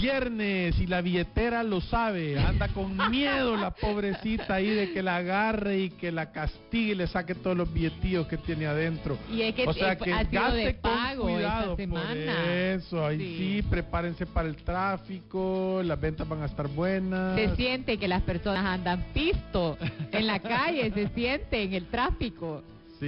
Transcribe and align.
viernes 0.00 0.78
y 0.80 0.86
la 0.86 1.00
billetera 1.02 1.62
lo 1.62 1.80
sabe. 1.80 2.38
Anda 2.38 2.68
con 2.68 2.96
miedo 3.10 3.56
la 3.56 3.70
pobrecita 3.72 4.54
ahí 4.54 4.70
de 4.70 4.92
que 4.92 5.02
la 5.02 5.16
agarre 5.16 5.78
y 5.80 5.90
que 5.90 6.10
la 6.10 6.32
castigue 6.32 6.92
y 6.92 6.94
le 6.94 7.06
saque 7.06 7.34
todos 7.34 7.56
los 7.56 7.72
billetillos 7.72 8.26
que 8.26 8.36
tiene 8.38 8.66
adentro. 8.66 9.18
Y 9.30 9.42
es 9.42 9.54
que, 9.54 9.66
o 9.66 9.72
sea 9.72 9.96
que 9.96 10.12
ha 10.12 10.24
sido 10.28 10.42
gaste 10.42 10.56
de 10.58 10.74
pago 10.74 11.22
con 11.22 11.30
esta 11.32 11.42
cuidado 11.50 11.76
semana. 11.76 12.08
por 12.08 12.50
eso. 12.50 13.06
Ahí 13.06 13.18
Sí. 13.18 13.36
sí. 13.38 13.62
prepárense 13.68 14.26
para 14.26 14.48
el 14.48 14.56
tráfico, 14.56 15.82
las 15.84 16.00
ventas 16.00 16.28
van 16.28 16.42
a 16.42 16.46
estar 16.46 16.66
buenas. 16.68 17.36
Se 17.36 17.54
siente 17.56 17.98
que 17.98 18.08
las 18.08 18.22
personas 18.22 18.64
andan 18.64 19.04
pisto 19.12 19.76
en 20.12 20.26
la 20.26 20.38
calle, 20.38 20.90
se 20.92 21.08
siente 21.08 21.62
en 21.62 21.74
el 21.74 21.86
tráfico. 21.86 22.62
Sí, 22.98 23.06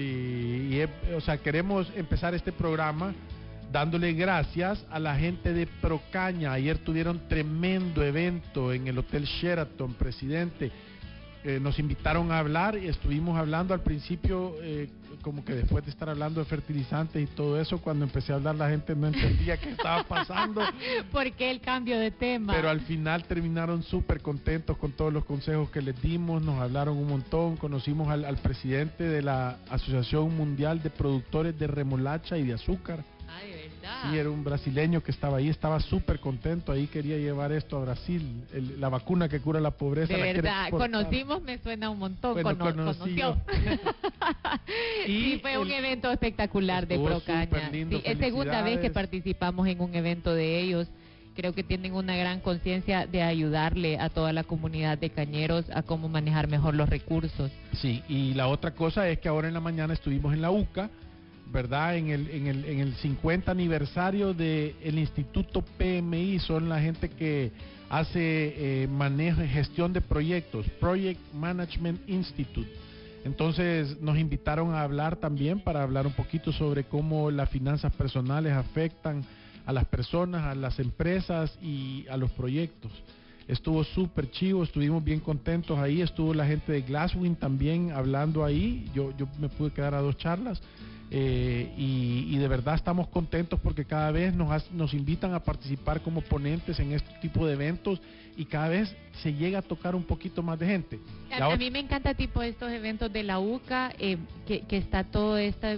y, 1.09 1.13
o 1.15 1.21
sea, 1.21 1.37
queremos 1.37 1.91
empezar 1.97 2.35
este 2.35 2.51
programa 2.53 3.13
dándole 3.73 4.13
gracias 4.13 4.85
a 4.91 4.99
la 4.99 5.17
gente 5.17 5.53
de 5.53 5.67
Procaña. 5.67 6.53
Ayer 6.53 6.79
tuvieron 6.79 7.27
tremendo 7.27 8.05
evento 8.05 8.73
en 8.73 8.87
el 8.87 8.99
Hotel 8.99 9.25
Sheraton, 9.25 9.95
presidente. 9.95 10.71
Eh, 11.45 11.59
nos 11.59 11.79
invitaron 11.81 12.31
a 12.31 12.39
hablar 12.39 12.79
y 12.79 12.87
estuvimos 12.87 13.37
hablando 13.37 13.75
al 13.75 13.81
principio, 13.81 14.55
eh, 14.63 14.89
como 15.23 15.45
que 15.45 15.55
después 15.55 15.85
de 15.85 15.91
estar 15.91 16.09
hablando 16.09 16.39
de 16.39 16.47
fertilizantes 16.47 17.21
y 17.21 17.27
todo 17.35 17.61
eso, 17.61 17.81
cuando 17.81 18.05
empecé 18.05 18.33
a 18.33 18.37
hablar 18.37 18.55
la 18.55 18.69
gente 18.69 18.95
no 18.95 19.09
entendía 19.09 19.57
qué 19.57 19.71
estaba 19.71 20.05
pasando. 20.05 20.61
¿Por 21.11 21.33
qué 21.33 21.51
el 21.51 21.61
cambio 21.61 21.99
de 21.99 22.13
tema? 22.13 22.53
Pero 22.53 22.69
al 22.69 22.83
final 22.83 23.25
terminaron 23.25 23.83
súper 23.83 24.21
contentos 24.21 24.77
con 24.77 24.93
todos 24.93 25.13
los 25.13 25.25
consejos 25.25 25.69
que 25.71 25.83
les 25.83 26.01
dimos, 26.01 26.43
nos 26.43 26.61
hablaron 26.61 26.97
un 26.97 27.09
montón, 27.09 27.57
conocimos 27.57 28.09
al, 28.09 28.25
al 28.25 28.37
presidente 28.37 29.03
de 29.03 29.23
la 29.23 29.57
Asociación 29.69 30.37
Mundial 30.37 30.81
de 30.81 30.91
Productores 30.91 31.59
de 31.59 31.67
Remolacha 31.67 32.39
y 32.39 32.45
de 32.45 32.53
Azúcar. 32.53 33.03
De 33.41 33.69
verdad. 33.81 34.11
Sí, 34.11 34.17
era 34.19 34.31
un 34.31 34.45
brasileño 34.45 35.03
que 35.03 35.11
estaba 35.11 35.39
ahí, 35.39 35.49
estaba 35.49 35.81
súper 35.81 36.21
contento, 36.21 36.73
ahí 36.73 36.87
quería 36.87 37.17
llevar 37.19 37.53
esto 37.53 37.77
a 37.79 37.81
Brasil, 37.85 38.45
el- 38.53 38.81
la 38.81 38.89
vacuna 38.89 39.29
que 39.29 39.41
cura 39.41 39.61
la 39.61 39.71
pobreza. 39.73 40.13
De 40.13 40.19
la 40.19 40.25
verdad, 40.25 40.71
conocimos 40.71 41.43
me 41.43 41.59
suena 41.59 41.91
un 41.91 41.99
montón. 41.99 42.35
Bueno, 42.35 42.57
cono- 42.59 42.75
conoció. 42.93 43.37
Y 45.07 45.33
sí, 45.33 45.39
fue 45.43 45.59
un 45.59 45.71
evento 45.71 46.11
espectacular 46.11 46.87
de 46.87 46.99
Procaña. 46.99 47.69
lindo, 47.71 47.97
Sí, 47.99 48.03
es 48.07 48.19
segunda 48.19 48.63
vez 48.63 48.79
que 48.81 48.91
participamos 48.91 49.67
en 49.67 49.81
un 49.81 49.95
evento 49.95 50.33
de 50.35 50.61
ellos. 50.61 50.89
Creo 51.35 51.55
que 51.55 51.63
tienen 51.65 51.95
una 51.95 52.15
gran 52.15 52.41
conciencia 52.41 53.07
de 53.07 53.23
ayudarle 53.23 53.99
a 53.99 54.11
toda 54.11 54.33
la 54.35 54.45
comunidad 54.45 54.99
de 54.99 55.11
cañeros 55.11 55.65
a 55.75 55.83
cómo 55.83 56.09
manejar 56.09 56.47
mejor 56.47 56.75
los 56.75 56.89
recursos. 56.89 57.51
Sí, 57.73 58.03
y 58.09 58.35
la 58.35 58.49
otra 58.49 58.73
cosa 58.73 59.09
es 59.09 59.19
que 59.19 59.29
ahora 59.29 59.49
en 59.49 59.55
la 59.55 59.61
mañana 59.61 59.95
estuvimos 59.95 60.35
en 60.35 60.43
la 60.43 60.51
UCA, 60.51 60.91
¿verdad? 61.53 61.97
En 61.97 62.09
el, 62.09 62.31
en 62.31 62.47
el, 62.47 62.65
en 62.65 62.81
el 62.81 62.95
50 62.95 63.51
aniversario 63.51 64.33
del 64.33 64.99
Instituto 64.99 65.63
PMI, 65.63 66.39
son 66.41 66.69
la 66.69 66.81
gente 66.81 67.11
que 67.11 67.53
hace 67.91 68.83
eh, 68.83 68.89
manejo 68.89 69.43
y 69.43 69.49
gestión 69.49 69.93
de 69.93 70.01
proyectos, 70.01 70.67
Project 70.81 71.21
Management 71.35 72.09
Institute. 72.09 72.71
Entonces 73.25 74.01
nos 74.01 74.19
invitaron 74.19 74.75
a 74.75 74.83
hablar 74.83 75.17
también 75.17 75.61
para 75.61 75.83
hablar 75.83 76.07
un 76.07 76.15
poquito 76.15 76.53
sobre 76.53 76.85
cómo 76.85 77.31
las 77.31 77.51
finanzas 77.51 77.93
personales 77.93 78.55
afectan 78.55 79.23
a 79.67 79.73
las 79.73 79.85
personas, 79.85 80.43
a 80.45 80.55
las 80.55 80.79
empresas 80.79 81.57
y 81.63 82.07
a 82.11 82.17
los 82.17 82.31
proyectos. 82.33 82.91
Estuvo 83.47 83.85
súper 83.85 84.31
chivo, 84.31 84.63
estuvimos 84.63 85.05
bien 85.05 85.21
contentos 85.21 85.79
ahí, 85.79 86.01
estuvo 86.01 86.33
la 86.33 86.47
gente 86.47 86.73
de 86.73 86.81
Glasswing 86.83 87.37
también 87.37 87.93
hablando 87.93 88.45
ahí, 88.45 88.91
yo, 88.95 89.15
yo 89.19 89.29
me 89.39 89.49
pude 89.49 89.71
quedar 89.71 89.95
a 89.95 90.01
dos 90.01 90.17
charlas 90.17 90.63
eh, 91.15 91.71
y, 91.77 92.27
y 92.31 92.39
de 92.39 92.49
verdad 92.49 92.75
estamos 92.75 93.07
contentos 93.09 93.61
porque 93.61 93.85
cada 93.85 94.11
vez 94.11 94.35
nos, 94.35 94.73
nos 94.73 94.95
invitan 94.95 95.35
a 95.35 95.41
participar 95.41 96.01
como 96.01 96.23
ponentes 96.23 96.81
en 96.81 96.93
este 96.93 97.13
tipo 97.21 97.47
de 97.47 97.53
eventos 97.53 98.01
y 98.35 98.47
cada 98.47 98.69
vez 98.69 98.97
se 99.23 99.35
llega 99.35 99.59
a 99.59 99.63
tocar 99.63 99.95
un 99.95 100.05
poquito 100.05 100.43
más 100.43 100.59
de 100.59 100.67
gente. 100.69 100.99
A, 101.31 101.53
a 101.53 101.57
mí 101.59 101.71
me 101.71 101.81
encanta 101.81 102.15
tipo 102.15 102.41
estos 102.41 102.73
eventos 102.73 103.13
de 103.13 103.25
la 103.25 103.41
UCA, 103.41 103.93
eh, 103.99 104.17
que, 104.47 104.63
que 104.63 104.79
está 104.79 105.05
toda 105.05 105.43
esta 105.43 105.77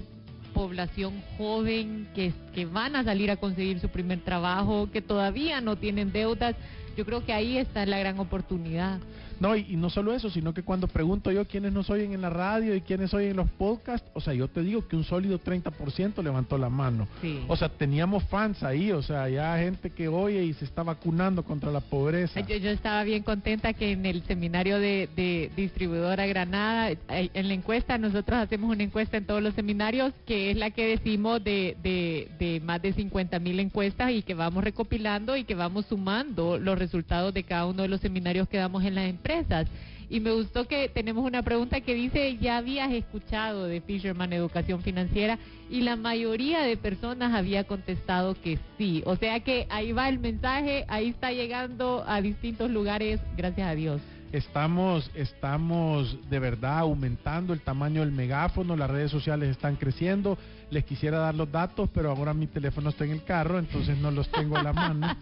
población 0.53 1.21
joven 1.37 2.07
que, 2.15 2.33
que 2.55 2.67
van 2.67 2.97
a 2.97 3.05
salir 3.05 3.31
a 3.31 3.37
conseguir 3.37 3.81
su 3.81 3.89
primer 3.89 4.21
trabajo, 4.21 4.89
que 4.91 5.03
todavía 5.03 5.61
no 5.61 5.77
tienen 5.77 6.13
deudas. 6.13 6.55
Yo 6.97 7.05
creo 7.05 7.25
que 7.25 7.33
ahí 7.33 7.59
está 7.59 7.85
la 7.87 7.99
gran 7.99 8.19
oportunidad. 8.19 9.01
No, 9.41 9.57
y, 9.57 9.67
y 9.69 9.77
no 9.77 9.91
solo 9.91 10.15
eso, 10.15 10.31
sino 10.31 10.55
que 10.55 10.63
cuando 10.63 10.87
pregunto 10.89 11.31
yo 11.33 11.47
quiénes 11.47 11.73
nos 11.73 11.91
oyen 11.91 12.13
en 12.13 12.21
la 12.21 12.31
radio 12.31 12.75
y 12.75 12.81
quiénes 12.81 13.13
oyen 13.15 13.31
en 13.33 13.37
los 13.37 13.51
podcasts, 13.51 14.09
o 14.15 14.21
sea, 14.21 14.33
yo 14.35 14.49
te 14.49 14.63
digo 14.63 14.87
que 14.87 14.97
un 14.97 15.05
sólido 15.05 15.41
30% 15.41 16.23
levantó 16.23 16.57
la 16.57 16.69
mano. 16.69 17.09
Sí. 17.21 17.41
O 17.49 17.57
sea, 17.57 17.69
teníamos 17.69 18.25
fans 18.25 18.63
ahí, 18.63 18.93
o 18.93 19.03
sea, 19.03 19.29
ya 19.29 19.59
gente 19.59 19.91
que 19.91 20.09
oye 20.09 20.45
y 20.45 20.53
se 20.55 20.65
está 20.65 20.83
vacunando 20.83 21.43
contra 21.43 21.71
la 21.71 21.81
pobreza. 21.81 22.41
Yo, 22.41 22.57
yo 22.57 22.71
estaba 22.71 23.03
bien 23.05 23.23
contenta 23.23 23.73
que 23.73 23.93
en 23.93 24.07
el 24.07 24.23
seminario 24.23 24.79
de, 24.79 25.09
de 25.17 25.51
distribuidora 25.57 26.27
Granada, 26.27 26.93
eh, 26.93 26.99
en 27.09 27.49
la 27.49 27.55
encuesta, 27.55 27.99
nosotros 27.99 28.39
hacemos 28.39 28.71
una 28.71 28.85
encuesta 28.85 29.17
en 29.17 29.27
todos 29.27 29.43
los 29.43 29.55
seminarios, 29.55 30.13
que 30.27 30.53
es 30.53 30.57
la 30.57 30.71
que 30.71 30.87
decimos 30.87 31.43
de, 31.43 31.77
de, 31.83 32.29
de 32.39 32.44
más 32.65 32.81
de 32.83 32.93
50 32.93 33.39
mil 33.39 33.61
encuestas 33.61 34.11
y 34.13 34.23
que 34.23 34.35
vamos 34.35 34.65
recopilando 34.65 35.37
y 35.37 35.45
que 35.45 35.55
vamos 35.55 35.87
sumando 35.87 36.59
los 36.59 36.79
resultados 36.79 37.33
de 37.35 37.45
cada 37.45 37.67
uno 37.67 37.83
de 37.83 37.89
los 37.89 38.01
seminarios 38.01 38.49
que 38.49 38.59
damos 38.59 38.85
en 38.85 38.95
las 38.95 39.09
empresas. 39.09 39.67
Y 40.11 40.21
me 40.21 40.33
gustó 40.33 40.69
que 40.69 40.89
tenemos 40.89 41.25
una 41.25 41.43
pregunta 41.43 41.81
que 41.81 41.95
dice, 41.95 42.37
¿ya 42.37 42.59
habías 42.59 42.93
escuchado 42.93 43.65
de 43.65 43.81
Fisherman 43.81 44.33
Educación 44.33 44.83
Financiera? 44.83 45.39
Y 45.71 45.81
la 45.81 45.97
mayoría 45.97 46.63
de 46.63 46.77
personas 46.77 47.35
había 47.35 47.65
contestado 47.65 48.35
que 48.41 48.59
sí. 48.79 49.03
O 49.07 49.17
sea 49.17 49.41
que 49.41 49.67
ahí 49.71 49.93
va 49.93 50.09
el 50.09 50.19
mensaje, 50.19 50.85
ahí 50.89 51.09
está 51.09 51.33
llegando 51.33 52.05
a 52.07 52.21
distintos 52.21 52.71
lugares, 52.71 53.21
gracias 53.37 53.67
a 53.69 53.75
Dios. 53.75 54.14
Estamos, 54.35 55.13
estamos 55.15 56.19
de 56.29 56.41
verdad 56.41 56.81
aumentando 56.81 57.53
el 57.53 57.61
tamaño 57.61 58.01
del 58.01 58.11
megáfono, 58.11 58.75
las 58.75 58.91
redes 58.91 59.13
sociales 59.13 59.49
están 59.49 59.77
creciendo. 59.77 60.37
Les 60.71 60.85
quisiera 60.85 61.19
dar 61.19 61.37
los 61.37 61.53
datos, 61.53 61.89
pero 61.95 62.11
ahora 62.11 62.35
mi 62.35 62.49
teléfono 62.49 62.91
está 62.91 63.05
en 63.05 63.13
el 63.13 63.23
carro, 63.23 63.61
entonces 63.61 63.97
no 63.97 64.11
los 64.11 64.29
tengo 64.33 64.57
a 64.57 64.63
la 64.65 64.73
mano, 64.73 65.17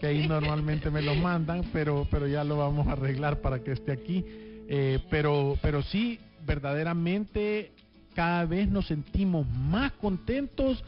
que 0.00 0.08
ahí 0.08 0.26
normalmente 0.26 0.90
me 0.90 1.00
los 1.00 1.16
mandan, 1.16 1.62
pero, 1.72 2.08
pero 2.10 2.26
ya 2.26 2.42
lo 2.42 2.56
vamos 2.56 2.88
a 2.88 2.94
arreglar 2.94 3.40
para 3.40 3.60
que 3.60 3.70
esté 3.70 3.92
aquí. 3.92 4.24
Eh, 4.68 4.98
pero, 5.10 5.56
pero 5.62 5.84
sí, 5.84 6.18
verdaderamente 6.44 7.70
cada 8.16 8.46
vez 8.46 8.68
nos 8.68 8.88
sentimos 8.88 9.46
más 9.46 9.92
contentos 9.92 10.82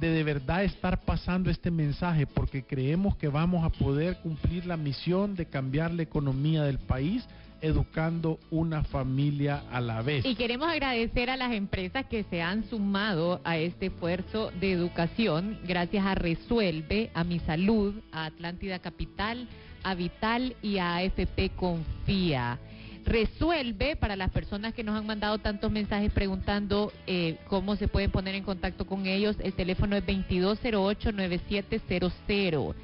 de 0.00 0.10
de 0.10 0.24
verdad 0.24 0.64
estar 0.64 1.00
pasando 1.04 1.50
este 1.50 1.70
mensaje 1.70 2.26
porque 2.26 2.64
creemos 2.64 3.16
que 3.16 3.28
vamos 3.28 3.64
a 3.64 3.70
poder 3.70 4.18
cumplir 4.18 4.66
la 4.66 4.76
misión 4.76 5.34
de 5.34 5.46
cambiar 5.46 5.92
la 5.92 6.02
economía 6.02 6.62
del 6.62 6.78
país 6.78 7.26
educando 7.64 8.38
una 8.50 8.84
familia 8.84 9.62
a 9.72 9.80
la 9.80 10.02
vez. 10.02 10.26
Y 10.26 10.34
queremos 10.34 10.68
agradecer 10.68 11.30
a 11.30 11.36
las 11.36 11.52
empresas 11.52 12.04
que 12.06 12.24
se 12.24 12.42
han 12.42 12.68
sumado 12.68 13.40
a 13.42 13.56
este 13.56 13.86
esfuerzo 13.86 14.50
de 14.60 14.72
educación, 14.72 15.58
gracias 15.66 16.04
a 16.04 16.14
Resuelve, 16.14 17.10
a 17.14 17.24
Mi 17.24 17.38
Salud, 17.40 17.94
a 18.12 18.26
Atlántida 18.26 18.80
Capital, 18.80 19.48
a 19.82 19.94
Vital 19.94 20.56
y 20.60 20.76
a 20.76 20.96
AFP 20.96 21.50
Confía. 21.56 22.58
Resuelve, 23.04 23.96
para 23.96 24.16
las 24.16 24.30
personas 24.30 24.72
que 24.72 24.82
nos 24.82 24.96
han 24.96 25.04
mandado 25.06 25.36
tantos 25.36 25.70
mensajes 25.70 26.10
preguntando 26.10 26.90
eh, 27.06 27.36
cómo 27.48 27.76
se 27.76 27.86
pueden 27.86 28.10
poner 28.10 28.34
en 28.34 28.44
contacto 28.44 28.86
con 28.86 29.04
ellos, 29.06 29.36
el 29.40 29.52
teléfono 29.52 29.94
es 29.94 30.06
2208-9700. 30.06 32.74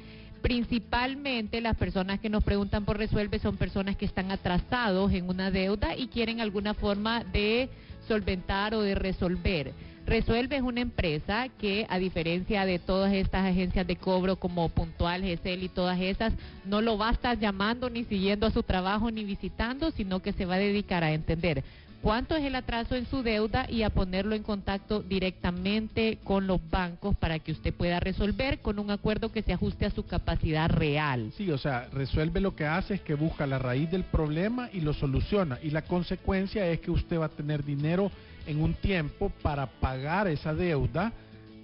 Principalmente 0.43 1.59
las 1.59 1.75
personas 1.75 2.19
que 2.19 2.29
nos 2.29 2.43
preguntan 2.43 2.85
por 2.85 2.99
Resuelve 2.99 3.39
son 3.39 3.57
personas 3.57 3.95
que 3.95 4.05
están 4.05 4.31
atrasados 4.31 5.11
en 5.11 5.27
una 5.27 5.49
deuda 5.49 5.95
y 5.95 6.05
quieren 6.07 6.39
alguna 6.39 6.75
forma 6.75 7.23
de 7.23 7.69
solventar 8.07 8.75
o 8.75 8.81
de 8.81 8.95
resolver. 8.95 9.73
Resuelve 10.05 10.57
es 10.57 10.61
una 10.61 10.81
empresa 10.81 11.47
que, 11.59 11.85
a 11.89 11.99
diferencia 11.99 12.65
de 12.65 12.79
todas 12.79 13.13
estas 13.13 13.45
agencias 13.45 13.85
de 13.85 13.95
cobro 13.95 14.35
como 14.37 14.67
Puntual, 14.69 15.21
GESEL 15.21 15.63
y 15.63 15.69
todas 15.69 15.99
esas, 15.99 16.33
no 16.65 16.81
lo 16.81 16.97
va 16.97 17.09
a 17.09 17.13
estar 17.13 17.37
llamando 17.39 17.89
ni 17.89 18.03
siguiendo 18.03 18.45
a 18.47 18.51
su 18.51 18.63
trabajo 18.63 19.11
ni 19.11 19.23
visitando, 19.23 19.91
sino 19.91 20.21
que 20.21 20.33
se 20.33 20.45
va 20.45 20.55
a 20.55 20.59
dedicar 20.59 21.03
a 21.03 21.13
entender 21.13 21.63
cuánto 22.01 22.35
es 22.35 22.43
el 22.43 22.55
atraso 22.55 22.95
en 22.95 23.05
su 23.05 23.21
deuda 23.23 23.69
y 23.69 23.83
a 23.83 23.89
ponerlo 23.89 24.35
en 24.35 24.43
contacto 24.43 25.01
directamente 25.01 26.17
con 26.23 26.47
los 26.47 26.59
bancos 26.69 27.15
para 27.15 27.39
que 27.39 27.51
usted 27.51 27.73
pueda 27.73 27.99
resolver 27.99 28.59
con 28.59 28.79
un 28.79 28.91
acuerdo 28.91 29.31
que 29.31 29.43
se 29.43 29.53
ajuste 29.53 29.85
a 29.85 29.91
su 29.91 30.05
capacidad 30.05 30.69
real. 30.69 31.31
Sí, 31.37 31.49
o 31.51 31.57
sea, 31.57 31.87
resuelve 31.93 32.41
lo 32.41 32.55
que 32.55 32.65
hace 32.65 32.95
es 32.95 33.01
que 33.01 33.13
busca 33.13 33.45
la 33.45 33.59
raíz 33.59 33.89
del 33.91 34.03
problema 34.03 34.69
y 34.73 34.81
lo 34.81 34.93
soluciona. 34.93 35.59
Y 35.61 35.69
la 35.69 35.83
consecuencia 35.83 36.67
es 36.67 36.79
que 36.79 36.91
usted 36.91 37.19
va 37.19 37.25
a 37.25 37.29
tener 37.29 37.63
dinero 37.63 38.11
en 38.45 38.61
un 38.61 38.73
tiempo 38.73 39.31
para 39.41 39.67
pagar 39.67 40.27
esa 40.27 40.53
deuda, 40.53 41.13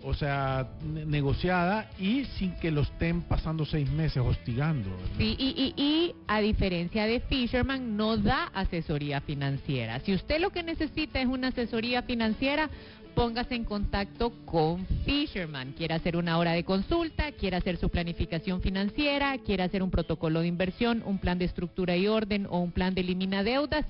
o 0.03 0.13
sea, 0.13 0.69
negociada 0.83 1.89
y 1.99 2.25
sin 2.37 2.51
que 2.59 2.71
lo 2.71 2.81
estén 2.81 3.23
pasando 3.23 3.65
seis 3.65 3.89
meses 3.91 4.23
hostigando. 4.23 4.89
Sí, 5.17 5.35
y, 5.37 5.73
y, 5.75 5.81
y 5.81 6.15
a 6.27 6.39
diferencia 6.39 7.05
de 7.05 7.19
Fisherman, 7.19 7.97
no 7.97 8.15
da 8.17 8.45
asesoría 8.53 9.21
financiera. 9.21 9.99
Si 10.01 10.13
usted 10.13 10.39
lo 10.39 10.51
que 10.51 10.63
necesita 10.63 11.19
es 11.19 11.27
una 11.27 11.49
asesoría 11.49 12.03
financiera, 12.03 12.69
póngase 13.15 13.55
en 13.55 13.63
contacto 13.63 14.31
con 14.45 14.85
Fisherman. 15.03 15.73
Quiere 15.73 15.95
hacer 15.95 16.15
una 16.15 16.37
hora 16.37 16.51
de 16.51 16.63
consulta, 16.63 17.31
quiere 17.31 17.57
hacer 17.57 17.77
su 17.77 17.89
planificación 17.89 18.61
financiera, 18.61 19.35
quiere 19.39 19.63
hacer 19.63 19.81
un 19.81 19.89
protocolo 19.89 20.41
de 20.41 20.47
inversión, 20.47 21.01
un 21.03 21.17
plan 21.17 21.39
de 21.39 21.45
estructura 21.45 21.97
y 21.97 22.07
orden 22.07 22.45
o 22.47 22.59
un 22.59 22.71
plan 22.71 22.93
de 22.93 23.01
elimina 23.01 23.43
deudas. 23.43 23.85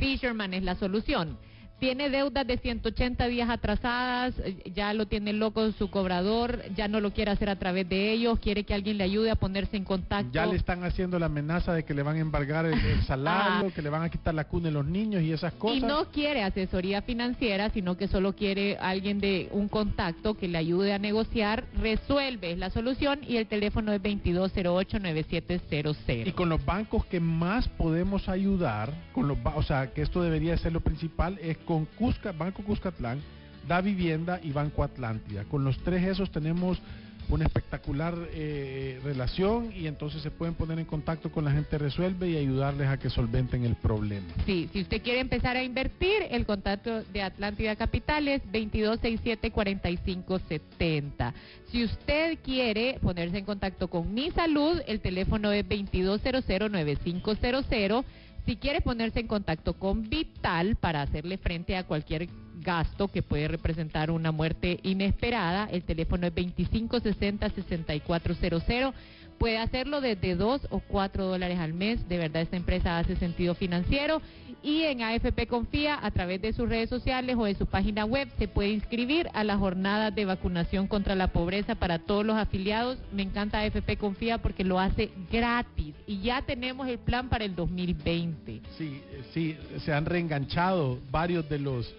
Fisherman 0.00 0.52
es 0.52 0.64
la 0.64 0.74
solución 0.74 1.38
tiene 1.78 2.10
deudas 2.10 2.46
de 2.46 2.56
180 2.56 3.26
días 3.28 3.50
atrasadas, 3.50 4.34
ya 4.74 4.94
lo 4.94 5.06
tiene 5.06 5.32
loco 5.32 5.70
su 5.72 5.90
cobrador, 5.90 6.62
ya 6.74 6.88
no 6.88 7.00
lo 7.00 7.12
quiere 7.12 7.30
hacer 7.30 7.50
a 7.50 7.56
través 7.56 7.88
de 7.88 8.12
ellos, 8.12 8.38
quiere 8.38 8.64
que 8.64 8.74
alguien 8.74 8.98
le 8.98 9.04
ayude 9.04 9.30
a 9.30 9.36
ponerse 9.36 9.76
en 9.76 9.84
contacto. 9.84 10.30
Ya 10.32 10.46
le 10.46 10.56
están 10.56 10.82
haciendo 10.84 11.18
la 11.18 11.26
amenaza 11.26 11.74
de 11.74 11.84
que 11.84 11.92
le 11.94 12.02
van 12.02 12.16
a 12.16 12.20
embargar 12.20 12.64
el, 12.66 13.02
salario, 13.06 13.68
ah. 13.68 13.72
que 13.74 13.82
le 13.82 13.90
van 13.90 14.02
a 14.02 14.08
quitar 14.08 14.34
la 14.34 14.44
cuna 14.44 14.66
de 14.66 14.72
los 14.72 14.86
niños 14.86 15.22
y 15.22 15.32
esas 15.32 15.52
cosas. 15.54 15.78
Y 15.78 15.80
no 15.80 16.10
quiere 16.10 16.42
asesoría 16.42 17.02
financiera, 17.02 17.70
sino 17.70 17.96
que 17.96 18.08
solo 18.08 18.34
quiere 18.34 18.76
alguien 18.78 19.20
de 19.20 19.48
un 19.52 19.68
contacto 19.68 20.34
que 20.34 20.48
le 20.48 20.58
ayude 20.58 20.94
a 20.94 20.98
negociar, 20.98 21.64
resuelve 21.78 22.56
la 22.56 22.70
solución 22.70 23.20
y 23.26 23.36
el 23.36 23.46
teléfono 23.46 23.92
es 23.92 24.02
2208-9700. 24.02 26.26
Y 26.26 26.32
con 26.32 26.48
los 26.48 26.64
bancos 26.64 27.04
que 27.06 27.20
más 27.20 27.68
podemos 27.68 28.28
ayudar, 28.28 28.92
con 29.12 29.28
los, 29.28 29.38
o 29.54 29.62
sea, 29.62 29.92
que 29.92 30.02
esto 30.02 30.20
debería 30.22 30.56
ser 30.56 30.72
lo 30.72 30.80
principal, 30.80 31.38
es 31.42 31.58
con 31.66 31.84
Cusca, 31.84 32.32
Banco 32.32 32.62
Cuscatlán, 32.62 33.20
Da 33.68 33.82
Vivienda 33.82 34.40
y 34.42 34.52
Banco 34.52 34.82
Atlántida. 34.82 35.44
Con 35.44 35.64
los 35.64 35.76
tres 35.82 36.02
esos 36.04 36.30
tenemos 36.30 36.80
una 37.28 37.44
espectacular 37.44 38.14
eh, 38.32 39.00
relación 39.02 39.72
y 39.74 39.88
entonces 39.88 40.22
se 40.22 40.30
pueden 40.30 40.54
poner 40.54 40.78
en 40.78 40.84
contacto 40.84 41.32
con 41.32 41.44
la 41.44 41.50
gente 41.50 41.76
Resuelve 41.76 42.30
y 42.30 42.36
ayudarles 42.36 42.86
a 42.88 42.98
que 42.98 43.10
solventen 43.10 43.64
el 43.64 43.74
problema. 43.74 44.28
Sí, 44.44 44.70
si 44.72 44.82
usted 44.82 45.02
quiere 45.02 45.18
empezar 45.20 45.56
a 45.56 45.64
invertir, 45.64 46.22
el 46.30 46.46
contacto 46.46 47.02
de 47.02 47.22
Atlántida 47.22 47.74
Capital 47.74 48.28
es 48.28 48.42
2267-4570. 48.52 51.32
Si 51.72 51.82
usted 51.84 52.38
quiere 52.44 53.00
ponerse 53.02 53.38
en 53.38 53.44
contacto 53.44 53.88
con 53.88 54.14
Mi 54.14 54.30
Salud, 54.30 54.80
el 54.86 55.00
teléfono 55.00 55.50
es 55.50 55.66
2200-9500 55.66 58.04
si 58.46 58.56
quiere 58.56 58.80
ponerse 58.80 59.20
en 59.20 59.26
contacto 59.26 59.74
con 59.74 60.08
Vital 60.08 60.76
para 60.76 61.02
hacerle 61.02 61.36
frente 61.36 61.76
a 61.76 61.84
cualquier 61.84 62.30
gasto 62.60 63.08
que 63.08 63.22
puede 63.22 63.48
representar 63.48 64.10
una 64.10 64.32
muerte 64.32 64.80
inesperada, 64.84 65.68
el 65.70 65.82
teléfono 65.82 66.26
es 66.28 66.34
2560-6400 66.34 68.94
puede 69.38 69.58
hacerlo 69.58 70.00
desde 70.00 70.34
2 70.34 70.68
o 70.70 70.80
4 70.80 71.24
dólares 71.24 71.58
al 71.58 71.74
mes. 71.74 72.08
De 72.08 72.18
verdad, 72.18 72.42
esta 72.42 72.56
empresa 72.56 72.98
hace 72.98 73.16
sentido 73.16 73.54
financiero. 73.54 74.20
Y 74.62 74.82
en 74.82 75.02
AFP 75.02 75.46
Confía, 75.46 75.98
a 76.02 76.10
través 76.10 76.42
de 76.42 76.52
sus 76.52 76.68
redes 76.68 76.88
sociales 76.88 77.36
o 77.38 77.44
de 77.44 77.54
su 77.54 77.66
página 77.66 78.04
web, 78.04 78.28
se 78.38 78.48
puede 78.48 78.70
inscribir 78.70 79.28
a 79.32 79.44
la 79.44 79.56
jornada 79.56 80.10
de 80.10 80.24
vacunación 80.24 80.88
contra 80.88 81.14
la 81.14 81.28
pobreza 81.28 81.76
para 81.76 82.00
todos 82.00 82.26
los 82.26 82.36
afiliados. 82.36 82.98
Me 83.12 83.22
encanta 83.22 83.60
AFP 83.60 83.96
Confía 83.96 84.38
porque 84.38 84.64
lo 84.64 84.80
hace 84.80 85.10
gratis. 85.30 85.94
Y 86.06 86.20
ya 86.20 86.42
tenemos 86.42 86.88
el 86.88 86.98
plan 86.98 87.28
para 87.28 87.44
el 87.44 87.54
2020. 87.54 88.60
Sí, 88.76 89.02
sí, 89.32 89.56
se 89.84 89.92
han 89.92 90.04
reenganchado 90.04 90.98
varios 91.10 91.48
de 91.48 91.60
los, 91.60 91.94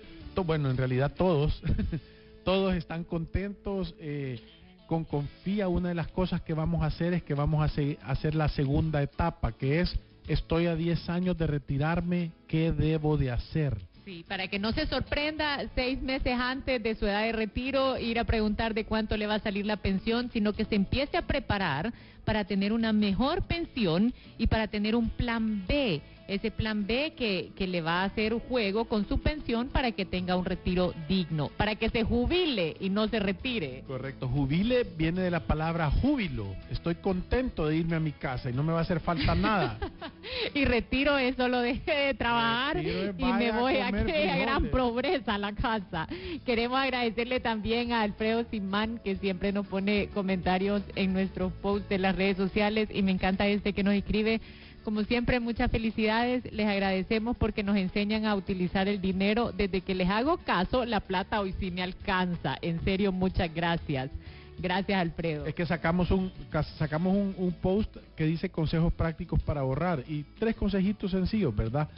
bueno, 0.45 0.69
en 0.69 0.77
realidad 0.77 1.13
todos. 1.15 1.61
todos 2.43 2.75
están 2.75 3.03
contentos. 3.03 3.95
Eh, 3.99 4.39
con 4.87 5.03
Confía 5.03 5.67
una 5.67 5.89
de 5.89 5.95
las 5.95 6.07
cosas 6.07 6.41
que 6.41 6.53
vamos 6.53 6.81
a 6.81 6.87
hacer 6.87 7.13
es 7.13 7.21
que 7.21 7.35
vamos 7.35 7.61
a 7.61 8.11
hacer 8.11 8.33
la 8.33 8.49
segunda 8.49 9.03
etapa, 9.03 9.51
que 9.51 9.81
es 9.81 9.93
estoy 10.27 10.65
a 10.65 10.75
10 10.75 11.09
años 11.09 11.37
de 11.37 11.45
retirarme, 11.45 12.31
¿qué 12.47 12.71
debo 12.71 13.17
de 13.17 13.31
hacer? 13.31 13.77
Sí, 14.03 14.23
para 14.27 14.47
que 14.47 14.57
no 14.57 14.71
se 14.71 14.87
sorprenda 14.87 15.59
seis 15.75 16.01
meses 16.01 16.33
antes 16.39 16.81
de 16.81 16.95
su 16.95 17.05
edad 17.05 17.23
de 17.23 17.33
retiro 17.33 17.97
ir 17.99 18.19
a 18.19 18.23
preguntar 18.23 18.73
de 18.73 18.85
cuánto 18.85 19.17
le 19.17 19.27
va 19.27 19.35
a 19.35 19.39
salir 19.39 19.65
la 19.65 19.77
pensión, 19.77 20.31
sino 20.31 20.53
que 20.53 20.63
se 20.63 20.75
empiece 20.75 21.17
a 21.17 21.27
preparar 21.27 21.93
para 22.27 22.43
tener 22.43 22.73
una 22.73 22.91
mejor 22.91 23.43
pensión 23.43 24.13
y 24.37 24.47
para 24.47 24.67
tener 24.67 24.97
un 24.97 25.09
plan 25.09 25.65
B 25.65 26.01
ese 26.27 26.51
plan 26.51 26.85
B 26.85 27.13
que, 27.17 27.51
que 27.55 27.67
le 27.67 27.81
va 27.81 28.01
a 28.01 28.05
hacer 28.05 28.33
juego 28.33 28.85
con 28.85 29.07
su 29.07 29.19
pensión 29.19 29.69
para 29.69 29.91
que 29.91 30.05
tenga 30.05 30.35
un 30.35 30.45
retiro 30.45 30.93
digno, 31.07 31.49
para 31.57 31.75
que 31.75 31.89
se 31.89 32.03
jubile 32.03 32.75
y 32.79 32.89
no 32.89 33.07
se 33.07 33.19
retire. 33.19 33.83
Correcto, 33.87 34.27
jubile 34.27 34.83
viene 34.83 35.21
de 35.21 35.31
la 35.31 35.41
palabra 35.41 35.89
júbilo. 35.89 36.55
Estoy 36.69 36.95
contento 36.95 37.67
de 37.67 37.77
irme 37.77 37.95
a 37.95 37.99
mi 37.99 38.11
casa 38.11 38.49
y 38.49 38.53
no 38.53 38.63
me 38.63 38.73
va 38.73 38.79
a 38.79 38.81
hacer 38.81 38.99
falta 38.99 39.35
nada. 39.35 39.79
y 40.53 40.65
retiro 40.65 41.17
es 41.17 41.35
solo 41.35 41.61
deje 41.61 41.91
de 41.91 42.13
trabajar 42.13 42.77
y 42.83 43.23
me 43.23 43.51
voy 43.51 43.77
a, 43.77 43.87
a, 43.87 43.91
gran 43.91 44.65
pobreza 44.69 45.35
a 45.35 45.37
la 45.37 45.53
casa. 45.53 46.07
Queremos 46.45 46.77
agradecerle 46.77 47.39
también 47.39 47.93
a 47.93 48.01
Alfredo 48.01 48.45
Simán 48.51 48.99
que 49.03 49.15
siempre 49.15 49.53
nos 49.53 49.65
pone 49.67 50.09
comentarios 50.13 50.81
en 50.95 51.13
nuestros 51.13 51.53
posts 51.53 51.87
de 51.87 51.99
las 51.99 52.15
redes 52.17 52.37
sociales 52.37 52.89
y 52.91 53.01
me 53.01 53.11
encanta 53.11 53.47
este 53.47 53.73
que 53.73 53.83
nos 53.83 53.93
escribe 53.93 54.41
como 54.87 55.03
siempre, 55.03 55.41
muchas 55.41 55.69
felicidades. 55.69 56.49
Les 56.53 56.65
agradecemos 56.65 57.35
porque 57.35 57.61
nos 57.61 57.75
enseñan 57.75 58.25
a 58.25 58.35
utilizar 58.35 58.87
el 58.87 59.01
dinero. 59.01 59.51
Desde 59.51 59.81
que 59.81 59.93
les 59.93 60.07
hago 60.07 60.37
caso, 60.37 60.85
la 60.85 61.01
plata 61.01 61.41
hoy 61.41 61.53
sí 61.59 61.71
me 61.71 61.83
alcanza. 61.83 62.57
En 62.61 62.81
serio, 62.85 63.11
muchas 63.11 63.53
gracias. 63.53 64.09
Gracias, 64.57 64.97
Alfredo. 64.97 65.45
Es 65.45 65.53
que 65.53 65.65
sacamos 65.65 66.09
un 66.09 66.31
sacamos 66.79 67.13
un, 67.37 67.51
post 67.61 67.97
que 68.15 68.23
dice 68.23 68.49
consejos 68.49 68.93
prácticos 68.93 69.43
para 69.43 69.59
ahorrar 69.59 70.05
y 70.07 70.23
tres 70.39 70.55
consejitos 70.55 71.11
sencillos, 71.11 71.53
¿verdad? 71.53 71.89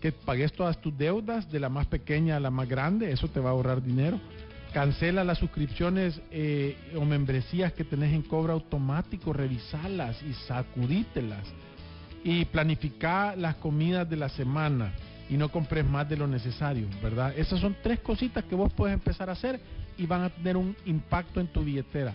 Que 0.00 0.12
pagues 0.12 0.52
todas 0.52 0.80
tus 0.80 0.96
deudas, 0.96 1.50
de 1.50 1.58
la 1.58 1.68
más 1.68 1.88
pequeña 1.88 2.36
a 2.36 2.40
la 2.40 2.52
más 2.52 2.68
grande, 2.68 3.10
eso 3.10 3.26
te 3.26 3.40
va 3.40 3.50
a 3.50 3.52
ahorrar 3.54 3.82
dinero. 3.82 4.20
Cancela 4.76 5.24
las 5.24 5.38
suscripciones 5.38 6.20
eh, 6.30 6.76
o 6.96 7.06
membresías 7.06 7.72
que 7.72 7.82
tenés 7.82 8.12
en 8.12 8.20
cobro 8.20 8.52
automático, 8.52 9.32
revisalas 9.32 10.22
y 10.22 10.34
sacudítelas 10.46 11.46
y 12.22 12.44
planificar 12.44 13.38
las 13.38 13.54
comidas 13.54 14.06
de 14.10 14.16
la 14.16 14.28
semana 14.28 14.92
y 15.30 15.38
no 15.38 15.48
compres 15.48 15.82
más 15.82 16.06
de 16.10 16.18
lo 16.18 16.26
necesario, 16.26 16.88
¿verdad? 17.02 17.32
Esas 17.38 17.58
son 17.58 17.74
tres 17.82 18.00
cositas 18.00 18.44
que 18.44 18.54
vos 18.54 18.70
puedes 18.74 18.92
empezar 18.92 19.30
a 19.30 19.32
hacer 19.32 19.58
y 19.96 20.04
van 20.04 20.24
a 20.24 20.28
tener 20.28 20.58
un 20.58 20.76
impacto 20.84 21.40
en 21.40 21.46
tu 21.46 21.64
billetera. 21.64 22.12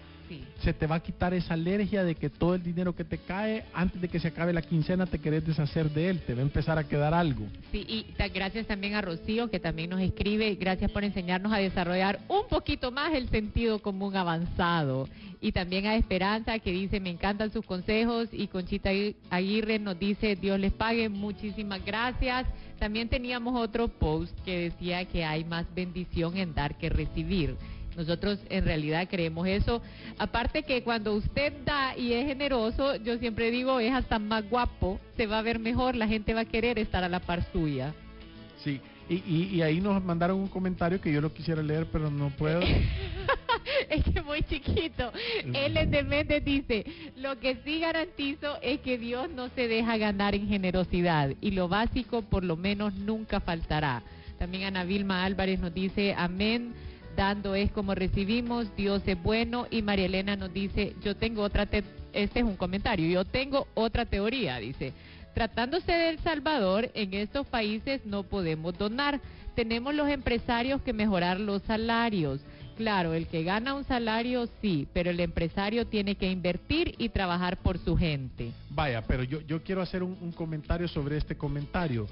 Se 0.64 0.74
te 0.74 0.88
va 0.88 0.96
a 0.96 1.00
quitar 1.00 1.34
esa 1.34 1.54
alergia 1.54 2.04
de 2.04 2.16
que 2.16 2.30
todo 2.30 2.56
el 2.56 2.64
dinero 2.64 2.96
que 2.96 3.04
te 3.04 3.18
cae, 3.18 3.66
antes 3.74 4.02
de 4.02 4.08
que 4.08 4.20
se 4.20 4.30
acabe 4.30 4.54
la 4.54 4.62
quincena, 4.62 5.06
te 5.06 5.20
querés 5.20 5.46
deshacer 5.46 5.90
de 5.90 6.10
él, 6.10 6.22
te 6.22 6.34
va 6.34 6.40
a 6.40 6.44
empezar 6.44 6.78
a 6.78 6.88
quedar 6.88 7.14
algo. 7.14 7.46
Sí, 7.72 7.86
y 7.88 8.06
gracias 8.34 8.68
también 8.68 8.96
a 8.96 9.02
Rocío, 9.02 9.50
que 9.50 9.60
también 9.60 9.90
nos 9.90 10.02
escribe, 10.02 10.56
gracias 10.56 10.92
por 10.92 11.04
enseñarnos 11.04 11.52
a 11.52 11.58
desarrollar 11.58 12.20
un 12.28 12.48
poquito 12.50 12.92
más 12.92 13.14
el 13.14 13.30
sentido 13.30 13.80
común 13.80 14.16
avanzado. 14.16 15.08
Y 15.40 15.52
también 15.52 15.88
a 15.88 15.96
Esperanza, 15.96 16.60
que 16.60 16.72
dice, 16.72 17.00
me 17.00 17.10
encantan 17.10 17.52
sus 17.52 17.66
consejos, 17.66 18.30
y 18.32 18.48
Conchita 18.48 18.92
Aguirre 19.30 19.80
nos 19.80 19.98
dice, 19.98 20.36
Dios 20.36 20.60
les 20.60 20.72
pague, 20.72 21.10
muchísimas 21.10 21.84
gracias. 21.84 22.46
También 22.78 23.10
teníamos 23.10 23.60
otro 23.60 23.88
post 23.88 24.38
que 24.44 24.70
decía 24.70 25.06
que 25.06 25.24
hay 25.24 25.44
más 25.44 25.66
bendición 25.74 26.38
en 26.38 26.54
dar 26.54 26.78
que 26.78 26.90
recibir. 26.90 27.56
Nosotros 27.96 28.40
en 28.50 28.66
realidad 28.66 29.08
creemos 29.10 29.48
eso. 29.48 29.82
Aparte 30.18 30.64
que 30.64 30.84
cuando 30.84 31.14
usted 31.14 31.54
da 31.66 31.96
y 31.98 32.14
es 32.14 32.26
generoso, 32.26 32.96
yo 32.96 33.18
siempre 33.18 33.52
digo, 33.52 33.80
es 33.80 33.94
hasta 33.94 34.20
más 34.20 34.50
guapo, 34.50 35.00
se 35.18 35.28
va 35.28 35.40
a 35.40 35.42
ver 35.42 35.60
mejor, 35.60 35.96
la 35.96 36.08
gente 36.08 36.34
va 36.34 36.42
a 36.42 36.46
querer 36.46 36.80
estar 36.80 37.04
a 37.04 37.10
la 37.10 37.20
par 37.20 37.46
suya. 37.52 37.94
Sí, 38.64 38.80
y, 39.10 39.56
y, 39.56 39.62
ahí 39.62 39.82
nos 39.82 40.02
mandaron 40.02 40.40
un 40.40 40.48
comentario 40.48 41.02
que 41.02 41.12
yo 41.12 41.20
lo 41.20 41.34
quisiera 41.34 41.62
leer, 41.62 41.88
pero 41.92 42.10
no 42.10 42.30
puedo. 42.30 42.62
es 43.90 44.04
que 44.06 44.22
muy 44.22 44.42
chiquito. 44.44 45.12
Él 45.54 45.76
es 45.76 45.92
de 45.92 46.04
Méndez 46.04 46.46
dice, 46.46 46.86
lo 47.18 47.38
que 47.40 47.58
sí 47.66 47.80
garantizo 47.80 48.58
es 48.62 48.80
que 48.80 48.98
Dios 48.98 49.30
no 49.30 49.50
se 49.50 49.68
deja 49.68 49.98
ganar 49.98 50.34
en 50.36 50.48
generosidad 50.48 51.32
y 51.42 51.52
lo 51.52 51.68
básico 51.68 52.22
por 52.22 52.44
lo 52.44 52.56
menos 52.56 52.94
nunca 52.94 53.42
faltará. 53.42 54.04
También 54.40 54.64
Ana 54.64 54.86
Vilma 54.86 55.26
Álvarez 55.26 55.60
nos 55.60 55.74
dice, 55.74 56.16
amén 56.18 56.74
dando 57.15 57.56
es 57.56 57.72
como 57.72 57.96
recibimos, 57.96 58.75
Dios 58.75 59.01
es 59.06 59.22
bueno 59.22 59.68
y 59.70 59.82
María 59.82 60.06
Elena 60.06 60.36
nos 60.36 60.53
dice, 60.53 60.96
yo 61.03 61.15
tengo 61.15 61.41
otra, 61.44 61.65
te 61.65 61.84
este 62.13 62.39
es 62.39 62.46
un 62.46 62.56
comentario, 62.56 63.08
yo 63.08 63.25
tengo 63.25 63.68
otra 63.74 64.06
teoría, 64.06 64.58
dice, 64.58 64.94
tratándose 65.34 65.91
de 65.91 66.10
El 66.10 66.20
Salvador, 66.20 66.91
en 66.94 67.13
estos 67.13 67.48
países 67.48 68.06
no 68.06 68.24
podemos 68.24 68.77
donar, 68.77 69.22
tenemos 69.56 69.94
los 69.94 70.10
empresarios 70.10 70.82
que 70.82 70.94
mejorar 70.94 71.39
los 71.39 71.62
salarios. 71.63 72.41
Claro, 72.77 73.13
el 73.13 73.27
que 73.27 73.44
gana 73.44 73.75
un 73.75 73.84
salario 73.84 74.48
sí, 74.62 74.88
pero 74.94 75.12
el 75.12 75.20
empresario 75.20 75.86
tiene 75.86 76.15
que 76.15 76.32
invertir 76.32 76.96
y 76.98 77.10
trabajar 77.10 77.58
por 77.58 77.77
su 77.77 77.96
gente. 77.96 78.51
Vaya, 78.70 79.03
pero 79.06 79.24
yo, 79.24 79.41
yo 79.41 79.62
quiero 79.62 79.82
hacer 79.82 80.01
un, 80.01 80.18
un 80.20 80.32
comentario 80.32 80.88
sobre 80.88 81.18
este 81.18 81.38
comentario 81.38 82.08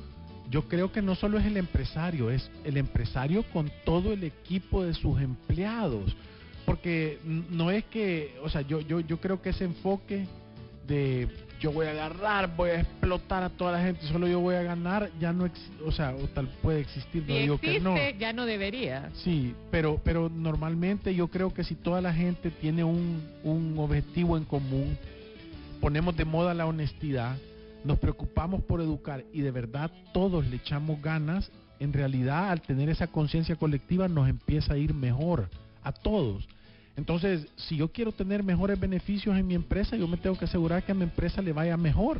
yo 0.49 0.67
creo 0.67 0.91
que 0.91 1.01
no 1.01 1.15
solo 1.15 1.37
es 1.37 1.45
el 1.45 1.57
empresario, 1.57 2.31
es 2.31 2.49
el 2.63 2.77
empresario 2.77 3.43
con 3.53 3.71
todo 3.85 4.13
el 4.13 4.23
equipo 4.23 4.83
de 4.83 4.93
sus 4.93 5.21
empleados. 5.21 6.15
Porque 6.65 7.19
no 7.23 7.71
es 7.71 7.83
que, 7.85 8.37
o 8.43 8.49
sea, 8.49 8.61
yo, 8.61 8.81
yo, 8.81 8.99
yo 8.99 9.19
creo 9.19 9.41
que 9.41 9.49
ese 9.49 9.65
enfoque 9.65 10.27
de 10.87 11.27
yo 11.59 11.71
voy 11.71 11.87
a 11.87 11.91
agarrar, 11.91 12.55
voy 12.55 12.69
a 12.69 12.81
explotar 12.81 13.43
a 13.43 13.49
toda 13.49 13.73
la 13.73 13.83
gente, 13.83 14.05
solo 14.07 14.27
yo 14.27 14.39
voy 14.39 14.55
a 14.55 14.63
ganar, 14.63 15.09
ya 15.19 15.33
no, 15.33 15.49
o 15.85 15.91
sea, 15.91 16.15
o 16.15 16.27
tal 16.27 16.47
puede 16.61 16.79
existir, 16.79 17.23
no 17.27 17.35
digo 17.35 17.57
que 17.57 17.79
no. 17.79 17.95
ya 18.17 18.33
no 18.33 18.45
debería. 18.45 19.09
Sí, 19.15 19.53
pero, 19.69 19.99
pero 20.03 20.29
normalmente 20.29 21.13
yo 21.13 21.27
creo 21.27 21.53
que 21.53 21.63
si 21.63 21.75
toda 21.75 22.01
la 22.01 22.13
gente 22.13 22.49
tiene 22.49 22.83
un, 22.83 23.21
un 23.43 23.75
objetivo 23.77 24.37
en 24.37 24.45
común, 24.45 24.97
ponemos 25.81 26.15
de 26.15 26.25
moda 26.25 26.53
la 26.53 26.65
honestidad, 26.65 27.35
nos 27.83 27.99
preocupamos 27.99 28.63
por 28.63 28.81
educar 28.81 29.23
y 29.33 29.41
de 29.41 29.51
verdad 29.51 29.91
todos 30.13 30.45
le 30.47 30.57
echamos 30.57 31.01
ganas, 31.01 31.51
en 31.79 31.93
realidad 31.93 32.49
al 32.49 32.61
tener 32.61 32.89
esa 32.89 33.07
conciencia 33.07 33.55
colectiva 33.55 34.07
nos 34.07 34.27
empieza 34.27 34.73
a 34.73 34.77
ir 34.77 34.93
mejor 34.93 35.49
a 35.83 35.91
todos. 35.91 36.47
Entonces, 36.97 37.47
si 37.55 37.77
yo 37.77 37.87
quiero 37.87 38.11
tener 38.11 38.43
mejores 38.43 38.77
beneficios 38.77 39.37
en 39.37 39.47
mi 39.47 39.55
empresa, 39.55 39.95
yo 39.95 40.07
me 40.07 40.17
tengo 40.17 40.37
que 40.37 40.45
asegurar 40.45 40.83
que 40.83 40.91
a 40.91 40.95
mi 40.95 41.03
empresa 41.03 41.41
le 41.41 41.53
vaya 41.53 41.77
mejor. 41.77 42.19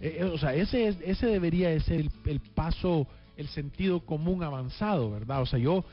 Eh, 0.00 0.16
eh, 0.18 0.24
o 0.24 0.38
sea, 0.38 0.54
ese, 0.54 0.88
es, 0.88 0.96
ese 1.04 1.26
debería 1.26 1.78
ser 1.80 2.00
el, 2.00 2.10
el 2.26 2.40
paso, 2.40 3.06
el 3.36 3.46
sentido 3.46 4.00
común 4.00 4.42
avanzado, 4.42 5.12
¿verdad? 5.12 5.42
O 5.42 5.46
sea, 5.46 5.60
yo 5.60 5.84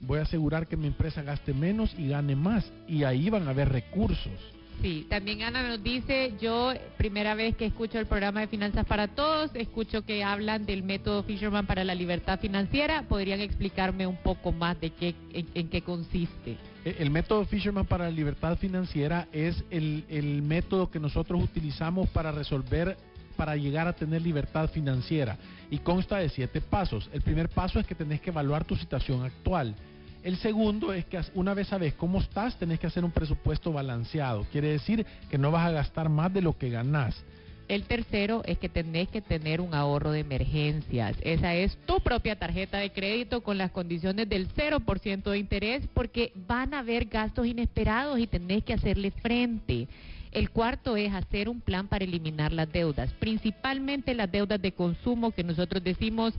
voy 0.00 0.20
a 0.20 0.22
asegurar 0.22 0.68
que 0.68 0.76
mi 0.76 0.86
empresa 0.86 1.22
gaste 1.22 1.52
menos 1.52 1.92
y 1.98 2.08
gane 2.08 2.36
más. 2.36 2.70
Y 2.86 3.02
ahí 3.02 3.28
van 3.28 3.48
a 3.48 3.50
haber 3.50 3.70
recursos. 3.70 4.57
Sí, 4.80 5.06
también 5.10 5.42
Ana 5.42 5.66
nos 5.66 5.82
dice, 5.82 6.34
yo 6.40 6.72
primera 6.96 7.34
vez 7.34 7.56
que 7.56 7.66
escucho 7.66 7.98
el 7.98 8.06
programa 8.06 8.40
de 8.40 8.46
Finanzas 8.46 8.86
para 8.86 9.08
Todos, 9.08 9.50
escucho 9.54 10.02
que 10.02 10.22
hablan 10.22 10.66
del 10.66 10.84
método 10.84 11.24
Fisherman 11.24 11.66
para 11.66 11.82
la 11.82 11.96
libertad 11.96 12.38
financiera. 12.38 13.02
¿Podrían 13.08 13.40
explicarme 13.40 14.06
un 14.06 14.16
poco 14.16 14.52
más 14.52 14.80
de 14.80 14.90
qué, 14.90 15.16
en, 15.32 15.68
qué 15.68 15.82
consiste? 15.82 16.56
E, 16.84 16.96
el 17.00 17.10
método 17.10 17.44
Fisherman 17.44 17.86
para 17.86 18.04
la 18.04 18.12
libertad 18.12 18.56
financiera 18.56 19.26
es 19.32 19.64
el, 19.70 20.04
el 20.08 20.42
método 20.42 20.90
que 20.90 21.00
nosotros 21.00 21.42
utilizamos 21.42 22.08
para 22.10 22.30
resolver 22.30 22.96
para 23.36 23.54
llegar 23.54 23.86
a 23.86 23.92
tener 23.92 24.20
libertad 24.20 24.68
financiera 24.68 25.38
y 25.70 25.78
consta 25.78 26.18
de 26.18 26.28
siete 26.28 26.60
pasos. 26.60 27.08
El 27.12 27.22
primer 27.22 27.48
paso 27.48 27.78
es 27.78 27.86
que 27.86 27.94
tenés 27.94 28.20
que 28.20 28.30
evaluar 28.30 28.64
tu 28.64 28.74
situación 28.74 29.22
actual. 29.24 29.76
El 30.22 30.36
segundo 30.38 30.92
es 30.92 31.04
que 31.06 31.20
una 31.34 31.54
vez 31.54 31.68
sabes 31.68 31.94
cómo 31.94 32.18
estás, 32.20 32.58
tenés 32.58 32.80
que 32.80 32.86
hacer 32.86 33.04
un 33.04 33.12
presupuesto 33.12 33.72
balanceado. 33.72 34.46
Quiere 34.50 34.68
decir 34.68 35.06
que 35.30 35.38
no 35.38 35.50
vas 35.50 35.66
a 35.66 35.72
gastar 35.72 36.08
más 36.08 36.32
de 36.32 36.42
lo 36.42 36.58
que 36.58 36.70
ganás. 36.70 37.24
El 37.68 37.84
tercero 37.84 38.42
es 38.46 38.58
que 38.58 38.70
tenés 38.70 39.08
que 39.08 39.20
tener 39.20 39.60
un 39.60 39.74
ahorro 39.74 40.10
de 40.10 40.20
emergencias. 40.20 41.16
Esa 41.20 41.54
es 41.54 41.76
tu 41.84 42.00
propia 42.00 42.38
tarjeta 42.38 42.78
de 42.78 42.90
crédito 42.90 43.42
con 43.42 43.58
las 43.58 43.70
condiciones 43.70 44.26
del 44.28 44.48
0% 44.48 45.30
de 45.30 45.38
interés 45.38 45.86
porque 45.92 46.32
van 46.34 46.72
a 46.72 46.78
haber 46.78 47.04
gastos 47.04 47.46
inesperados 47.46 48.18
y 48.18 48.26
tenés 48.26 48.64
que 48.64 48.72
hacerle 48.72 49.10
frente. 49.10 49.86
El 50.32 50.50
cuarto 50.50 50.96
es 50.96 51.12
hacer 51.12 51.48
un 51.48 51.60
plan 51.60 51.88
para 51.88 52.04
eliminar 52.04 52.52
las 52.52 52.70
deudas, 52.70 53.12
principalmente 53.14 54.14
las 54.14 54.30
deudas 54.30 54.60
de 54.60 54.72
consumo 54.72 55.30
que 55.30 55.44
nosotros 55.44 55.82
decimos 55.82 56.34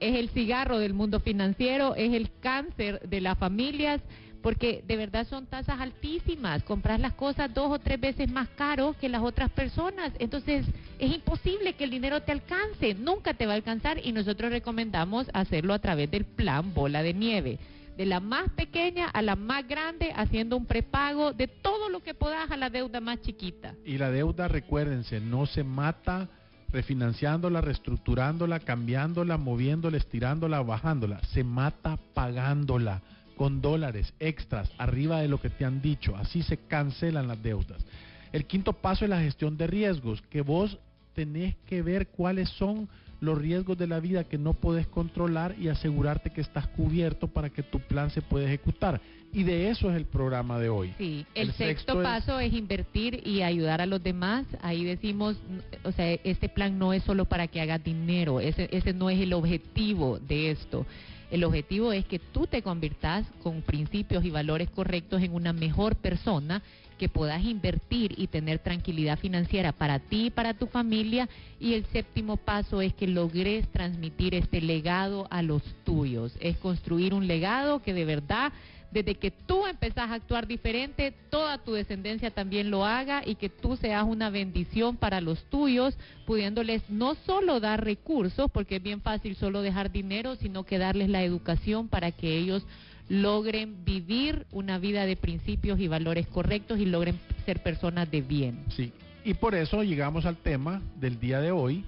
es 0.00 0.16
el 0.16 0.30
cigarro 0.30 0.78
del 0.78 0.94
mundo 0.94 1.20
financiero, 1.20 1.94
es 1.94 2.12
el 2.12 2.30
cáncer 2.40 3.00
de 3.08 3.20
las 3.20 3.38
familias, 3.38 4.00
porque 4.42 4.84
de 4.86 4.98
verdad 4.98 5.26
son 5.26 5.46
tasas 5.46 5.80
altísimas. 5.80 6.62
Comprar 6.64 7.00
las 7.00 7.14
cosas 7.14 7.52
dos 7.54 7.70
o 7.70 7.78
tres 7.78 7.98
veces 7.98 8.30
más 8.30 8.48
caro 8.50 8.94
que 9.00 9.08
las 9.08 9.22
otras 9.22 9.50
personas. 9.50 10.12
Entonces 10.18 10.66
es 10.98 11.14
imposible 11.14 11.72
que 11.72 11.84
el 11.84 11.90
dinero 11.90 12.20
te 12.20 12.32
alcance, 12.32 12.94
nunca 12.94 13.32
te 13.32 13.46
va 13.46 13.52
a 13.52 13.56
alcanzar 13.56 14.04
y 14.04 14.12
nosotros 14.12 14.52
recomendamos 14.52 15.30
hacerlo 15.32 15.72
a 15.72 15.78
través 15.78 16.10
del 16.10 16.26
plan 16.26 16.74
bola 16.74 17.02
de 17.02 17.14
nieve 17.14 17.58
de 17.96 18.06
la 18.06 18.20
más 18.20 18.50
pequeña 18.50 19.08
a 19.08 19.22
la 19.22 19.36
más 19.36 19.66
grande, 19.66 20.12
haciendo 20.14 20.56
un 20.56 20.66
prepago 20.66 21.32
de 21.32 21.48
todo 21.48 21.88
lo 21.88 22.02
que 22.02 22.14
puedas 22.14 22.50
a 22.50 22.56
la 22.56 22.70
deuda 22.70 23.00
más 23.00 23.20
chiquita. 23.20 23.74
Y 23.84 23.98
la 23.98 24.10
deuda, 24.10 24.48
recuérdense, 24.48 25.20
no 25.20 25.46
se 25.46 25.62
mata 25.64 26.28
refinanciándola, 26.70 27.60
reestructurándola, 27.60 28.58
cambiándola, 28.60 29.38
moviéndola, 29.38 29.96
estirándola, 29.96 30.60
bajándola. 30.62 31.20
Se 31.32 31.44
mata 31.44 31.98
pagándola 32.14 33.00
con 33.36 33.60
dólares 33.60 34.12
extras 34.18 34.70
arriba 34.78 35.20
de 35.20 35.28
lo 35.28 35.40
que 35.40 35.50
te 35.50 35.64
han 35.64 35.80
dicho. 35.80 36.16
Así 36.16 36.42
se 36.42 36.56
cancelan 36.56 37.28
las 37.28 37.42
deudas. 37.42 37.84
El 38.32 38.46
quinto 38.46 38.72
paso 38.72 39.04
es 39.04 39.10
la 39.10 39.20
gestión 39.20 39.56
de 39.56 39.68
riesgos, 39.68 40.20
que 40.22 40.40
vos 40.40 40.78
tenés 41.14 41.54
que 41.66 41.82
ver 41.82 42.08
cuáles 42.08 42.48
son 42.50 42.88
los 43.24 43.38
riesgos 43.38 43.76
de 43.78 43.86
la 43.86 44.00
vida 44.00 44.24
que 44.24 44.38
no 44.38 44.54
puedes 44.54 44.86
controlar 44.86 45.54
y 45.58 45.68
asegurarte 45.68 46.30
que 46.30 46.40
estás 46.40 46.66
cubierto 46.68 47.28
para 47.28 47.50
que 47.50 47.62
tu 47.62 47.80
plan 47.80 48.10
se 48.10 48.22
pueda 48.22 48.46
ejecutar. 48.46 49.00
Y 49.32 49.42
de 49.42 49.68
eso 49.68 49.90
es 49.90 49.96
el 49.96 50.04
programa 50.04 50.60
de 50.60 50.68
hoy. 50.68 50.94
Sí, 50.96 51.26
el, 51.34 51.52
sexto, 51.52 52.00
paso 52.02 52.38
es... 52.38 52.52
invertir 52.52 53.20
y 53.26 53.42
ayudar 53.42 53.80
a 53.80 53.86
los 53.86 54.00
demás. 54.00 54.46
Ahí 54.62 54.84
decimos, 54.84 55.36
o 55.82 55.90
sea, 55.90 56.12
este 56.22 56.48
plan 56.48 56.78
no 56.78 56.92
es 56.92 57.02
solo 57.02 57.24
para 57.24 57.48
que 57.48 57.60
hagas 57.60 57.82
dinero, 57.82 58.38
ese, 58.38 58.68
ese 58.70 58.92
no 58.92 59.10
es 59.10 59.18
el 59.18 59.32
objetivo 59.32 60.20
de 60.20 60.52
esto. 60.52 60.86
El 61.32 61.42
objetivo 61.42 61.92
es 61.92 62.04
que 62.04 62.20
tú 62.20 62.46
te 62.46 62.62
conviertas 62.62 63.26
con 63.42 63.62
principios 63.62 64.24
y 64.24 64.30
valores 64.30 64.70
correctos 64.70 65.20
en 65.20 65.34
una 65.34 65.52
mejor 65.52 65.96
persona 65.96 66.62
que 66.94 67.08
puedas 67.08 67.44
invertir 67.44 68.14
y 68.16 68.26
tener 68.26 68.58
tranquilidad 68.58 69.18
financiera 69.18 69.72
para 69.72 69.98
ti 69.98 70.26
y 70.26 70.30
para 70.30 70.54
tu 70.54 70.66
familia. 70.66 71.28
Y 71.60 71.74
el 71.74 71.84
séptimo 71.86 72.36
paso 72.36 72.80
es 72.80 72.94
que 72.94 73.06
logres 73.06 73.68
transmitir 73.68 74.34
este 74.34 74.60
legado 74.60 75.26
a 75.30 75.42
los 75.42 75.62
tuyos. 75.84 76.36
Es 76.40 76.56
construir 76.58 77.14
un 77.14 77.26
legado 77.26 77.82
que 77.82 77.94
de 77.94 78.04
verdad 78.04 78.52
desde 78.94 79.16
que 79.16 79.32
tú 79.32 79.66
empezás 79.66 80.08
a 80.08 80.14
actuar 80.14 80.46
diferente, 80.46 81.12
toda 81.28 81.58
tu 81.58 81.72
descendencia 81.72 82.30
también 82.30 82.70
lo 82.70 82.84
haga 82.84 83.22
y 83.26 83.34
que 83.34 83.48
tú 83.48 83.76
seas 83.76 84.04
una 84.04 84.30
bendición 84.30 84.96
para 84.96 85.20
los 85.20 85.42
tuyos, 85.46 85.96
pudiéndoles 86.26 86.88
no 86.88 87.16
solo 87.26 87.58
dar 87.58 87.84
recursos, 87.84 88.48
porque 88.52 88.76
es 88.76 88.82
bien 88.82 89.00
fácil 89.00 89.34
solo 89.34 89.62
dejar 89.62 89.90
dinero, 89.90 90.36
sino 90.36 90.62
que 90.62 90.78
darles 90.78 91.08
la 91.08 91.24
educación 91.24 91.88
para 91.88 92.12
que 92.12 92.38
ellos 92.38 92.64
logren 93.08 93.84
vivir 93.84 94.46
una 94.50 94.78
vida 94.78 95.06
de 95.06 95.16
principios 95.16 95.78
y 95.80 95.88
valores 95.88 96.26
correctos 96.26 96.78
y 96.78 96.86
logren 96.86 97.18
ser 97.44 97.62
personas 97.62 98.10
de 98.10 98.22
bien. 98.22 98.64
Sí, 98.70 98.92
y 99.24 99.34
por 99.34 99.54
eso 99.54 99.82
llegamos 99.82 100.26
al 100.26 100.36
tema 100.36 100.82
del 100.96 101.18
día 101.18 101.40
de 101.40 101.50
hoy, 101.50 101.84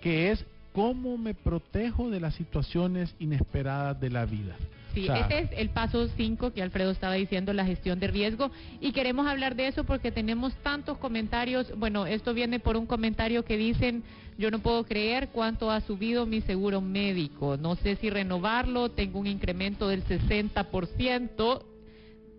que 0.00 0.30
es 0.30 0.44
cómo 0.72 1.18
me 1.18 1.34
protejo 1.34 2.10
de 2.10 2.20
las 2.20 2.34
situaciones 2.34 3.14
inesperadas 3.18 4.00
de 4.00 4.10
la 4.10 4.24
vida. 4.24 4.56
Sí, 4.94 5.06
este 5.08 5.38
es 5.38 5.50
el 5.56 5.70
paso 5.70 6.08
5 6.08 6.52
que 6.52 6.62
Alfredo 6.62 6.90
estaba 6.90 7.14
diciendo, 7.14 7.52
la 7.52 7.64
gestión 7.64 8.00
de 8.00 8.08
riesgo. 8.08 8.50
Y 8.80 8.92
queremos 8.92 9.26
hablar 9.26 9.54
de 9.54 9.68
eso 9.68 9.84
porque 9.84 10.10
tenemos 10.10 10.52
tantos 10.62 10.98
comentarios. 10.98 11.72
Bueno, 11.78 12.06
esto 12.06 12.34
viene 12.34 12.58
por 12.58 12.76
un 12.76 12.86
comentario 12.86 13.44
que 13.44 13.56
dicen, 13.56 14.02
yo 14.40 14.50
no 14.50 14.60
puedo 14.60 14.84
creer 14.84 15.28
cuánto 15.28 15.70
ha 15.70 15.82
subido 15.82 16.24
mi 16.24 16.40
seguro 16.40 16.80
médico. 16.80 17.58
No 17.58 17.76
sé 17.76 17.96
si 17.96 18.08
renovarlo, 18.08 18.90
tengo 18.90 19.18
un 19.20 19.26
incremento 19.26 19.86
del 19.86 20.02
60% 20.02 21.62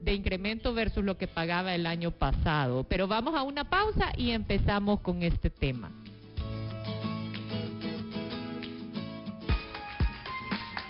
de 0.02 0.14
incremento 0.16 0.74
versus 0.74 1.04
lo 1.04 1.20
que 1.20 1.28
pagaba 1.28 1.76
el 1.76 1.86
año 1.86 2.10
pasado. 2.10 2.86
Pero 2.86 3.08
vamos 3.08 3.36
a 3.36 3.44
una 3.44 3.70
pausa 3.70 4.14
y 4.18 4.32
empezamos 4.32 5.02
con 5.02 5.22
este 5.22 5.52
tema. 5.52 6.01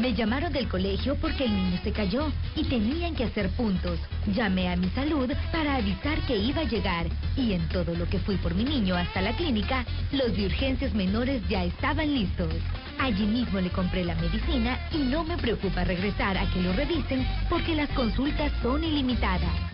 Me 0.00 0.12
llamaron 0.12 0.52
del 0.52 0.68
colegio 0.68 1.14
porque 1.20 1.44
el 1.44 1.54
niño 1.54 1.78
se 1.84 1.92
cayó 1.92 2.32
y 2.56 2.64
tenían 2.64 3.14
que 3.14 3.24
hacer 3.24 3.48
puntos. 3.50 3.98
Llamé 4.26 4.68
a 4.68 4.76
mi 4.76 4.88
salud 4.90 5.30
para 5.52 5.76
avisar 5.76 6.18
que 6.26 6.36
iba 6.36 6.62
a 6.62 6.68
llegar 6.68 7.06
y 7.36 7.52
en 7.52 7.68
todo 7.68 7.94
lo 7.94 8.08
que 8.08 8.18
fui 8.18 8.36
por 8.36 8.54
mi 8.54 8.64
niño 8.64 8.96
hasta 8.96 9.22
la 9.22 9.36
clínica, 9.36 9.84
los 10.10 10.36
de 10.36 10.46
urgencias 10.46 10.94
menores 10.94 11.42
ya 11.48 11.62
estaban 11.62 12.12
listos. 12.12 12.52
Allí 12.98 13.24
mismo 13.24 13.60
le 13.60 13.70
compré 13.70 14.04
la 14.04 14.16
medicina 14.16 14.78
y 14.90 14.98
no 14.98 15.22
me 15.22 15.36
preocupa 15.36 15.84
regresar 15.84 16.38
a 16.38 16.50
que 16.50 16.60
lo 16.60 16.72
revisen 16.72 17.24
porque 17.48 17.76
las 17.76 17.88
consultas 17.90 18.50
son 18.62 18.82
ilimitadas. 18.82 19.73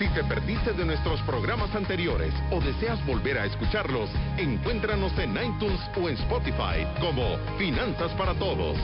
Si 0.00 0.08
te 0.08 0.24
perdiste 0.24 0.72
de 0.72 0.86
nuestros 0.86 1.20
programas 1.22 1.74
anteriores 1.74 2.32
o 2.50 2.58
deseas 2.60 3.04
volver 3.06 3.36
a 3.36 3.44
escucharlos, 3.44 4.08
encuéntranos 4.38 5.12
en 5.18 5.32
iTunes 5.32 5.78
o 6.02 6.08
en 6.08 6.14
Spotify 6.16 6.86
como 7.02 7.36
Finanzas 7.58 8.10
para 8.12 8.32
Todos. 8.38 8.78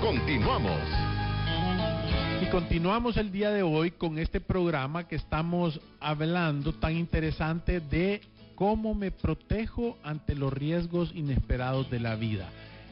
Continuamos. 0.00 0.80
Y 2.42 2.46
continuamos 2.46 3.18
el 3.18 3.30
día 3.30 3.50
de 3.50 3.62
hoy 3.62 3.90
con 3.90 4.18
este 4.18 4.40
programa 4.40 5.06
que 5.06 5.16
estamos 5.16 5.78
hablando 6.00 6.72
tan 6.72 6.96
interesante 6.96 7.80
de 7.80 8.22
cómo 8.54 8.94
me 8.94 9.10
protejo 9.10 9.98
ante 10.02 10.34
los 10.34 10.50
riesgos 10.50 11.12
inesperados 11.14 11.90
de 11.90 12.00
la 12.00 12.16
vida. 12.16 12.48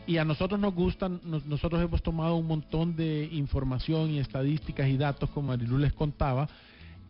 Y 0.07 0.19
a 0.19 0.26
nosotros 0.26 0.61
nos 0.61 0.75
gustan, 0.75 1.23
nos- 1.25 1.47
nosotros 1.47 1.81
hemos 1.83 2.02
tomado 2.02 2.37
un 2.37 2.47
montón 2.49 2.97
de 2.97 3.31
información 3.33 4.11
y 4.11 4.19
estadísticas 4.19 4.88
y 4.88 4.99
datos, 4.99 5.31
como 5.31 5.49
Marilu 5.49 5.79
les 5.79 5.95
contaba, 5.95 6.49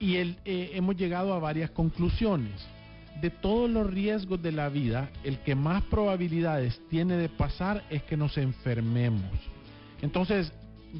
y 0.02 0.16
eh, 0.16 0.36
hemos 0.74 0.96
llegado 0.96 1.32
a 1.32 1.38
varias 1.38 1.70
conclusiones. 1.70 2.52
De 3.20 3.30
todos 3.30 3.70
los 3.70 3.88
riesgos 3.88 4.42
de 4.42 4.50
la 4.50 4.68
vida, 4.68 5.08
el 5.22 5.38
que 5.38 5.54
más 5.54 5.84
probabilidades 5.84 6.80
tiene 6.90 7.16
de 7.16 7.28
pasar 7.28 7.84
es 7.88 8.02
que 8.02 8.16
nos 8.16 8.36
enfermemos. 8.36 9.30
Entonces, 10.00 10.52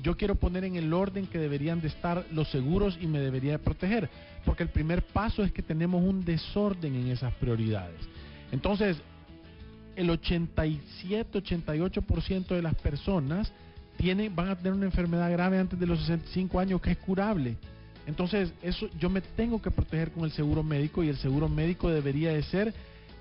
yo 0.05 0.17
quiero 0.17 0.37
poner 0.37 0.63
en 0.63 0.77
el 0.77 0.93
orden 0.93 1.27
que 1.27 1.41
deberían 1.41 1.81
de 1.81 1.89
estar 1.89 2.25
los 2.31 2.49
seguros 2.53 2.97
y 3.01 3.09
me 3.09 3.19
debería 3.19 3.51
de 3.53 3.59
proteger, 3.59 4.09
porque 4.45 4.63
el 4.63 4.69
primer 4.69 5.03
paso 5.03 5.43
es 5.43 5.51
que 5.51 5.63
tenemos 5.63 6.01
un 6.01 6.25
desorden 6.25 6.95
en 6.95 7.09
esas 7.09 7.35
prioridades. 7.35 7.99
Entonces, 8.53 8.99
el 9.97 10.11
87-88% 10.11 12.47
de 12.47 12.63
las 12.63 12.77
personas 12.77 13.53
tienen, 13.97 14.33
van 14.37 14.51
a 14.51 14.57
tener 14.57 14.75
una 14.75 14.87
enfermedad 14.87 15.33
grave 15.33 15.59
antes 15.59 15.77
de 15.77 15.87
los 15.87 15.99
65 15.99 16.61
años 16.61 16.81
que 16.81 16.93
es 16.93 16.99
curable. 16.99 17.57
Entonces, 18.07 18.53
eso 18.63 18.89
yo 18.99 19.11
me 19.11 19.21
tengo 19.21 19.63
que 19.63 19.71
proteger 19.71 20.11
con 20.11 20.25
el 20.25 20.33
seguro 20.33 20.63
médico 20.63 21.03
y 21.03 21.09
el 21.09 21.17
seguro 21.19 21.49
médico 21.49 21.89
debería 21.89 22.33
de 22.33 22.43
ser 22.43 22.75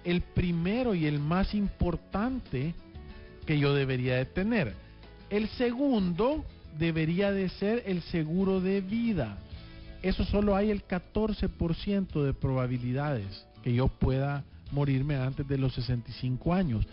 el 0.04 0.22
primero 0.22 0.96
y 0.96 1.06
el 1.06 1.20
más 1.20 1.54
importante 1.54 2.74
que 3.46 3.60
yo 3.60 3.74
debería 3.74 4.16
de 4.18 4.26
tener. 4.26 4.74
El 5.30 5.48
segundo 5.50 6.44
debería 6.78 7.32
de 7.32 7.50
ser 7.50 7.84
el 7.86 8.02
seguro 8.04 8.60
de 8.60 8.82
vida. 8.82 9.38
Eso 10.02 10.26
solo 10.26 10.56
hay 10.56 10.72
el 10.72 10.84
14% 10.86 12.24
de 12.24 12.34
probabilidades 12.34 13.46
que 13.64 13.74
yo 13.74 13.88
pueda 13.88 14.44
morirme 14.72 15.16
antes 15.16 15.48
de 15.48 15.58
los 15.58 15.74
65 15.76 16.54
años. 16.54 16.88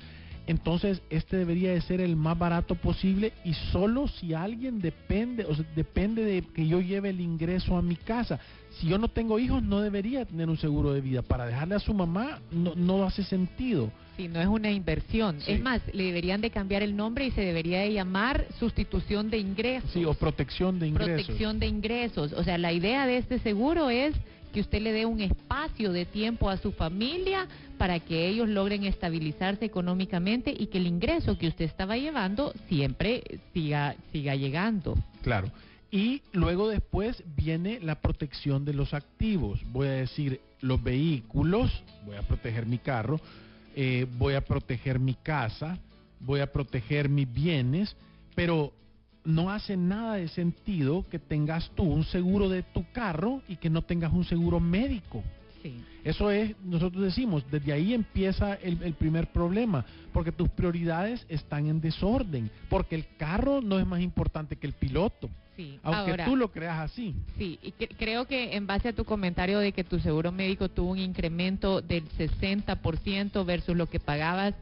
Entonces, 0.48 1.02
este 1.10 1.36
debería 1.36 1.72
de 1.72 1.80
ser 1.82 2.00
el 2.00 2.16
más 2.16 2.36
barato 2.38 2.74
posible 2.74 3.34
y 3.44 3.52
solo 3.70 4.08
si 4.08 4.32
alguien 4.32 4.80
depende, 4.80 5.44
o 5.44 5.54
sea, 5.54 5.66
depende 5.76 6.24
de 6.24 6.40
que 6.42 6.66
yo 6.66 6.80
lleve 6.80 7.10
el 7.10 7.20
ingreso 7.20 7.76
a 7.76 7.82
mi 7.82 7.96
casa. 7.96 8.40
Si 8.80 8.88
yo 8.88 8.96
no 8.96 9.08
tengo 9.08 9.38
hijos, 9.38 9.62
no 9.62 9.82
debería 9.82 10.24
tener 10.24 10.48
un 10.48 10.56
seguro 10.56 10.94
de 10.94 11.02
vida. 11.02 11.20
Para 11.20 11.44
dejarle 11.44 11.74
a 11.74 11.80
su 11.80 11.92
mamá, 11.92 12.40
no, 12.50 12.74
no 12.74 13.04
hace 13.04 13.24
sentido. 13.24 13.92
Sí, 14.16 14.26
no 14.26 14.40
es 14.40 14.46
una 14.46 14.70
inversión. 14.70 15.38
Sí. 15.42 15.52
Es 15.52 15.60
más, 15.60 15.82
le 15.92 16.04
deberían 16.04 16.40
de 16.40 16.50
cambiar 16.50 16.82
el 16.82 16.96
nombre 16.96 17.26
y 17.26 17.30
se 17.32 17.42
debería 17.42 17.80
de 17.80 17.92
llamar 17.92 18.46
sustitución 18.58 19.28
de 19.28 19.38
ingresos. 19.38 19.90
Sí, 19.92 20.06
o 20.06 20.14
protección 20.14 20.78
de 20.78 20.88
ingresos. 20.88 21.24
protección 21.26 21.58
de 21.60 21.66
ingresos. 21.66 22.32
O 22.32 22.42
sea, 22.42 22.56
la 22.56 22.72
idea 22.72 23.06
de 23.06 23.18
este 23.18 23.38
seguro 23.40 23.90
es 23.90 24.14
que 24.52 24.60
usted 24.60 24.80
le 24.80 24.92
dé 24.92 25.06
un 25.06 25.20
espacio 25.20 25.92
de 25.92 26.04
tiempo 26.04 26.50
a 26.50 26.56
su 26.56 26.72
familia 26.72 27.46
para 27.76 28.00
que 28.00 28.28
ellos 28.28 28.48
logren 28.48 28.84
estabilizarse 28.84 29.64
económicamente 29.64 30.54
y 30.56 30.66
que 30.66 30.78
el 30.78 30.86
ingreso 30.86 31.38
que 31.38 31.48
usted 31.48 31.64
estaba 31.64 31.96
llevando 31.96 32.52
siempre 32.68 33.40
siga 33.52 33.94
siga 34.12 34.34
llegando. 34.34 34.96
Claro. 35.22 35.50
Y 35.90 36.22
luego 36.32 36.68
después 36.68 37.22
viene 37.36 37.80
la 37.80 38.00
protección 38.00 38.64
de 38.64 38.74
los 38.74 38.92
activos. 38.92 39.60
Voy 39.72 39.86
a 39.86 39.92
decir 39.92 40.40
los 40.60 40.82
vehículos, 40.82 41.82
voy 42.04 42.16
a 42.16 42.22
proteger 42.22 42.66
mi 42.66 42.78
carro, 42.78 43.20
eh, 43.74 44.06
voy 44.18 44.34
a 44.34 44.42
proteger 44.42 44.98
mi 44.98 45.14
casa, 45.14 45.78
voy 46.20 46.40
a 46.40 46.52
proteger 46.52 47.08
mis 47.08 47.32
bienes, 47.32 47.96
pero 48.34 48.72
no 49.28 49.50
hace 49.50 49.76
nada 49.76 50.14
de 50.14 50.26
sentido 50.28 51.04
que 51.10 51.18
tengas 51.18 51.70
tú 51.74 51.82
un 51.82 52.04
seguro 52.04 52.48
de 52.48 52.62
tu 52.62 52.84
carro 52.92 53.42
y 53.46 53.56
que 53.56 53.68
no 53.68 53.82
tengas 53.82 54.10
un 54.12 54.24
seguro 54.24 54.58
médico. 54.58 55.22
Sí. 55.62 55.84
Eso 56.02 56.30
es, 56.30 56.54
nosotros 56.64 57.02
decimos, 57.02 57.44
desde 57.50 57.72
ahí 57.72 57.92
empieza 57.92 58.54
el, 58.54 58.82
el 58.82 58.94
primer 58.94 59.26
problema, 59.26 59.84
porque 60.14 60.32
tus 60.32 60.48
prioridades 60.48 61.26
están 61.28 61.66
en 61.66 61.80
desorden, 61.80 62.50
porque 62.70 62.94
el 62.94 63.04
carro 63.18 63.60
no 63.60 63.78
es 63.78 63.86
más 63.86 64.00
importante 64.00 64.56
que 64.56 64.66
el 64.66 64.72
piloto, 64.72 65.28
Sí. 65.56 65.78
aunque 65.82 66.12
Ahora, 66.12 66.24
tú 66.24 66.36
lo 66.36 66.52
creas 66.52 66.78
así. 66.78 67.14
Sí, 67.36 67.58
y 67.60 67.72
cre- 67.72 67.92
creo 67.98 68.26
que 68.26 68.54
en 68.56 68.66
base 68.68 68.88
a 68.88 68.92
tu 68.94 69.04
comentario 69.04 69.58
de 69.58 69.72
que 69.72 69.82
tu 69.84 69.98
seguro 69.98 70.30
médico 70.32 70.68
tuvo 70.68 70.92
un 70.92 70.98
incremento 70.98 71.82
del 71.82 72.08
60% 72.10 73.44
versus 73.44 73.76
lo 73.76 73.86
que 73.90 73.98
pagabas 74.00 74.54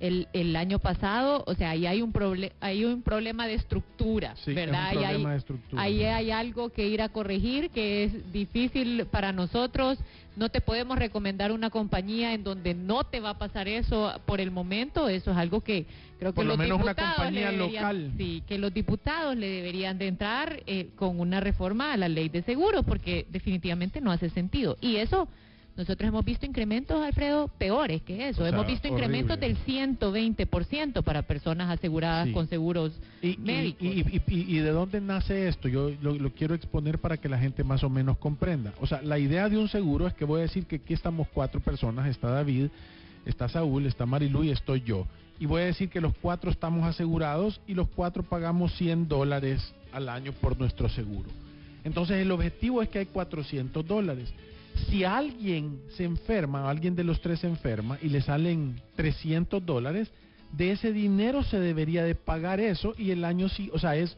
el, 0.00 0.28
el 0.32 0.54
año 0.56 0.78
pasado, 0.78 1.44
o 1.46 1.54
sea, 1.54 1.70
ahí 1.70 1.86
hay 1.86 2.02
un, 2.02 2.12
proble 2.12 2.52
hay 2.60 2.84
un 2.84 3.02
problema 3.02 3.46
de 3.46 3.54
estructura, 3.54 4.34
Sí, 4.36 4.42
es 4.42 4.48
un 4.48 4.54
¿verdad? 4.56 4.86
Ahí 4.88 4.96
hay- 4.98 5.04
problema 5.06 5.30
de 5.32 5.38
estructura. 5.38 5.82
Ahí 5.82 6.02
hay 6.04 6.30
algo 6.30 6.68
que 6.70 6.86
ir 6.88 7.00
a 7.02 7.08
corregir 7.08 7.70
que 7.70 8.04
es 8.04 8.32
difícil 8.32 9.06
para 9.06 9.32
nosotros. 9.32 9.98
No 10.36 10.48
te 10.48 10.60
podemos 10.60 10.98
recomendar 10.98 11.52
una 11.52 11.70
compañía 11.70 12.34
en 12.34 12.42
donde 12.42 12.74
no 12.74 13.04
te 13.04 13.20
va 13.20 13.30
a 13.30 13.38
pasar 13.38 13.68
eso 13.68 14.12
por 14.26 14.40
el 14.40 14.50
momento. 14.50 15.08
Eso 15.08 15.30
es 15.30 15.36
algo 15.36 15.60
que 15.60 15.86
creo 16.18 16.32
que 16.32 16.36
Por 16.36 16.44
lo 16.44 16.50
los 16.52 16.58
menos 16.58 16.82
una 16.82 16.92
diputados 16.92 17.14
compañía 17.16 17.50
deberían- 17.52 17.82
local. 17.98 18.12
Sí, 18.18 18.42
que 18.48 18.58
los 18.58 18.74
diputados 18.74 19.36
le 19.36 19.46
deberían 19.48 19.96
de 19.96 20.08
entrar 20.08 20.60
eh, 20.66 20.88
con 20.96 21.20
una 21.20 21.38
reforma 21.38 21.92
a 21.92 21.96
la 21.96 22.08
ley 22.08 22.28
de 22.28 22.42
seguros 22.42 22.84
porque 22.84 23.26
definitivamente 23.30 24.00
no 24.00 24.10
hace 24.10 24.28
sentido. 24.28 24.76
Y 24.80 24.96
eso 24.96 25.28
nosotros 25.76 26.06
hemos 26.08 26.24
visto 26.24 26.46
incrementos, 26.46 27.02
Alfredo, 27.02 27.48
peores 27.48 28.00
que 28.02 28.28
eso. 28.28 28.42
O 28.42 28.44
sea, 28.44 28.54
hemos 28.54 28.66
visto 28.66 28.86
incrementos 28.88 29.38
del 29.40 29.56
120% 29.56 31.02
para 31.02 31.22
personas 31.22 31.70
aseguradas 31.70 32.26
Sí. 32.28 32.32
con 32.32 32.48
seguros 32.48 32.92
Y, 33.22 33.30
y- 33.30 33.36
médicos. 33.38 33.82
y- 33.82 33.88
y- 34.00 34.22
y- 34.28 34.56
y 34.56 34.58
de 34.60 34.70
dónde 34.70 35.00
nace 35.00 35.48
esto? 35.48 35.68
Yo 35.68 35.90
lo, 36.00 36.14
lo 36.14 36.30
quiero 36.32 36.54
exponer 36.54 36.98
para 36.98 37.16
que 37.16 37.28
la 37.28 37.38
gente 37.38 37.64
más 37.64 37.82
o 37.82 37.90
menos 37.90 38.18
comprenda. 38.18 38.72
O 38.80 38.86
sea, 38.86 39.02
la 39.02 39.18
idea 39.18 39.48
de 39.48 39.58
un 39.58 39.68
seguro 39.68 40.06
es 40.06 40.14
que 40.14 40.24
voy 40.24 40.40
a 40.40 40.42
decir 40.42 40.66
que 40.66 40.76
aquí 40.76 40.94
estamos 40.94 41.26
cuatro 41.34 41.60
personas, 41.60 42.08
está 42.08 42.28
David, 42.30 42.68
está 43.26 43.48
Saúl, 43.48 43.86
está 43.86 44.06
Marilu 44.06 44.44
y 44.44 44.50
estoy 44.50 44.82
yo. 44.82 45.06
Y 45.40 45.46
voy 45.46 45.62
a 45.62 45.66
decir 45.66 45.88
que 45.88 46.00
los 46.00 46.14
cuatro 46.22 46.50
estamos 46.50 46.84
asegurados 46.84 47.60
y 47.66 47.74
los 47.74 47.88
cuatro 47.88 48.22
pagamos 48.22 48.72
100 48.76 49.08
dólares 49.08 49.74
al 49.92 50.08
año 50.08 50.32
por 50.32 50.56
nuestro 50.58 50.88
seguro. 50.88 51.28
Entonces 51.82 52.18
el 52.18 52.30
objetivo 52.30 52.80
es 52.80 52.88
que 52.88 53.00
hay 53.00 53.06
400 53.06 53.84
dólares. 53.86 54.32
Si 54.88 55.04
alguien 55.04 55.80
se 55.96 56.04
enferma, 56.04 56.68
alguien 56.68 56.94
de 56.96 57.04
los 57.04 57.20
tres 57.20 57.40
se 57.40 57.46
enferma 57.46 57.98
y 58.02 58.08
le 58.08 58.20
salen 58.20 58.80
300 58.96 59.64
dólares, 59.64 60.10
de 60.52 60.72
ese 60.72 60.92
dinero 60.92 61.42
se 61.42 61.58
debería 61.58 62.04
de 62.04 62.14
pagar 62.14 62.60
eso 62.60 62.94
y 62.96 63.10
el 63.10 63.24
año 63.24 63.48
sí, 63.48 63.70
o 63.72 63.78
sea, 63.78 63.96
es 63.96 64.16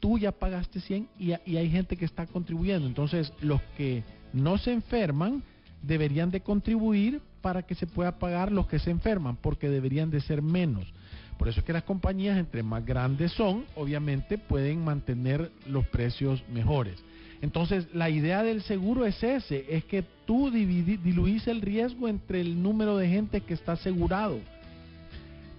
tú 0.00 0.18
ya 0.18 0.32
pagaste 0.32 0.80
100 0.80 1.08
y, 1.18 1.32
y 1.44 1.56
hay 1.56 1.70
gente 1.70 1.96
que 1.96 2.04
está 2.04 2.26
contribuyendo. 2.26 2.86
Entonces, 2.86 3.32
los 3.40 3.60
que 3.76 4.04
no 4.32 4.58
se 4.58 4.72
enferman 4.72 5.42
deberían 5.82 6.30
de 6.30 6.40
contribuir 6.40 7.20
para 7.40 7.62
que 7.62 7.74
se 7.74 7.86
pueda 7.86 8.18
pagar 8.18 8.50
los 8.50 8.66
que 8.66 8.78
se 8.78 8.90
enferman, 8.90 9.36
porque 9.36 9.68
deberían 9.68 10.10
de 10.10 10.20
ser 10.20 10.42
menos. 10.42 10.92
Por 11.38 11.48
eso 11.48 11.60
es 11.60 11.66
que 11.66 11.72
las 11.72 11.84
compañías, 11.84 12.38
entre 12.38 12.62
más 12.62 12.84
grandes 12.84 13.32
son, 13.32 13.64
obviamente 13.74 14.38
pueden 14.38 14.84
mantener 14.84 15.50
los 15.66 15.86
precios 15.86 16.42
mejores. 16.52 17.02
Entonces, 17.42 17.86
la 17.92 18.08
idea 18.08 18.42
del 18.42 18.62
seguro 18.62 19.04
es 19.04 19.22
ese, 19.22 19.66
es 19.68 19.84
que 19.84 20.04
tú 20.24 20.50
diluís 20.50 21.46
el 21.46 21.60
riesgo 21.60 22.08
entre 22.08 22.40
el 22.40 22.62
número 22.62 22.96
de 22.96 23.08
gente 23.08 23.42
que 23.42 23.54
está 23.54 23.72
asegurado. 23.72 24.40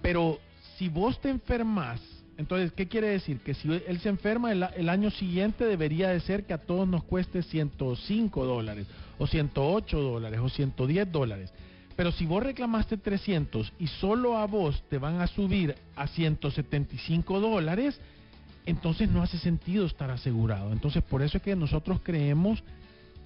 Pero 0.02 0.38
si 0.76 0.88
vos 0.88 1.20
te 1.20 1.30
enfermas, 1.30 2.00
entonces, 2.36 2.72
¿qué 2.72 2.86
quiere 2.86 3.08
decir? 3.08 3.38
Que 3.40 3.54
si 3.54 3.68
él 3.68 3.98
se 4.00 4.08
enferma, 4.08 4.52
el, 4.52 4.64
el, 4.76 4.88
año 4.88 5.10
siguiente 5.10 5.64
debería 5.64 6.08
de 6.08 6.20
ser 6.20 6.46
que 6.46 6.54
a 6.54 6.58
todos 6.58 6.86
nos 6.86 7.02
cueste 7.04 7.42
105 7.42 8.44
dólares, 8.44 8.86
o 9.18 9.26
108 9.26 10.00
dólares, 10.00 10.40
o 10.40 10.48
110 10.48 11.10
dólares. 11.10 11.52
Pero 11.98 12.12
si 12.12 12.26
vos 12.26 12.44
reclamaste 12.44 12.96
300 12.96 13.72
y 13.80 13.88
solo 13.88 14.38
a 14.38 14.46
vos 14.46 14.84
te 14.88 14.98
van 14.98 15.20
a 15.20 15.26
subir 15.26 15.74
a 15.96 16.06
175 16.06 17.40
dólares, 17.40 18.00
entonces 18.66 19.10
no 19.10 19.20
hace 19.20 19.36
sentido 19.36 19.84
estar 19.84 20.08
asegurado. 20.12 20.70
Entonces, 20.70 21.02
por 21.02 21.22
eso 21.22 21.38
es 21.38 21.42
que 21.42 21.56
nosotros 21.56 21.98
creemos 22.04 22.62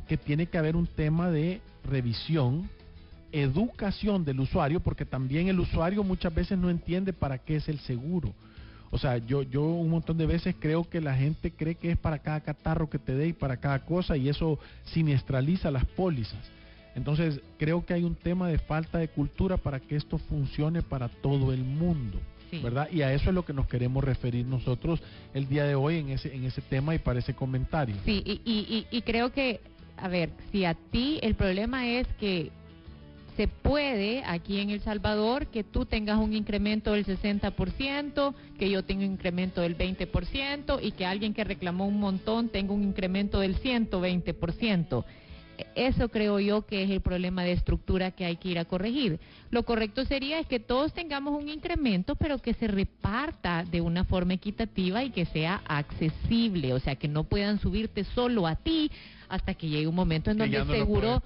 que 0.08 0.16
tiene 0.16 0.46
que 0.46 0.56
haber 0.56 0.74
un 0.74 0.87
tema 0.87 1.30
de 1.30 1.61
revisión, 1.85 2.70
educación 3.30 4.24
del 4.24 4.40
usuario, 4.40 4.80
porque 4.80 5.04
también 5.04 5.48
el 5.48 5.61
usuario 5.61 6.02
muchas 6.02 6.35
veces 6.35 6.56
no 6.56 6.70
entiende 6.70 7.12
para 7.12 7.37
qué 7.37 7.56
es 7.56 7.68
el 7.68 7.78
seguro. 7.80 8.32
O 8.90 8.96
sea, 8.96 9.18
yo, 9.18 9.42
yo 9.42 9.64
un 9.64 9.90
montón 9.90 10.16
de 10.16 10.24
veces 10.24 10.56
creo 10.58 10.88
que 10.88 11.02
la 11.02 11.14
gente 11.14 11.50
cree 11.50 11.74
que 11.74 11.90
es 11.90 11.98
para 11.98 12.20
cada 12.20 12.40
catarro 12.40 12.88
que 12.88 12.98
te 12.98 13.14
dé 13.14 13.26
y 13.26 13.32
para 13.35 13.58
cada 13.58 13.80
cosa 13.85 14.16
y 14.16 14.30
eso 14.30 14.58
siniestraliza 14.85 15.70
las 15.70 15.85
pólizas. 15.85 16.62
Entonces, 16.94 17.40
creo 17.59 17.85
que 17.85 17.94
hay 17.94 18.05
un 18.05 18.14
tema 18.14 18.48
de 18.48 18.59
falta 18.59 18.98
de 18.98 19.09
cultura 19.09 19.57
para 19.57 19.81
que 19.81 19.96
esto 19.96 20.18
funcione 20.18 20.83
para 20.83 21.09
todo 21.09 21.52
el 21.52 21.64
mundo. 21.64 22.18
Sí. 22.50 22.59
¿Verdad? 22.59 22.88
Y 22.92 23.00
a 23.00 23.12
eso 23.14 23.31
es 23.31 23.35
lo 23.35 23.46
que 23.46 23.55
nos 23.55 23.66
queremos 23.66 24.05
referir 24.05 24.44
nosotros 24.44 25.00
el 25.33 25.48
día 25.48 25.64
de 25.64 25.74
hoy 25.74 25.98
en 25.98 26.11
ese, 26.11 26.35
en 26.35 26.44
ese 26.44 26.61
tema 26.61 26.94
y 26.94 26.98
para 26.98 27.18
ese 27.18 27.33
comentario. 27.35 27.96
Sí, 28.05 28.22
y, 28.26 28.42
y, 28.44 28.87
y 28.90 29.02
creo 29.02 29.33
que, 29.33 29.61
a 29.96 30.09
ver, 30.09 30.31
si 30.50 30.66
a 30.66 30.74
ti 30.74 31.18
el 31.22 31.35
problema 31.35 31.88
es 31.88 32.07
que 32.20 32.50
se 33.37 33.48
puede 33.48 34.22
aquí 34.26 34.61
en 34.61 34.70
El 34.70 34.81
Salvador 34.83 35.46
que 35.46 35.64
tú 35.64 35.87
tengas 35.87 36.18
un 36.18 36.35
incremento 36.35 36.92
del 36.92 37.07
60%, 37.07 38.35
que 38.59 38.70
yo 38.70 38.85
tenga 38.85 39.07
un 39.07 39.12
incremento 39.12 39.62
del 39.62 39.76
20% 39.76 40.78
y 40.83 40.92
que 40.92 41.07
alguien 41.07 41.33
que 41.33 41.44
reclamó 41.44 41.87
un 41.87 41.98
montón 41.98 42.50
tenga 42.50 42.72
un 42.74 42.83
incremento 42.83 43.40
del 43.40 43.57
120%. 43.59 45.05
Eso 45.75 46.09
creo 46.09 46.40
yo 46.40 46.62
que 46.62 46.83
es 46.83 46.90
el 46.90 47.01
problema 47.01 47.44
de 47.44 47.53
estructura 47.53 48.11
que 48.11 48.25
hay 48.25 48.37
que 48.37 48.48
ir 48.48 48.59
a 48.59 48.64
corregir. 48.64 49.20
Lo 49.51 49.64
correcto 49.64 50.05
sería 50.05 50.38
es 50.38 50.46
que 50.46 50.61
todos 50.61 50.92
tengamos 50.92 51.40
un 51.40 51.48
incremento, 51.48 52.16
pero 52.16 52.38
que 52.38 52.55
se 52.55 52.66
reparta 52.66 53.64
de 53.64 53.81
una 53.81 54.05
forma 54.05 54.35
equitativa 54.35 55.05
y 55.05 55.11
que 55.11 55.27
sea 55.27 55.62
accesible, 55.66 56.72
o 56.72 56.81
sea, 56.81 56.96
que 56.96 57.09
no 57.09 57.25
puedan 57.25 57.61
subirte 57.61 58.05
solo 58.05 58.46
a 58.46 58.57
ti 58.57 58.90
hasta 59.33 59.55
que 59.55 59.66
llegue 59.66 59.87
un 59.87 59.94
momento 59.94 60.31
en 60.31 60.37
donde 60.37 60.59
el 60.59 60.66
no 60.66 60.75
seguro 60.75 61.22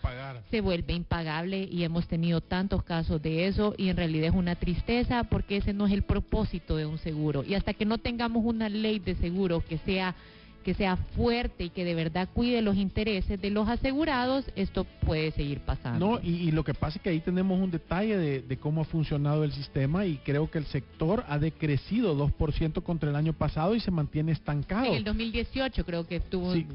se 0.48 0.60
vuelve 0.60 0.92
impagable 0.92 1.68
y 1.68 1.82
hemos 1.82 2.06
tenido 2.06 2.40
tantos 2.40 2.84
casos 2.84 3.20
de 3.20 3.48
eso 3.48 3.74
y 3.76 3.88
en 3.88 3.96
realidad 3.96 4.28
es 4.28 4.34
una 4.34 4.54
tristeza 4.54 5.24
porque 5.24 5.56
ese 5.56 5.72
no 5.72 5.88
es 5.88 5.92
el 5.92 6.02
propósito 6.02 6.76
de 6.76 6.86
un 6.86 6.98
seguro 6.98 7.42
y 7.42 7.54
hasta 7.54 7.74
que 7.74 7.84
no 7.84 7.98
tengamos 7.98 8.44
una 8.44 8.68
ley 8.68 9.00
de 9.00 9.16
seguro 9.16 9.60
que 9.68 9.78
sea 9.78 10.14
que 10.66 10.74
sea 10.74 10.96
fuerte 10.96 11.62
y 11.62 11.70
que 11.70 11.84
de 11.84 11.94
verdad 11.94 12.28
cuide 12.34 12.60
los 12.60 12.74
intereses 12.74 13.40
de 13.40 13.50
los 13.50 13.68
asegurados, 13.68 14.50
esto 14.56 14.82
puede 14.82 15.30
seguir 15.30 15.60
pasando. 15.60 16.04
No, 16.04 16.20
y, 16.20 16.48
y 16.48 16.50
lo 16.50 16.64
que 16.64 16.74
pasa 16.74 16.98
es 16.98 17.02
que 17.04 17.10
ahí 17.10 17.20
tenemos 17.20 17.60
un 17.60 17.70
detalle 17.70 18.16
de, 18.16 18.42
de, 18.42 18.56
cómo 18.56 18.80
ha 18.80 18.84
funcionado 18.84 19.44
el 19.44 19.52
sistema 19.52 20.06
y 20.06 20.16
creo 20.16 20.50
que 20.50 20.58
el 20.58 20.66
sector 20.66 21.24
ha 21.28 21.38
decrecido 21.38 22.16
2% 22.16 22.82
contra 22.82 23.10
el 23.10 23.14
año 23.14 23.32
pasado 23.32 23.76
y 23.76 23.80
se 23.80 23.92
mantiene 23.92 24.32
estancado. 24.32 24.86
En 24.86 24.94
el 24.94 25.04
2018 25.04 25.84
creo 25.84 26.04
que 26.04 26.16
estuvo... 26.16 26.52
Sí. 26.52 26.66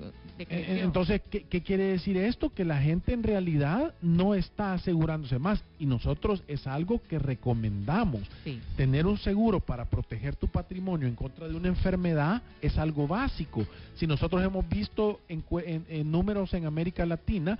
Entonces, 0.49 1.21
¿qué, 1.29 1.43
¿qué 1.43 1.61
quiere 1.61 1.83
decir 1.83 2.15
esto? 2.17 2.49
Que 2.49 2.63
la 2.63 2.81
gente 2.81 3.13
en 3.13 3.21
realidad 3.21 3.93
no 4.01 4.33
está 4.33 4.73
asegurándose 4.73 5.37
más 5.37 5.61
y 5.77 5.85
nosotros 5.85 6.43
es 6.47 6.65
algo 6.65 7.01
que 7.09 7.19
recomendamos. 7.19 8.21
Sí. 8.45 8.59
Tener 8.77 9.05
un 9.05 9.17
seguro 9.17 9.59
para 9.59 9.85
proteger 9.85 10.35
tu 10.37 10.47
patrimonio 10.47 11.07
en 11.09 11.15
contra 11.15 11.47
de 11.47 11.55
una 11.55 11.67
enfermedad 11.67 12.41
es 12.61 12.77
algo 12.77 13.05
básico. 13.07 13.65
Si 13.95 14.07
nosotros 14.07 14.43
hemos 14.43 14.67
visto 14.67 15.19
en, 15.27 15.43
en, 15.65 15.85
en 15.89 16.11
números 16.11 16.53
en 16.53 16.65
América 16.65 17.05
Latina, 17.05 17.59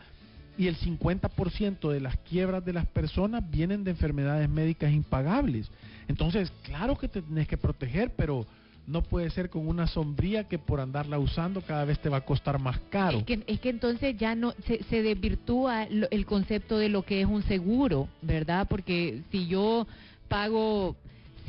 y 0.58 0.68
el 0.68 0.78
50% 0.78 1.90
de 1.90 2.02
las 2.02 2.18
quiebras 2.18 2.64
de 2.64 2.74
las 2.74 2.86
personas 2.86 3.50
vienen 3.50 3.84
de 3.84 3.92
enfermedades 3.92 4.50
médicas 4.50 4.92
impagables. 4.92 5.70
Entonces, 6.08 6.52
claro 6.64 6.98
que 6.98 7.08
te 7.08 7.22
tenés 7.22 7.48
que 7.48 7.58
proteger, 7.58 8.12
pero 8.16 8.46
no 8.88 9.02
puede 9.02 9.30
ser 9.30 9.50
con 9.50 9.68
una 9.68 9.88
sombría 9.88 10.48
que 10.48 10.60
por 10.60 10.80
andarla 10.80 11.20
usando 11.20 11.62
cada 11.62 11.86
vez 11.86 12.00
te 12.00 12.10
va 12.10 12.18
a 12.18 12.26
costar 12.26 12.60
más 12.60 12.80
caro. 12.90 13.20
Es 13.20 13.24
que, 13.24 13.44
es 13.48 13.60
que 13.60 13.70
entonces 13.70 14.18
ya 14.18 14.36
no 14.36 14.54
se, 14.66 14.84
se 14.84 15.02
desvirtúa 15.02 15.84
el 15.84 16.26
concepto 16.26 16.78
de 16.78 16.90
lo 16.90 17.04
que 17.04 17.22
es 17.22 17.28
un 17.28 17.44
seguro, 17.44 18.08
¿verdad? 18.22 18.68
Porque 18.68 19.22
si 19.32 19.48
yo 19.48 19.88
pago 20.28 20.96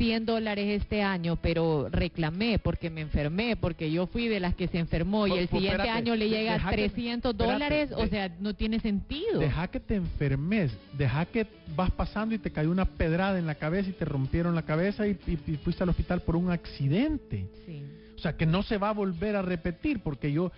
100 0.03 0.27
dólares 0.27 0.83
este 0.83 1.01
año, 1.01 1.37
pero 1.37 1.88
reclamé 1.88 2.59
porque 2.59 2.91
me 2.91 3.03
enfermé, 3.03 3.57
porque 3.57 3.88
yo 3.93 4.09
fui 4.09 4.27
de 4.27 4.41
las 4.41 4.57
que 4.57 4.67
se 4.67 4.79
enfermó 4.79 5.29
y 5.29 5.33
el 5.38 5.47
pues, 5.47 5.62
siguiente 5.62 5.77
espérate, 5.83 5.91
año 5.91 6.17
le 6.17 6.29
llega 6.29 6.55
deja 6.55 6.71
que- 6.71 6.77
300 6.77 7.31
espérate, 7.33 7.53
dólares, 7.53 7.91
o 7.97 8.07
sea, 8.09 8.29
no 8.41 8.53
tiene 8.55 8.81
sentido. 8.81 9.38
Deja 9.38 9.69
que 9.69 9.79
te 9.79 9.95
enfermes, 9.95 10.77
deja 10.99 11.25
que 11.27 11.47
vas 11.77 11.93
pasando 11.93 12.35
y 12.35 12.38
te 12.38 12.51
cayó 12.51 12.73
una 12.73 12.85
pedrada 12.85 13.38
en 13.38 13.47
la 13.47 13.55
cabeza 13.55 13.91
y 13.91 13.93
te 13.93 14.05
rompieron 14.05 14.57
la 14.57 14.62
cabeza 14.62 15.07
y, 15.07 15.17
y- 15.27 15.53
y 15.53 15.57
fuiste 15.59 15.85
al 15.85 15.91
hospital 15.91 16.21
por 16.23 16.35
un 16.35 16.51
accidente. 16.51 17.47
Sí. 17.65 17.85
O 18.17 18.19
sea, 18.19 18.37
que 18.37 18.45
no 18.47 18.62
se 18.65 18.79
va 18.79 18.88
a 18.88 18.93
volver 18.93 19.37
a 19.37 19.43
repetir, 19.43 20.01
porque 20.01 20.33
yo, 20.33 20.51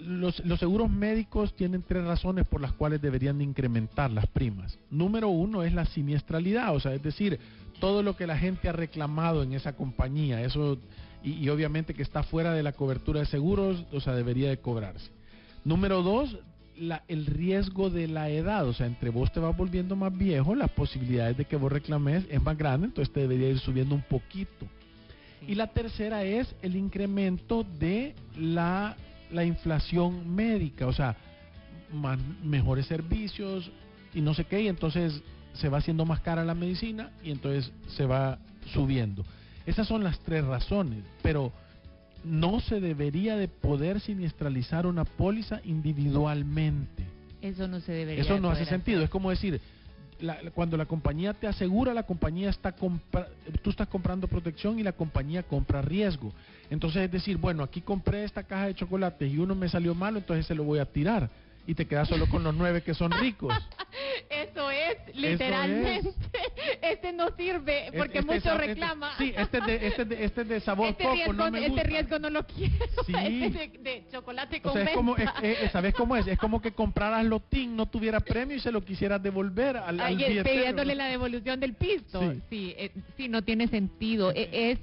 los, 0.00 0.44
los 0.44 0.58
seguros 0.58 0.90
médicos 0.90 1.54
tienen 1.54 1.82
tres 1.86 2.02
razones 2.04 2.46
por 2.48 2.60
las 2.60 2.72
cuales 2.72 3.00
deberían 3.00 3.38
de 3.38 3.44
incrementar 3.44 4.10
las 4.10 4.26
primas. 4.26 4.76
Número 4.90 5.28
uno 5.28 5.62
es 5.62 5.72
la 5.72 5.84
siniestralidad, 5.86 6.74
o 6.74 6.80
sea, 6.80 6.94
es 6.94 7.02
decir, 7.02 7.38
todo 7.80 8.02
lo 8.02 8.16
que 8.16 8.26
la 8.26 8.38
gente 8.38 8.68
ha 8.68 8.72
reclamado 8.72 9.42
en 9.42 9.52
esa 9.52 9.74
compañía, 9.74 10.42
eso, 10.42 10.78
y, 11.22 11.32
y 11.32 11.48
obviamente 11.48 11.94
que 11.94 12.02
está 12.02 12.22
fuera 12.22 12.52
de 12.52 12.62
la 12.62 12.72
cobertura 12.72 13.20
de 13.20 13.26
seguros, 13.26 13.84
o 13.92 14.00
sea, 14.00 14.14
debería 14.14 14.48
de 14.48 14.58
cobrarse. 14.58 15.10
Número 15.64 16.02
dos, 16.02 16.38
la- 16.76 17.02
el 17.08 17.26
riesgo 17.26 17.90
de 17.90 18.06
la 18.08 18.30
edad, 18.30 18.66
o 18.66 18.72
sea, 18.72 18.86
entre 18.86 19.10
vos 19.10 19.32
te 19.32 19.40
vas 19.40 19.56
volviendo 19.56 19.96
más 19.96 20.16
viejo, 20.16 20.54
las 20.54 20.70
posibilidades 20.70 21.36
de 21.36 21.44
que 21.44 21.56
vos 21.56 21.72
reclames 21.72 22.24
es 22.30 22.42
más 22.42 22.56
grande, 22.56 22.86
entonces 22.86 23.12
te 23.12 23.20
debería 23.20 23.48
ir 23.50 23.58
subiendo 23.58 23.94
un 23.94 24.02
poquito. 24.02 24.66
Y 25.46 25.54
la 25.54 25.68
tercera 25.68 26.24
es 26.24 26.54
el 26.62 26.76
incremento 26.76 27.64
de 27.78 28.14
la, 28.36 28.96
la 29.32 29.44
inflación 29.44 30.34
médica, 30.34 30.86
o 30.86 30.92
sea, 30.92 31.16
más- 31.92 32.18
mejores 32.42 32.86
servicios 32.86 33.70
y 34.14 34.20
no 34.20 34.34
sé 34.34 34.44
qué, 34.44 34.62
y 34.62 34.68
entonces 34.68 35.22
se 35.54 35.68
va 35.68 35.78
haciendo 35.78 36.04
más 36.04 36.20
cara 36.20 36.44
la 36.44 36.54
medicina 36.54 37.10
y 37.22 37.30
entonces 37.30 37.72
se 37.88 38.06
va 38.06 38.38
subiendo. 38.72 39.24
Esas 39.66 39.86
son 39.86 40.02
las 40.04 40.18
tres 40.20 40.44
razones, 40.44 41.02
pero 41.22 41.52
no 42.24 42.60
se 42.60 42.80
debería 42.80 43.36
de 43.36 43.48
poder 43.48 44.00
siniestralizar 44.00 44.86
una 44.86 45.04
póliza 45.04 45.60
individualmente. 45.64 47.04
Eso 47.40 47.68
no 47.68 47.80
se 47.80 47.92
debería 47.92 48.22
Eso 48.24 48.34
de 48.34 48.40
no 48.40 48.50
hace 48.50 48.64
sentido. 48.64 48.98
hacer. 48.98 49.04
Es 49.04 49.10
como 49.10 49.30
decir, 49.30 49.60
la- 50.20 50.42
la- 50.42 50.50
cuando 50.50 50.76
la 50.76 50.86
compañía 50.86 51.32
te 51.34 51.46
asegura, 51.46 51.94
la 51.94 52.02
compañía 52.02 52.50
está 52.50 52.72
compra- 52.74 53.28
tú 53.62 53.70
estás 53.70 53.86
comprando 53.88 54.26
protección 54.26 54.78
y 54.78 54.82
la 54.82 54.92
compañía 54.92 55.42
compra 55.44 55.80
riesgo. 55.80 56.32
Entonces 56.70 57.02
es 57.02 57.10
decir, 57.12 57.36
bueno, 57.36 57.62
aquí 57.62 57.80
compré 57.80 58.24
esta 58.24 58.42
caja 58.42 58.66
de 58.66 58.74
chocolates 58.74 59.32
y 59.32 59.38
uno 59.38 59.54
me 59.54 59.68
salió 59.68 59.94
malo, 59.94 60.18
entonces 60.18 60.44
se 60.46 60.54
lo 60.56 60.64
voy 60.64 60.80
a 60.80 60.86
tirar 60.86 61.30
y 61.68 61.74
te 61.74 61.86
quedas 61.86 62.08
solo 62.08 62.26
con 62.30 62.42
los 62.42 62.54
nueve 62.54 62.82
que 62.82 62.94
son 62.94 63.12
ricos. 63.12 63.52
Eso 64.30 64.70
es, 64.70 65.14
literalmente. 65.14 66.14
Este 66.82 67.12
no 67.12 67.28
sirve 67.36 67.90
porque 67.96 68.18
Este 68.20 68.34
mucho 68.34 68.52
este- 68.52 68.66
reclama. 68.66 69.12
sí, 69.18 69.32
este 69.36 69.58
es 69.58 69.66
de, 69.66 69.86
este 69.86 70.02
es 70.02 70.08
de, 70.08 70.24
este 70.24 70.40
es 70.42 70.48
de 70.48 70.60
sabor 70.60 70.88
este 70.88 71.10
riesgo, 71.10 71.32
no 71.34 71.50
me 71.50 71.58
este 71.58 71.70
gusta. 71.70 71.82
riesgo 71.84 72.18
no 72.18 72.30
lo 72.30 72.46
quiero. 72.46 72.74
Sí. 73.06 73.12
Este 73.16 73.50
de, 73.50 73.78
de 73.78 74.06
chocolate 74.10 74.58
O 74.58 74.62
con 74.62 74.72
sea, 74.72 74.84
es 74.84 74.90
como, 74.92 75.16
es, 75.16 75.28
es- 75.42 75.70
¿sabes 75.72 75.94
cómo 75.94 76.16
es? 76.16 76.26
Es 76.26 76.38
como 76.38 76.62
que 76.62 76.72
compraras 76.72 77.24
lotín, 77.26 77.76
no 77.76 77.84
tuviera 77.86 78.20
premio 78.20 78.56
y 78.56 78.60
se 78.60 78.72
lo 78.72 78.82
quisieras 78.82 79.22
devolver 79.22 79.76
al, 79.76 80.00
al 80.00 80.00
Ay, 80.00 80.22
eh, 80.24 80.42
pidiéndole 80.42 80.94
la 80.94 81.06
devolución 81.06 81.60
del 81.60 81.74
pisto. 81.74 82.20
Sí. 82.32 82.40
Sí, 82.48 82.74
eh, 82.78 82.90
sí, 83.16 83.28
no 83.28 83.42
tiene 83.42 83.68
sentido. 83.68 84.30
E- 84.34 84.70
Es, 84.72 84.78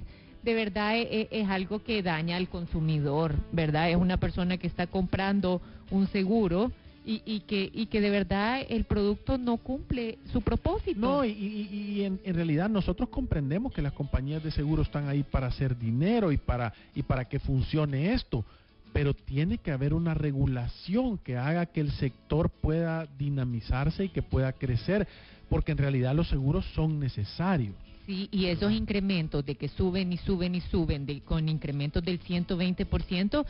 de 0.46 0.54
verdad, 0.54 0.96
e- 0.96 1.02
e- 1.10 1.28
es, 1.32 1.48
algo 1.48 1.82
que 1.82 2.04
daña 2.04 2.36
al 2.36 2.48
consumidor, 2.48 3.34
¿verdad? 3.50 3.90
Es 3.90 3.96
una 3.96 4.16
persona 4.16 4.56
que 4.56 4.68
está 4.68 4.86
comprando 4.86 5.60
un 5.90 6.06
seguro 6.06 6.70
y, 7.04 7.20
y 7.26 7.40
que 7.40 7.68
y 7.74 7.86
que 7.86 8.00
de 8.00 8.10
verdad 8.10 8.60
el 8.68 8.84
producto 8.84 9.38
no 9.38 9.56
cumple 9.56 10.18
su 10.32 10.42
propósito. 10.42 11.00
No, 11.00 11.24
y, 11.24 11.30
y- 11.32 11.68
y 11.98 12.04
en, 12.04 12.20
en 12.22 12.34
realidad 12.36 12.70
nosotros 12.70 13.08
comprendemos 13.08 13.72
que 13.72 13.82
las 13.82 13.92
compañías 13.92 14.42
de 14.44 14.52
seguro 14.52 14.82
están 14.82 15.08
ahí 15.08 15.24
para 15.24 15.48
hacer 15.48 15.76
dinero 15.76 16.30
y 16.30 16.36
para, 16.36 16.72
y 16.94 17.02
para 17.02 17.24
que 17.24 17.40
funcione 17.40 18.12
esto, 18.14 18.44
pero 18.92 19.14
tiene 19.14 19.58
que 19.58 19.72
haber 19.72 19.94
una 19.94 20.14
regulación 20.14 21.18
que 21.18 21.36
haga 21.36 21.66
que 21.66 21.80
el 21.80 21.90
sector 21.90 22.50
pueda 22.50 23.06
dinamizarse 23.18 24.04
y 24.04 24.08
que 24.10 24.22
pueda 24.22 24.52
crecer, 24.52 25.08
porque 25.48 25.72
en 25.72 25.78
realidad 25.78 26.14
los 26.14 26.28
seguros 26.28 26.64
son 26.76 27.00
necesarios. 27.00 27.74
Sí, 28.06 28.28
y 28.30 28.46
esos 28.46 28.72
incrementos 28.72 29.44
de 29.44 29.56
que 29.56 29.68
suben 29.68 30.12
y 30.12 30.16
suben 30.18 30.54
y 30.54 30.60
suben 30.60 31.06
de, 31.06 31.20
con 31.22 31.48
incrementos 31.48 32.04
del 32.04 32.20
120% 32.20 33.44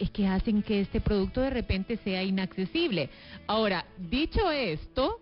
es 0.00 0.10
que 0.10 0.26
hacen 0.26 0.62
que 0.62 0.80
este 0.80 1.00
producto 1.00 1.40
de 1.40 1.50
repente 1.50 1.96
sea 1.98 2.24
inaccesible. 2.24 3.08
Ahora, 3.46 3.86
dicho 3.98 4.50
esto, 4.50 5.20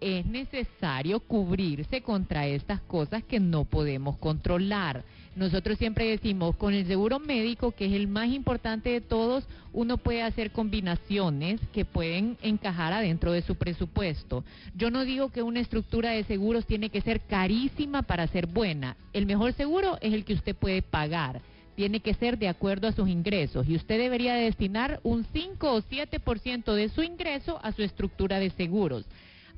es 0.00 0.24
necesario 0.24 1.20
cubrirse 1.20 2.00
contra 2.00 2.46
estas 2.46 2.80
cosas 2.82 3.22
que 3.24 3.40
no 3.40 3.64
podemos 3.64 4.16
controlar. 4.18 5.04
Nosotros 5.36 5.76
siempre 5.76 6.08
decimos, 6.08 6.56
con 6.56 6.72
el 6.72 6.86
seguro 6.86 7.18
médico, 7.18 7.72
que 7.72 7.84
es 7.84 7.92
el 7.92 8.08
más 8.08 8.28
importante 8.28 8.88
de 8.88 9.02
todos, 9.02 9.46
uno 9.74 9.98
puede 9.98 10.22
hacer 10.22 10.50
combinaciones 10.50 11.60
que 11.74 11.84
pueden 11.84 12.38
encajar 12.40 12.94
adentro 12.94 13.32
de 13.32 13.42
su 13.42 13.54
presupuesto. 13.56 14.44
Yo 14.74 14.90
no 14.90 15.04
digo 15.04 15.28
que 15.28 15.42
una 15.42 15.60
estructura 15.60 16.10
de 16.10 16.24
seguros 16.24 16.64
tiene 16.64 16.88
que 16.88 17.02
ser 17.02 17.20
carísima 17.20 18.00
para 18.00 18.26
ser 18.28 18.46
buena. 18.46 18.96
El 19.12 19.26
mejor 19.26 19.52
seguro 19.52 19.98
es 20.00 20.14
el 20.14 20.24
que 20.24 20.34
usted 20.34 20.56
puede 20.56 20.82
pagar 20.82 21.42
tiene 21.74 22.00
que 22.00 22.14
ser 22.14 22.38
de 22.38 22.48
acuerdo 22.48 22.88
a 22.88 22.92
sus 22.92 23.06
ingresos 23.06 23.68
y 23.68 23.76
usted 23.76 23.98
debería 23.98 24.32
destinar 24.32 24.98
un 25.02 25.26
5 25.30 25.74
o 25.74 25.82
7% 25.82 26.72
de 26.72 26.88
su 26.88 27.02
ingreso 27.02 27.60
a 27.62 27.70
su 27.72 27.82
estructura 27.82 28.38
de 28.38 28.48
seguros 28.48 29.04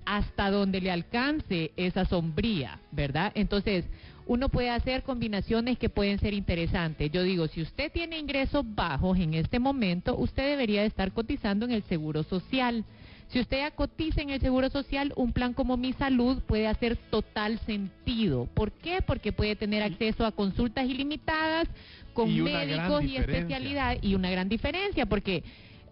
hasta 0.09 0.51
donde 0.51 0.81
le 0.81 0.91
alcance 0.91 1.71
esa 1.77 2.07
sombría, 2.07 2.81
¿verdad? 2.91 3.31
Entonces, 3.35 3.85
uno 4.29 4.51
puede 4.51 4.69
hacer 4.69 5.03
combinaciones 5.05 5.79
que 5.79 5.89
pueden 5.89 6.19
ser 6.19 6.35
interesantes. 6.35 7.11
Yo 7.11 7.23
digo, 7.23 7.49
si 7.49 7.63
usted 7.63 7.91
tiene 7.91 8.19
ingresos 8.19 8.63
bajos 8.75 9.19
en 9.19 9.33
este 9.33 9.59
momento, 9.59 10.15
usted 10.17 10.51
debería 10.51 10.85
estar 10.85 11.13
cotizando 11.13 11.65
en 11.65 11.73
el 11.73 11.83
Seguro 11.85 12.23
Social. 12.23 12.85
Si 13.29 13.41
usted 13.41 13.59
ya 13.59 13.71
cotiza 13.71 14.21
en 14.21 14.29
el 14.29 14.41
Seguro 14.41 14.69
Social, 14.69 15.15
un 15.17 15.33
plan 15.33 15.55
como 15.55 15.79
Mi 15.79 15.95
Salud 15.95 16.43
puede 16.43 16.67
hacer 16.67 16.97
total 17.11 17.59
sentido. 17.61 18.47
¿Por 18.53 18.71
qué? 18.71 19.01
Porque 19.01 19.33
puede 19.33 19.57
tener 19.57 19.83
acceso 19.83 20.27
a 20.27 20.33
consultas 20.33 20.87
ilimitadas 20.87 21.67
con 22.13 22.29
médicos 22.43 23.05
y 23.05 23.17
especialidad 23.17 23.97
y 24.03 24.15
una 24.15 24.31
gran 24.31 24.51
diferencia, 24.51 25.07
porque 25.07 25.43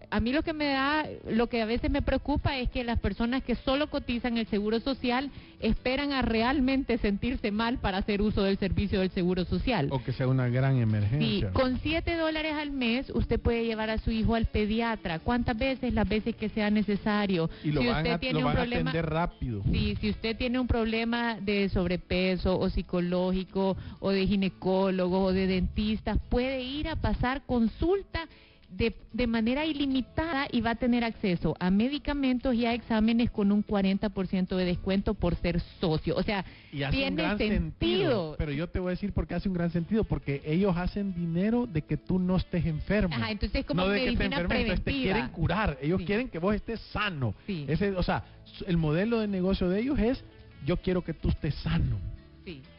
a 0.09 0.19
mí 0.19 0.31
lo 0.31 0.43
que 0.43 0.53
me 0.53 0.67
da, 0.67 1.05
lo 1.29 1.47
que 1.47 1.61
a 1.61 1.65
veces 1.65 1.91
me 1.91 2.01
preocupa 2.01 2.57
es 2.57 2.69
que 2.69 2.83
las 2.83 2.99
personas 2.99 3.43
que 3.43 3.55
solo 3.55 3.89
cotizan 3.89 4.37
el 4.37 4.47
seguro 4.47 4.79
social 4.79 5.29
esperan 5.59 6.13
a 6.13 6.21
realmente 6.21 6.97
sentirse 6.97 7.51
mal 7.51 7.79
para 7.79 7.97
hacer 7.97 8.21
uso 8.21 8.43
del 8.43 8.57
servicio 8.57 9.01
del 9.01 9.11
seguro 9.11 9.43
social. 9.45 9.89
O 9.91 10.03
que 10.03 10.13
sea 10.13 10.27
una 10.27 10.47
gran 10.47 10.77
emergencia. 10.77 11.49
Sí, 11.49 11.53
con 11.53 11.79
7 11.79 12.15
dólares 12.15 12.53
al 12.53 12.71
mes 12.71 13.09
usted 13.09 13.39
puede 13.39 13.65
llevar 13.65 13.89
a 13.89 13.97
su 13.97 14.11
hijo 14.11 14.35
al 14.35 14.45
pediatra. 14.45 15.19
¿Cuántas 15.19 15.57
veces? 15.57 15.93
Las 15.93 16.07
veces 16.07 16.35
que 16.35 16.49
sea 16.49 16.69
necesario. 16.69 17.49
Y 17.63 17.71
lo 17.71 17.81
si 17.81 17.87
van, 17.87 17.97
usted 17.97 18.11
a, 18.11 18.19
tiene 18.19 18.45
un 18.45 18.53
problema, 18.53 18.91
atender 18.91 19.09
rápido. 19.09 19.63
Sí, 19.71 19.97
si 19.99 20.09
usted 20.09 20.37
tiene 20.37 20.59
un 20.59 20.67
problema 20.67 21.35
de 21.41 21.69
sobrepeso 21.69 22.57
o 22.57 22.69
psicológico 22.69 23.75
o 23.99 24.11
de 24.11 24.25
ginecólogo 24.25 25.23
o 25.23 25.33
de 25.33 25.47
dentista, 25.47 26.15
puede 26.29 26.61
ir 26.61 26.87
a 26.87 26.95
pasar 26.95 27.41
consulta 27.45 28.27
de, 28.69 28.95
de, 29.13 29.27
manera 29.27 29.65
ilimitada 29.65 30.47
y 30.51 30.61
va 30.61 30.71
a 30.71 30.75
tener 30.75 31.03
acceso 31.03 31.55
a 31.59 31.71
medicamentos 31.71 32.53
y 32.53 32.65
a 32.65 32.73
exámenes 32.73 33.31
con 33.31 33.51
un 33.51 33.65
40% 33.65 34.55
de 34.55 34.65
descuento 34.65 35.13
por 35.13 35.35
ser 35.35 35.61
socio. 35.79 36.15
O 36.15 36.23
sea, 36.23 36.45
tiene 36.91 37.37
sentido. 37.37 38.35
Pero 38.37 38.51
yo 38.51 38.67
te 38.67 38.79
voy 38.79 38.89
a 38.89 38.91
decir 38.91 39.13
por 39.13 39.25
qué 39.25 39.35
hace 39.35 39.47
un 39.47 39.55
gran 39.55 39.71
sentido, 39.71 40.03
porque 40.03 40.41
ellos 40.45 40.75
hacen 40.75 41.13
dinero 41.13 41.65
de 41.65 41.81
que 41.81 41.97
tú 41.97 42.19
no 42.19 42.35
estés 42.35 42.65
enfermo. 42.65 43.15
Ajá, 43.15 43.31
entonces 43.31 43.65
como 43.65 43.83
no 43.83 43.89
de 43.89 44.05
que 44.05 44.17
te 44.17 44.25
enfermes, 44.25 44.83
te 44.83 44.91
quieren 44.91 45.29
curar, 45.29 45.77
ellos 45.81 46.01
quieren 46.05 46.29
que 46.29 46.39
vos 46.39 46.53
estés 46.53 46.79
sano. 46.91 47.35
Ese, 47.47 47.91
o 47.91 48.03
sea, 48.03 48.23
el 48.65 48.77
modelo 48.77 49.19
de 49.19 49.27
negocio 49.27 49.69
de 49.69 49.79
ellos 49.79 49.97
es 49.99 50.23
yo 50.65 50.77
quiero 50.77 51.03
que 51.03 51.13
tú 51.13 51.29
estés 51.29 51.55
sano 51.55 51.97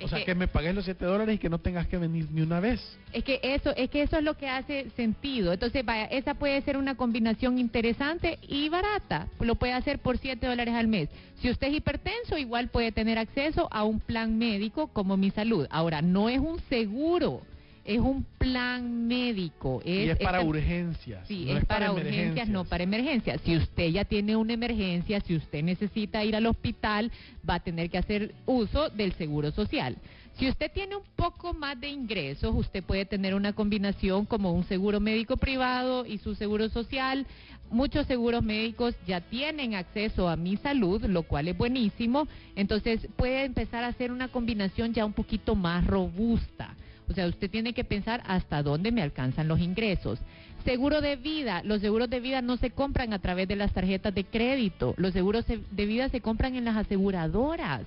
o 0.03 0.09
sea, 0.09 0.25
que, 0.25 0.35
me 0.35 0.49
pagues 0.49 0.75
los 0.75 0.85
7 0.85 1.05
dólares 1.05 1.37
y 1.37 1.39
que 1.39 1.49
no 1.49 1.59
tengas 1.59 1.87
que 1.87 1.99
venir 1.99 2.27
ni 2.31 2.41
una 2.43 2.61
vez. 2.61 2.81
Es 3.13 3.25
que 3.25 3.41
eso 3.43 3.75
es 3.77 3.91
que 3.91 4.03
eso 4.03 4.17
es 4.17 4.25
lo 4.25 4.35
que 4.35 4.49
hace 4.49 4.91
sentido. 4.97 5.53
Entonces, 5.53 5.85
vaya, 5.85 6.05
esa 6.07 6.35
puede 6.35 6.61
ser 6.63 6.77
una 6.77 6.97
combinación 6.97 7.59
interesante 7.59 8.39
y 8.43 8.69
barata. 8.69 9.29
Lo 9.41 9.57
puede 9.57 9.73
hacer 9.73 9.99
por 9.99 10.19
7 10.19 10.47
dólares 10.47 10.75
al 10.75 10.89
mes. 10.89 11.09
Si 11.41 11.51
usted 11.51 11.69
es 11.69 11.75
hipertenso, 11.75 12.39
igual 12.39 12.69
puede 12.69 12.93
tener 12.93 13.19
acceso 13.19 13.69
a 13.71 13.85
un 13.85 14.01
plan 14.01 14.39
médico 14.39 14.89
como 14.89 15.17
Mi 15.17 15.31
Salud. 15.31 15.67
Ahora, 15.71 16.03
no 16.03 16.29
es 16.29 16.39
un 16.39 16.61
seguro 16.69 17.43
es 17.89 18.01
un 18.01 18.23
plan 18.37 19.07
médico. 19.07 19.81
Es, 19.83 20.07
y 20.07 20.11
es 20.11 20.19
para 20.19 20.43
urgencias. 20.43 21.27
Sí, 21.27 21.51
es, 21.51 21.65
para, 21.65 21.91
urgencias, 21.91 22.47
no 22.47 22.67
para 22.67 22.85
emergencias. 22.85 23.41
Si 23.43 23.57
usted 23.57 23.89
ya 23.89 24.05
tiene 24.05 24.37
una 24.37 24.53
emergencia, 24.53 25.21
si 25.21 25.35
usted 25.35 25.63
necesita 25.63 26.23
ir 26.23 26.37
al 26.37 26.45
hospital, 26.45 27.11
va 27.49 27.55
a 27.55 27.61
tener 27.61 27.89
que 27.89 27.97
hacer 27.97 28.35
uso 28.45 28.91
del 28.91 29.15
seguro 29.15 29.53
social. 29.53 29.97
Si 30.35 30.47
usted 30.47 30.71
tiene 30.71 30.97
un 30.97 31.03
poco 31.17 31.55
más 31.55 31.81
de 31.81 31.89
ingresos, 31.89 32.55
usted 32.55 32.85
puede 32.85 33.07
tener 33.07 33.35
una 33.35 33.55
combinación 33.55 34.27
como 34.27 34.53
un 34.53 34.65
seguro 34.65 35.01
médico 35.01 35.39
privado 35.39 36.05
y 36.05 36.19
su 36.19 36.35
seguro 36.35 36.69
social. 36.69 37.27
Muchos 37.71 38.07
seguros 38.07 38.45
médicos 38.45 38.95
ya 39.07 39.23
tienen 39.23 39.75
acceso 39.75 40.29
a 40.29 40.37
mi 40.37 40.59
salud, 40.59 41.03
lo 41.07 41.23
cual 41.23 41.49
es 41.49 41.57
buenísimo. 41.57 42.29
Entonces 42.55 43.09
puede 43.17 43.45
empezar 43.45 43.83
a 43.83 43.89
hacer 43.89 44.13
una 44.13 44.29
combinación 44.29 44.93
ya 44.93 45.07
un 45.07 45.15
poquito 45.15 45.55
más 45.55 45.87
robusta. 45.87 46.77
O 47.09 47.15
sea, 47.15 47.27
usted 47.27 47.51
tiene 47.51 47.73
que 47.73 47.85
pensar 47.85 48.23
hasta 48.27 48.63
dónde 48.63 48.93
me 48.93 49.03
alcanzan 49.03 49.49
los 49.49 49.61
ingresos. 49.61 50.19
Seguro 50.65 51.01
de 51.01 51.17
vida. 51.17 51.63
Los 51.65 51.81
seguros 51.81 52.11
de 52.11 52.21
vida 52.21 52.43
no 52.43 52.57
se 52.57 52.71
compran 52.71 53.13
a 53.13 53.19
través 53.19 53.49
de 53.49 53.57
las 53.57 53.73
tarjetas 53.73 54.15
de 54.15 54.25
crédito. 54.25 54.95
Los 54.97 55.13
seguros 55.13 55.47
de 55.47 55.87
vida 55.87 56.09
se 56.09 56.21
compran 56.21 56.57
en 56.57 56.65
las 56.65 56.77
aseguradoras. 56.77 57.83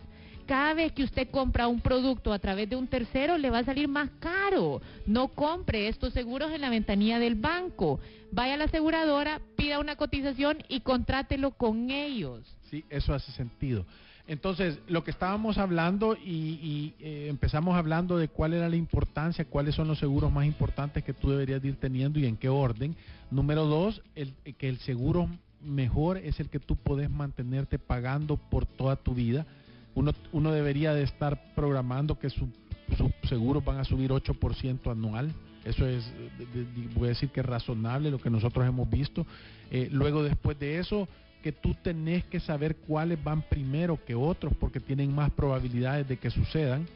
Cada 0.48 0.74
vez 0.74 0.92
que 0.92 1.04
usted 1.04 1.30
compra 1.30 1.68
un 1.68 1.80
producto 1.80 2.34
a 2.34 2.40
través 2.40 2.70
de 2.70 2.76
un 2.76 2.88
tercero 2.88 3.38
le 3.38 3.50
va 3.50 3.60
a 3.60 3.64
salir 3.64 3.88
más 3.88 4.10
caro. 4.20 4.82
No 5.06 5.30
compre 5.30 5.88
estos 5.88 6.14
seguros 6.14 6.52
en 6.52 6.62
la 6.62 6.70
ventanilla 6.70 7.20
del 7.20 7.36
banco. 7.36 8.00
Vaya 8.32 8.56
a 8.56 8.58
la 8.58 8.66
aseguradora, 8.66 9.40
pida 9.56 9.80
una 9.80 9.96
cotización 9.96 10.58
y 10.68 10.82
contrátelo 10.82 11.52
con 11.52 11.92
ellos. 11.92 12.42
Sí, 12.70 12.84
eso 12.90 13.14
hace 13.14 13.32
sentido. 13.34 13.86
Entonces, 14.32 14.80
lo 14.88 15.04
que 15.04 15.12
estábamos 15.12 15.58
hablando 15.58 16.16
y, 16.16 16.94
eh, 17.02 17.28
empezamos 17.30 17.76
hablando 17.76 18.18
de 18.18 18.30
cuál 18.30 18.54
era 18.54 18.70
la 18.70 18.78
importancia, 18.78 19.44
cuáles 19.44 19.76
son 19.76 19.90
los 19.90 20.00
seguros 20.00 20.32
más 20.32 20.46
importantes 20.46 21.04
que 21.04 21.12
tú 21.12 21.32
deberías 21.32 21.62
ir 21.66 21.76
teniendo 21.76 22.18
y 22.18 22.26
en 22.26 22.38
qué 22.38 22.48
orden. 22.48 22.96
Número 23.30 23.66
dos, 23.66 24.02
el, 24.16 24.34
que 24.58 24.70
el 24.70 24.80
seguro 24.80 25.28
mejor 25.62 26.18
es 26.18 26.40
el 26.40 26.48
que 26.48 26.62
tú 26.62 26.78
puedes 26.78 27.10
mantenerte 27.10 27.78
pagando 27.78 28.38
por 28.38 28.66
toda 28.66 28.96
tu 28.96 29.14
vida. 29.14 29.46
Uno, 29.96 30.14
uno 30.32 30.54
debería 30.54 30.94
de 30.94 31.04
estar 31.04 31.54
programando 31.54 32.18
que 32.18 32.30
sus 32.30 32.48
seguros 33.24 33.66
van 33.66 33.80
a 33.80 33.84
subir 33.84 34.12
8% 34.12 34.90
anual. 34.90 35.34
Eso 35.66 35.86
es, 35.86 36.10
voy 36.96 37.08
a 37.08 37.10
decir 37.10 37.32
que 37.32 37.42
es 37.42 37.46
razonable 37.46 38.10
lo 38.10 38.20
que 38.20 38.30
nosotros 38.30 38.66
hemos 38.66 38.90
visto. 38.90 39.28
Eh, 39.72 39.90
luego, 39.92 40.24
después 40.24 40.58
de 40.58 40.80
eso, 40.80 41.10
que 41.42 41.52
tú 41.52 41.76
tenés 41.82 42.24
que 42.26 42.40
saber 42.40 42.76
cuáles 42.76 43.22
van 43.24 43.42
primero 43.42 44.00
que 44.06 44.16
otros 44.16 44.54
porque 44.60 44.80
tienen 44.80 45.14
más 45.14 45.32
probabilidades 45.32 46.08
de 46.08 46.18
que 46.18 46.30
sucedan. 46.30 46.88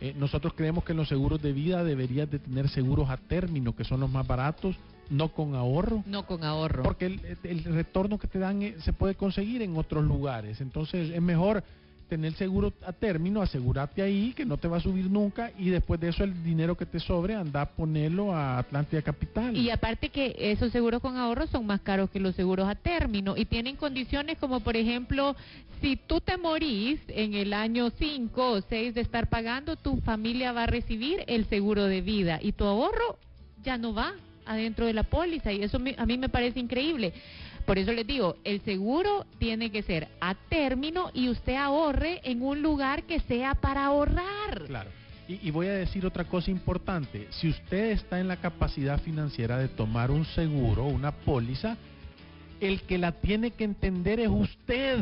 Eh, 0.00 0.14
nosotros 0.16 0.54
creemos 0.56 0.84
que 0.84 0.92
en 0.92 0.98
los 0.98 1.08
seguros 1.08 1.42
de 1.42 1.52
vida 1.52 1.84
deberías 1.84 2.30
de 2.30 2.38
tener 2.38 2.68
seguros 2.68 3.10
a 3.10 3.16
término, 3.18 3.76
que 3.76 3.84
son 3.84 4.00
los 4.00 4.10
más 4.10 4.26
baratos, 4.26 4.76
no 5.10 5.28
con 5.28 5.54
ahorro. 5.54 6.02
No 6.06 6.26
con 6.26 6.44
ahorro. 6.44 6.82
Porque 6.82 7.06
el, 7.06 7.20
el 7.42 7.64
retorno 7.64 8.18
que 8.18 8.28
te 8.28 8.38
dan 8.38 8.62
eh, 8.62 8.76
se 8.80 8.92
puede 8.92 9.14
conseguir 9.14 9.60
en 9.62 9.76
otros 9.76 10.04
lugares. 10.04 10.60
Entonces 10.60 11.10
es 11.10 11.20
mejor 11.22 11.62
tener 12.10 12.34
seguro 12.34 12.72
a 12.84 12.92
término, 12.92 13.40
asegúrate 13.40 14.02
ahí 14.02 14.34
que 14.34 14.44
no 14.44 14.56
te 14.56 14.66
va 14.66 14.78
a 14.78 14.80
subir 14.80 15.08
nunca 15.08 15.52
y 15.56 15.70
después 15.70 16.00
de 16.00 16.08
eso 16.08 16.24
el 16.24 16.42
dinero 16.42 16.76
que 16.76 16.84
te 16.84 16.98
sobre 16.98 17.36
anda 17.36 17.62
a 17.62 17.66
ponerlo 17.66 18.34
a 18.34 18.58
Atlántida 18.58 19.00
Capital. 19.00 19.56
Y 19.56 19.70
aparte 19.70 20.08
que 20.08 20.34
esos 20.36 20.72
seguros 20.72 21.00
con 21.00 21.16
ahorro 21.16 21.46
son 21.46 21.66
más 21.66 21.80
caros 21.80 22.10
que 22.10 22.18
los 22.18 22.34
seguros 22.34 22.68
a 22.68 22.74
término 22.74 23.36
y 23.36 23.44
tienen 23.44 23.76
condiciones 23.76 24.38
como 24.38 24.58
por 24.58 24.76
ejemplo, 24.76 25.36
si 25.80 25.94
tú 25.94 26.20
te 26.20 26.36
morís 26.36 27.00
en 27.08 27.34
el 27.34 27.52
año 27.52 27.90
5 27.96 28.50
o 28.50 28.60
6 28.60 28.94
de 28.94 29.00
estar 29.00 29.28
pagando, 29.28 29.76
tu 29.76 29.98
familia 29.98 30.50
va 30.52 30.64
a 30.64 30.66
recibir 30.66 31.22
el 31.28 31.46
seguro 31.46 31.84
de 31.84 32.00
vida 32.00 32.40
y 32.42 32.52
tu 32.52 32.64
ahorro 32.64 33.18
ya 33.62 33.78
no 33.78 33.94
va 33.94 34.14
adentro 34.46 34.86
de 34.86 34.94
la 34.94 35.04
póliza 35.04 35.52
y 35.52 35.62
eso 35.62 35.78
a 35.96 36.06
mí 36.06 36.18
me 36.18 36.28
parece 36.28 36.58
increíble. 36.58 37.12
Por 37.66 37.78
eso 37.78 37.92
les 37.92 38.06
digo, 38.06 38.36
el 38.44 38.60
seguro 38.62 39.26
tiene 39.38 39.70
que 39.70 39.82
ser 39.82 40.08
a 40.20 40.34
término 40.34 41.10
y 41.14 41.28
usted 41.28 41.54
ahorre 41.54 42.20
en 42.24 42.42
un 42.42 42.62
lugar 42.62 43.04
que 43.04 43.20
sea 43.20 43.54
para 43.54 43.86
ahorrar. 43.86 44.64
Claro. 44.66 44.90
Y, 45.28 45.52
voy 45.52 45.68
a 45.68 45.74
decir 45.74 46.04
otra 46.04 46.24
cosa 46.24 46.50
importante. 46.50 47.28
Si 47.30 47.48
usted 47.48 47.92
está 47.92 48.18
en 48.18 48.26
la 48.26 48.38
capacidad 48.38 49.00
financiera 49.00 49.58
de 49.58 49.68
tomar 49.68 50.10
un 50.10 50.24
seguro, 50.24 50.86
una 50.86 51.12
póliza, 51.12 51.76
el 52.60 52.82
que 52.82 52.98
la 52.98 53.12
tiene 53.12 53.52
que 53.52 53.62
entender 53.62 54.18
es 54.18 54.28
usted. 54.28 54.98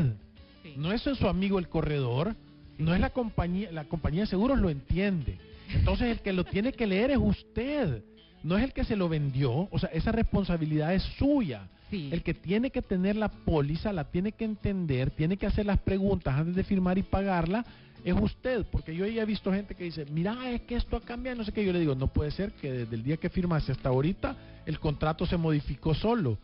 No 0.77 0.93
es 0.93 1.01
su 1.01 1.27
amigo 1.27 1.59
el 1.59 1.71
corredor, 1.71 2.37
no 2.77 2.95
es 2.95 3.01
la 3.01 3.09
compañía, 3.09 3.73
la 3.73 3.85
compañía 3.85 4.23
de 4.23 4.27
seguros 4.27 4.59
lo 4.59 4.69
entiende. 4.69 5.39
Entonces 5.73 6.09
el 6.09 6.21
que 6.21 6.35
lo 6.35 6.45
tiene 6.45 6.73
que 6.73 6.87
leer 6.87 7.11
es 7.11 7.19
usted, 7.19 8.03
no 8.43 8.59
es 8.59 8.65
el 8.65 8.73
que 8.75 8.85
se 8.85 8.97
lo 8.97 9.09
vendió, 9.09 9.69
o 9.71 9.79
sea, 9.79 9.89
esa 9.95 10.13
responsabilidad 10.13 10.95
es 10.95 11.03
suya. 11.19 11.69
El 11.91 12.23
que 12.23 12.35
tiene 12.35 12.71
que 12.71 12.83
tener 12.83 13.17
la 13.17 13.29
póliza, 13.29 13.93
la 13.93 14.05
tiene 14.05 14.33
que 14.33 14.45
entender, 14.45 15.11
tiene 15.11 15.37
que 15.37 15.47
hacer 15.47 15.67
las 15.67 15.79
preguntas 15.79 16.35
antes 16.37 16.55
de 16.55 16.65
firmar 16.65 16.99
y 16.99 17.03
pagarla, 17.03 17.65
es 18.05 18.15
usted, 18.21 18.65
porque 18.71 18.95
yo 18.95 19.07
ya 19.07 19.23
he 19.23 19.27
visto 19.27 19.53
gente 19.53 19.75
que 19.75 19.85
dice, 19.85 20.07
mira, 20.11 20.51
es 20.51 20.63
que 20.63 20.77
esto 20.77 20.97
ha 20.97 21.01
cambiado, 21.01 21.39
no 21.39 21.45
sé 21.45 21.53
qué, 21.53 21.65
yo 21.65 21.73
le 21.73 21.81
digo, 21.81 21.95
no 21.95 22.07
puede 22.09 22.31
ser 22.31 22.53
que 22.53 22.71
desde 22.73 22.95
el 22.95 23.03
día 23.03 23.17
que 23.17 23.29
firmaste 23.29 23.73
hasta 23.73 23.89
ahorita 23.89 24.37
el 24.67 24.79
contrato 24.79 25.27
se 25.27 25.37
modificó 25.37 25.95
solo. 25.95 26.39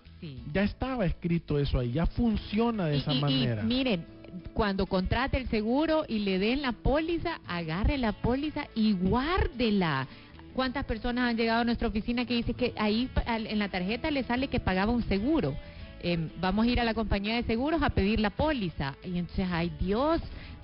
Ya 0.55 0.63
estaba 0.63 1.05
escrito 1.05 1.59
eso 1.59 1.79
ahí, 1.79 1.93
ya 1.93 2.07
funciona 2.07 2.87
de 2.87 2.97
esa 2.97 3.13
manera. 3.13 3.63
miren, 3.63 4.07
cuando 4.55 4.87
contrate 4.87 5.37
el 5.37 5.49
seguro 5.49 6.05
y 6.09 6.21
le 6.21 6.39
den 6.39 6.63
la 6.63 6.73
póliza, 6.73 7.41
agarre 7.47 7.99
la 7.99 8.13
póliza 8.13 8.67
y 8.75 8.93
guárdela. 8.93 10.09
¿Cuántas 10.55 10.85
personas 10.85 11.31
han 11.31 11.37
llegado 11.37 11.63
a 11.63 11.65
nuestra 11.65 11.89
oficina 11.89 12.25
que 12.25 12.35
dice 12.35 12.55
que 12.55 12.73
ahí 12.77 13.11
en 13.27 13.59
la 13.59 13.69
tarjeta 13.69 14.11
le 14.11 14.23
sale 14.23 14.49
que 14.49 14.61
pagaba 14.61 14.93
un 14.93 15.03
seguro? 15.03 15.57
Em, 16.01 16.29
vamos 16.41 16.67
a 16.67 16.69
ir 16.69 16.81
a 16.81 16.85
la 16.85 16.95
compañía 16.95 17.35
de 17.35 17.43
seguros 17.43 17.83
a 17.83 17.91
pedir 17.91 18.21
la 18.21 18.31
póliza. 18.31 18.95
Y 19.03 19.19
entonces, 19.19 19.49
ay 19.51 19.73
Dios, 19.81 20.21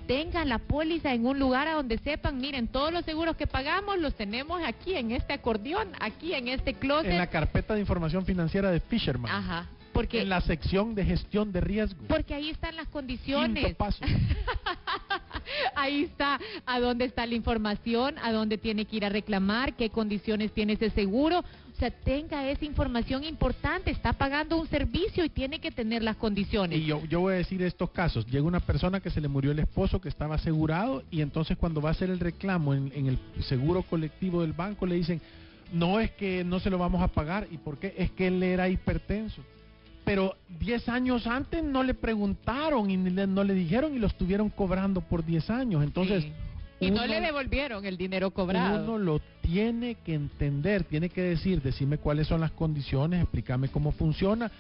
tengan 0.07 0.49
la 0.49 0.59
póliza 0.59 1.13
en 1.13 1.27
un 1.27 1.39
lugar 1.39 1.67
a 1.67 1.73
donde 1.73 1.99
sepan, 1.99 2.39
miren, 2.39 2.69
todos 2.69 2.93
los 2.93 3.05
seguros 3.05 3.37
que 3.37 3.47
pagamos 3.47 3.99
los 3.99 4.15
tenemos 4.15 4.63
aquí 4.65 4.95
en 4.95 5.13
este 5.13 5.33
acordeón, 5.33 5.89
aquí 5.99 6.35
en 6.35 6.49
este 6.49 6.75
closet. 6.75 7.11
En 7.11 7.19
la 7.19 7.29
carpeta 7.29 7.75
de 7.75 7.81
información 7.81 8.25
financiera 8.25 8.71
de 8.71 8.81
Fisherman. 8.81 9.31
Ajá. 9.31 9.67
Porque, 9.93 10.23
en 10.23 10.29
la 10.29 10.41
sección 10.41 10.95
de 10.95 11.05
gestión 11.05 11.53
de 11.53 11.61
riesgo. 11.61 12.05
Porque 12.07 12.35
ahí 12.35 12.51
están 12.51 12.77
las 12.77 12.87
condiciones. 12.89 13.65
Quinto 13.65 13.79
paso. 13.79 14.05
ahí 15.75 16.05
está 16.05 16.41
a 16.67 16.81
dónde 16.81 17.05
está 17.05 17.27
la 17.27 17.35
información, 17.35 18.17
a 18.19 18.33
dónde 18.33 18.59
tiene 18.59 18.85
que 18.85 18.97
ir 18.97 19.05
a 19.05 19.09
reclamar, 19.09 19.75
qué 19.75 19.91
condiciones 19.91 20.53
tiene 20.53 20.75
ese 20.75 20.91
seguro. 20.91 21.41
O 21.41 21.79
sea, 21.81 21.91
tenga 21.91 22.51
esa 22.51 22.67
información 22.67 23.25
importante. 23.25 23.91
Está 23.91 24.13
pagando 24.13 24.59
un 24.59 24.69
servicio 24.69 25.25
y 25.25 25.31
tiene 25.31 25.61
que 25.61 25.71
tener 25.71 26.03
las 26.03 26.17
condiciones. 26.17 26.79
Y 26.79 26.85
yo, 26.85 27.03
yo 27.07 27.21
voy 27.21 27.35
a 27.35 27.37
decir 27.37 27.63
estos 27.63 27.91
casos. 27.91 28.27
Llega 28.27 28.45
una 28.45 28.61
persona 28.61 29.01
que 29.01 29.09
se 29.09 29.21
le 29.21 29.29
murió 29.29 29.51
el 29.53 29.59
esposo 29.61 30.01
que 30.01 30.11
estaba 30.11 30.35
asegurado 30.35 31.03
y 31.11 31.23
entonces 31.23 31.57
cuando 31.57 31.81
va 31.81 31.89
a 31.89 31.93
hacer 31.93 32.11
el 32.11 32.21
reclamo 32.21 32.75
en, 32.75 32.93
en 32.95 33.07
el 33.07 33.19
seguro 33.45 33.83
colectivo 33.83 34.43
del 34.43 34.53
banco 34.53 34.85
le 34.85 34.97
dicen, 34.97 35.23
no 35.73 36.01
es 36.01 36.11
que 36.11 36.45
no 36.45 36.61
se 36.61 36.69
lo 36.69 36.77
vamos 36.77 37.01
a 37.01 37.09
pagar. 37.09 37.49
¿Y 37.51 37.57
por 37.57 37.79
qué? 37.79 37.95
Es 37.97 38.11
que 38.11 38.27
él 38.27 38.43
era 38.43 38.69
hipertenso 38.69 39.43
pero 40.11 40.35
10 40.59 40.89
años 40.89 41.25
antes 41.29 41.63
no 41.63 41.85
le 41.85 41.95
preguntaron 41.95 42.91
y 42.91 42.97
no 42.97 43.45
le 43.45 43.55
dijeron 43.55 43.95
y 43.95 44.01
lo 44.01 44.09
estuvieron 44.09 44.51
cobrando 44.51 45.03
por 45.03 45.25
10 45.25 45.51
años. 45.51 45.85
Entonces... 45.85 46.27
Y 46.81 46.91
no 46.91 47.07
le 47.07 47.21
devolvieron 47.21 47.87
el 47.87 47.97
dinero 47.97 48.33
cobrado. 48.33 48.83
Uno 48.83 48.99
lo 48.99 49.21
tiene 49.41 49.95
que 50.05 50.15
entender, 50.15 50.83
tiene 50.83 51.11
que 51.11 51.23
decir, 51.23 51.63
decirme 51.63 51.99
cuáles 51.99 52.27
son 52.27 52.41
las 52.41 52.51
condiciones, 52.51 53.23
explícame 53.23 53.69
cómo 53.69 53.93
funciona. 53.93 54.51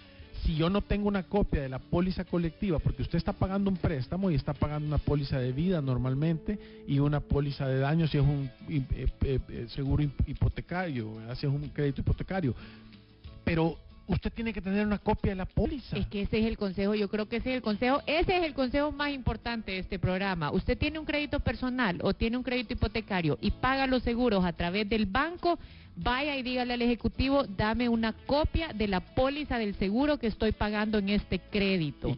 Si 0.45 0.55
yo 0.55 0.71
no 0.71 0.83
tengo 0.83 1.09
una 1.09 1.25
copia 1.25 1.63
de 1.63 1.69
la 1.69 1.81
póliza 1.81 2.25
colectiva, 2.25 2.79
porque 2.79 3.03
usted 3.03 3.19
está 3.19 3.33
pagando 3.33 3.71
un 3.71 3.77
préstamo 3.77 4.31
y 4.31 4.37
está 4.37 4.55
pagando 4.55 4.87
una 4.87 4.99
póliza 4.99 5.41
de 5.41 5.51
vida 5.51 5.83
normalmente 5.83 6.61
y 6.87 7.01
una 7.01 7.19
póliza 7.19 7.67
de 7.67 7.81
daño 7.81 8.07
si 8.07 8.19
es 8.19 8.23
un 8.23 8.49
eh, 8.69 8.85
eh, 9.25 9.41
eh, 9.49 9.67
seguro 9.71 10.05
hipotecario, 10.29 11.11
si 11.35 11.47
es 11.47 11.53
un 11.53 11.71
crédito 11.71 12.03
hipotecario. 12.03 12.55
Pero 13.43 13.77
usted 14.11 14.33
tiene 14.33 14.53
que 14.53 14.61
tener 14.61 14.87
una 14.87 14.99
copia 14.99 15.33
de 15.33 15.37
la 15.37 15.46
póliza. 15.46 15.96
Es 15.96 16.07
que 16.07 16.23
ese 16.23 16.40
es 16.40 16.46
el 16.46 16.59
consejo, 16.59 16.94
yo 16.94 17.09
creo 17.09 17.29
que 17.29 17.37
ese 17.37 17.51
es 17.51 17.57
el 17.57 17.62
consejo, 17.62 18.03
ese 18.07 18.38
es 18.38 18.44
el 18.44 18.55
consejo 18.55 18.92
más 18.92 19.12
importante 19.12 19.73
de 19.73 19.79
este 19.79 19.99
programa. 19.99 20.51
Usted 20.51 20.77
tiene 20.77 20.99
un 20.99 21.05
crédito 21.05 21.40
personal 21.40 21.99
o 22.03 22.12
tiene 22.12 22.37
un 22.37 22.42
crédito 22.42 22.75
hipotecario 22.75 23.38
y 23.40 23.53
paga 23.53 23.87
los 23.87 24.03
seguros 24.03 24.44
a 24.44 24.53
través 24.53 24.88
del 24.88 25.07
banco, 25.07 25.59
vaya 25.96 26.37
y 26.37 26.42
dígale 26.42 26.75
al 26.75 26.83
ejecutivo, 26.83 27.44
dame 27.44 27.88
una 27.88 28.12
copia 28.12 28.73
de 28.73 28.88
la 28.88 29.01
póliza 29.01 29.59
del 29.59 29.75
seguro 29.77 30.18
que 30.18 30.27
estoy 30.27 30.53
pagando 30.53 30.99
en 30.99 31.11
este 31.11 31.38
crédito. 31.38 32.16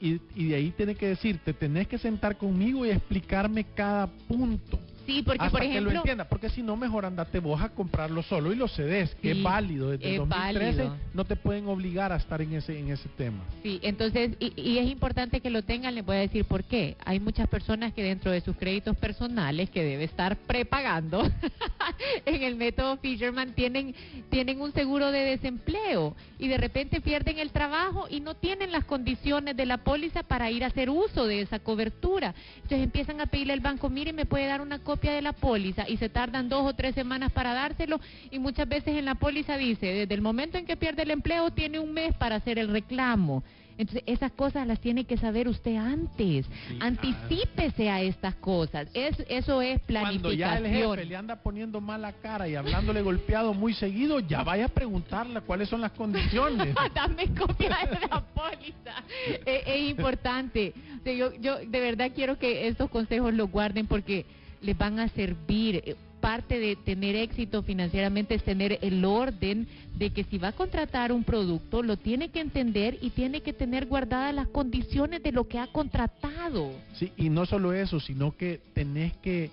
Y, 0.00 0.20
y 0.36 0.48
de 0.48 0.54
ahí 0.54 0.70
tiene 0.70 0.94
que 0.94 1.08
decir, 1.08 1.40
te 1.44 1.52
tenés 1.52 1.88
que 1.88 1.98
sentar 1.98 2.36
conmigo 2.36 2.86
y 2.86 2.90
explicarme 2.90 3.64
cada 3.74 4.06
punto. 4.06 4.78
Sí, 5.06 5.22
porque 5.22 5.50
por 5.50 5.62
ejemplo... 5.62 5.90
que 5.90 5.94
lo 5.94 6.00
entienda, 6.00 6.28
porque 6.28 6.48
si 6.50 6.62
no, 6.62 6.76
mejor 6.76 7.04
andate 7.04 7.38
vos 7.38 7.60
a 7.60 7.68
comprarlo 7.68 8.22
solo 8.22 8.52
y 8.52 8.56
lo 8.56 8.68
cedes, 8.68 9.14
que 9.16 9.32
es 9.32 9.42
válido. 9.42 9.90
Desde 9.90 10.16
2013 10.16 10.90
no 11.12 11.24
te 11.24 11.36
pueden 11.36 11.68
obligar 11.68 12.12
a 12.12 12.16
estar 12.16 12.40
en 12.40 12.54
ese, 12.54 12.78
en 12.78 12.90
ese 12.90 13.08
tema. 13.10 13.44
Sí, 13.62 13.80
entonces, 13.82 14.32
y, 14.40 14.52
y, 14.56 14.78
es 14.78 14.88
importante 14.88 15.40
que 15.40 15.50
lo 15.50 15.62
tengan, 15.62 15.94
les 15.94 16.04
voy 16.04 16.16
a 16.16 16.20
decir 16.20 16.44
por 16.44 16.64
qué. 16.64 16.96
Hay 17.04 17.20
muchas 17.20 17.48
personas 17.48 17.92
que 17.92 18.02
dentro 18.02 18.30
de 18.30 18.40
sus 18.40 18.56
créditos 18.56 18.96
personales, 18.96 19.70
que 19.70 19.84
debe 19.84 20.04
estar 20.04 20.36
prepagando, 20.36 21.22
en 22.26 22.42
el 22.42 22.56
método 22.56 22.96
Fisherman 22.98 23.52
tienen, 23.54 23.94
tienen 24.30 24.60
un 24.60 24.72
seguro 24.72 25.10
de 25.10 25.20
desempleo 25.20 26.16
y 26.38 26.48
de 26.48 26.56
repente 26.56 27.00
pierden 27.00 27.38
el 27.38 27.50
trabajo 27.50 28.06
y 28.08 28.20
no 28.20 28.34
tienen 28.34 28.72
las 28.72 28.84
condiciones 28.84 29.56
de 29.56 29.66
la 29.66 29.78
póliza 29.78 30.22
para 30.22 30.50
ir 30.50 30.64
a 30.64 30.68
hacer 30.68 30.90
uso 30.90 31.26
de 31.26 31.42
esa 31.42 31.58
cobertura. 31.58 32.34
Entonces 32.56 32.82
empiezan 32.82 33.20
a 33.20 33.26
pedirle 33.26 33.52
al 33.52 33.60
banco, 33.60 33.90
mire, 33.90 34.12
me 34.12 34.26
puede 34.26 34.46
dar 34.46 34.60
una 34.60 34.78
copia 34.94 35.12
de 35.12 35.22
la 35.22 35.32
póliza 35.32 35.88
y 35.88 35.96
se 35.96 36.08
tardan 36.08 36.48
dos 36.48 36.64
o 36.64 36.72
tres 36.72 36.94
semanas 36.94 37.32
para 37.32 37.52
dárselo 37.52 37.98
y 38.30 38.38
muchas 38.38 38.68
veces 38.68 38.96
en 38.96 39.06
la 39.06 39.16
póliza 39.16 39.56
dice, 39.56 39.86
desde 39.86 40.14
el 40.14 40.22
momento 40.22 40.56
en 40.56 40.66
que 40.66 40.76
pierde 40.76 41.02
el 41.02 41.10
empleo 41.10 41.50
tiene 41.50 41.80
un 41.80 41.92
mes 41.92 42.14
para 42.14 42.36
hacer 42.36 42.60
el 42.60 42.68
reclamo. 42.68 43.42
Entonces, 43.76 44.04
esas 44.06 44.30
cosas 44.30 44.68
las 44.68 44.78
tiene 44.78 45.04
que 45.04 45.16
saber 45.16 45.48
usted 45.48 45.74
antes. 45.74 46.46
Anticípese 46.78 47.90
a 47.90 48.02
estas 48.02 48.36
cosas. 48.36 48.86
Es, 48.94 49.16
eso 49.28 49.60
es 49.60 49.80
planificación. 49.80 50.20
Cuando 50.20 50.32
ya 50.32 50.58
el 50.58 50.66
jefe 50.68 51.04
le 51.06 51.16
anda 51.16 51.42
poniendo 51.42 51.80
mala 51.80 52.12
cara 52.12 52.46
y 52.46 52.54
hablándole 52.54 53.02
golpeado 53.02 53.52
muy 53.52 53.74
seguido, 53.74 54.20
ya 54.20 54.44
vaya 54.44 54.66
a 54.66 54.68
preguntarle 54.68 55.40
cuáles 55.40 55.68
son 55.68 55.80
las 55.80 55.90
condiciones. 55.90 56.72
Dame 56.94 57.34
copia 57.34 57.78
de 57.90 58.06
la 58.08 58.20
póliza. 58.20 59.02
es, 59.44 59.90
importante. 59.90 60.72
yo, 61.04 61.34
yo 61.40 61.56
de 61.58 61.80
verdad 61.80 62.12
quiero 62.14 62.38
que 62.38 62.68
estos 62.68 62.88
consejos 62.90 63.34
los 63.34 63.50
guarden 63.50 63.88
porque 63.88 64.24
les 64.64 64.76
van 64.76 64.98
a 64.98 65.08
servir. 65.08 65.82
Eh, 65.84 65.96
parte 66.20 66.58
de 66.58 66.74
tener 66.76 67.16
éxito 67.16 67.62
financieramente 67.62 68.34
es 68.34 68.42
tener 68.42 68.78
el 68.80 69.04
orden 69.04 69.68
de 69.98 70.08
que 70.08 70.24
si 70.24 70.38
va 70.38 70.48
a 70.48 70.52
contratar 70.52 71.12
un 71.12 71.22
producto, 71.22 71.82
lo 71.82 71.98
tiene 71.98 72.30
que 72.30 72.40
entender 72.40 72.96
y 73.02 73.10
tiene 73.10 73.42
que 73.42 73.52
tener 73.52 73.84
guardadas 73.84 74.34
las 74.34 74.48
condiciones 74.48 75.22
de 75.22 75.32
lo 75.32 75.46
que 75.46 75.58
ha 75.58 75.66
contratado. 75.66 76.72
Sí, 76.94 77.12
y 77.18 77.28
no 77.28 77.44
solo 77.44 77.74
eso, 77.74 78.00
sino 78.00 78.34
que 78.34 78.58
tenés 78.72 79.12
que 79.18 79.50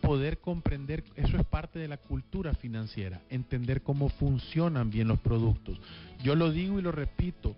poder 0.00 0.38
comprender, 0.38 1.04
eso 1.14 1.36
es 1.36 1.44
parte 1.44 1.78
de 1.78 1.88
la 1.88 1.98
cultura 1.98 2.54
financiera, 2.54 3.20
entender 3.28 3.82
cómo 3.82 4.08
funcionan 4.08 4.90
bien 4.90 5.08
los 5.08 5.18
productos. 5.20 5.78
Yo 6.22 6.34
lo 6.34 6.50
digo 6.50 6.78
y 6.78 6.82
lo 6.82 6.90
repito, 6.90 7.54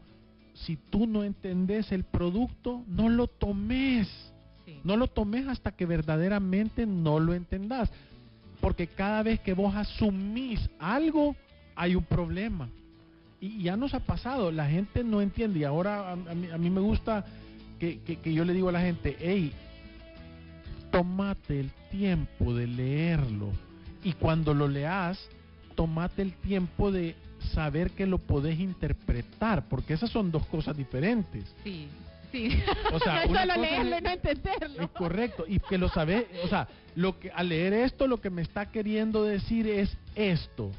si 0.55 0.77
tú 0.77 1.07
no 1.07 1.23
entendés 1.23 1.93
el 1.93 2.03
producto, 2.03 2.83
no 2.89 3.09
lo 3.09 3.29
tomes. 3.29 4.09
No 4.85 4.97
lo 4.97 5.07
tomes 5.07 5.47
hasta 5.49 5.73
que 5.73 5.87
verdaderamente 5.87 6.87
no 6.87 7.19
lo 7.21 7.35
entendas. 7.35 7.91
Porque 8.61 8.87
cada 8.87 9.23
vez 9.23 9.41
que 9.41 9.55
vos 9.55 9.75
asumís 9.75 10.69
algo, 10.79 11.37
hay 11.75 11.95
un 11.95 12.05
problema. 12.05 12.69
Y 13.41 13.63
ya 13.63 13.77
nos 13.77 13.95
ha 13.95 14.01
pasado, 14.01 14.51
la 14.51 14.69
gente 14.69 15.05
no 15.05 15.21
entiende. 15.21 15.61
Y 15.61 15.65
ahora 15.65 16.13
a, 16.13 16.17
mí, 16.17 16.71
me 16.71 16.81
gusta 16.81 17.25
que, 17.79 18.01
que, 18.01 18.33
yo 18.33 18.45
le 18.45 18.55
digo 18.55 18.71
a 18.71 18.73
la 18.73 18.81
gente, 18.81 19.17
hey, 19.21 19.53
tomate 20.91 21.61
el 21.61 21.71
tiempo 21.91 22.55
de 22.55 22.67
leerlo. 22.67 23.51
Y 24.03 24.13
cuando 24.15 24.55
lo 24.55 24.69
leas, 24.69 25.29
tomate 25.75 26.23
el 26.23 26.33
tiempo 26.33 26.91
de 26.91 27.15
saber 27.53 27.91
que 27.91 28.07
lo 28.07 28.19
podés 28.19 28.59
interpretar, 28.59 29.69
porque 29.69 29.95
esas 29.95 30.11
son 30.11 30.31
dos 30.31 30.47
cosas 30.47 30.77
diferentes. 30.77 31.45
Sí. 31.63 31.89
O 32.93 32.99
sea, 32.99 33.27
no 33.27 33.35
solo 33.35 33.61
leerlo 33.61 33.99
y 33.99 34.01
no 34.01 34.11
entenderlo. 34.11 34.93
Correcto, 34.93 35.45
y 35.47 35.59
que 35.59 35.79
lo 35.79 35.89
sabe, 35.89 36.27
o 36.45 36.49
sea, 36.49 36.69
lo 36.95 37.19
que 37.19 37.31
al 37.31 37.49
leer 37.49 37.73
esto 37.73 38.07
lo 38.07 38.21
que 38.21 38.31
me 38.31 38.43
está 38.43 38.71
queriendo 38.71 39.25
decir 39.25 39.67
es 39.67 39.97
esto. 40.15 40.71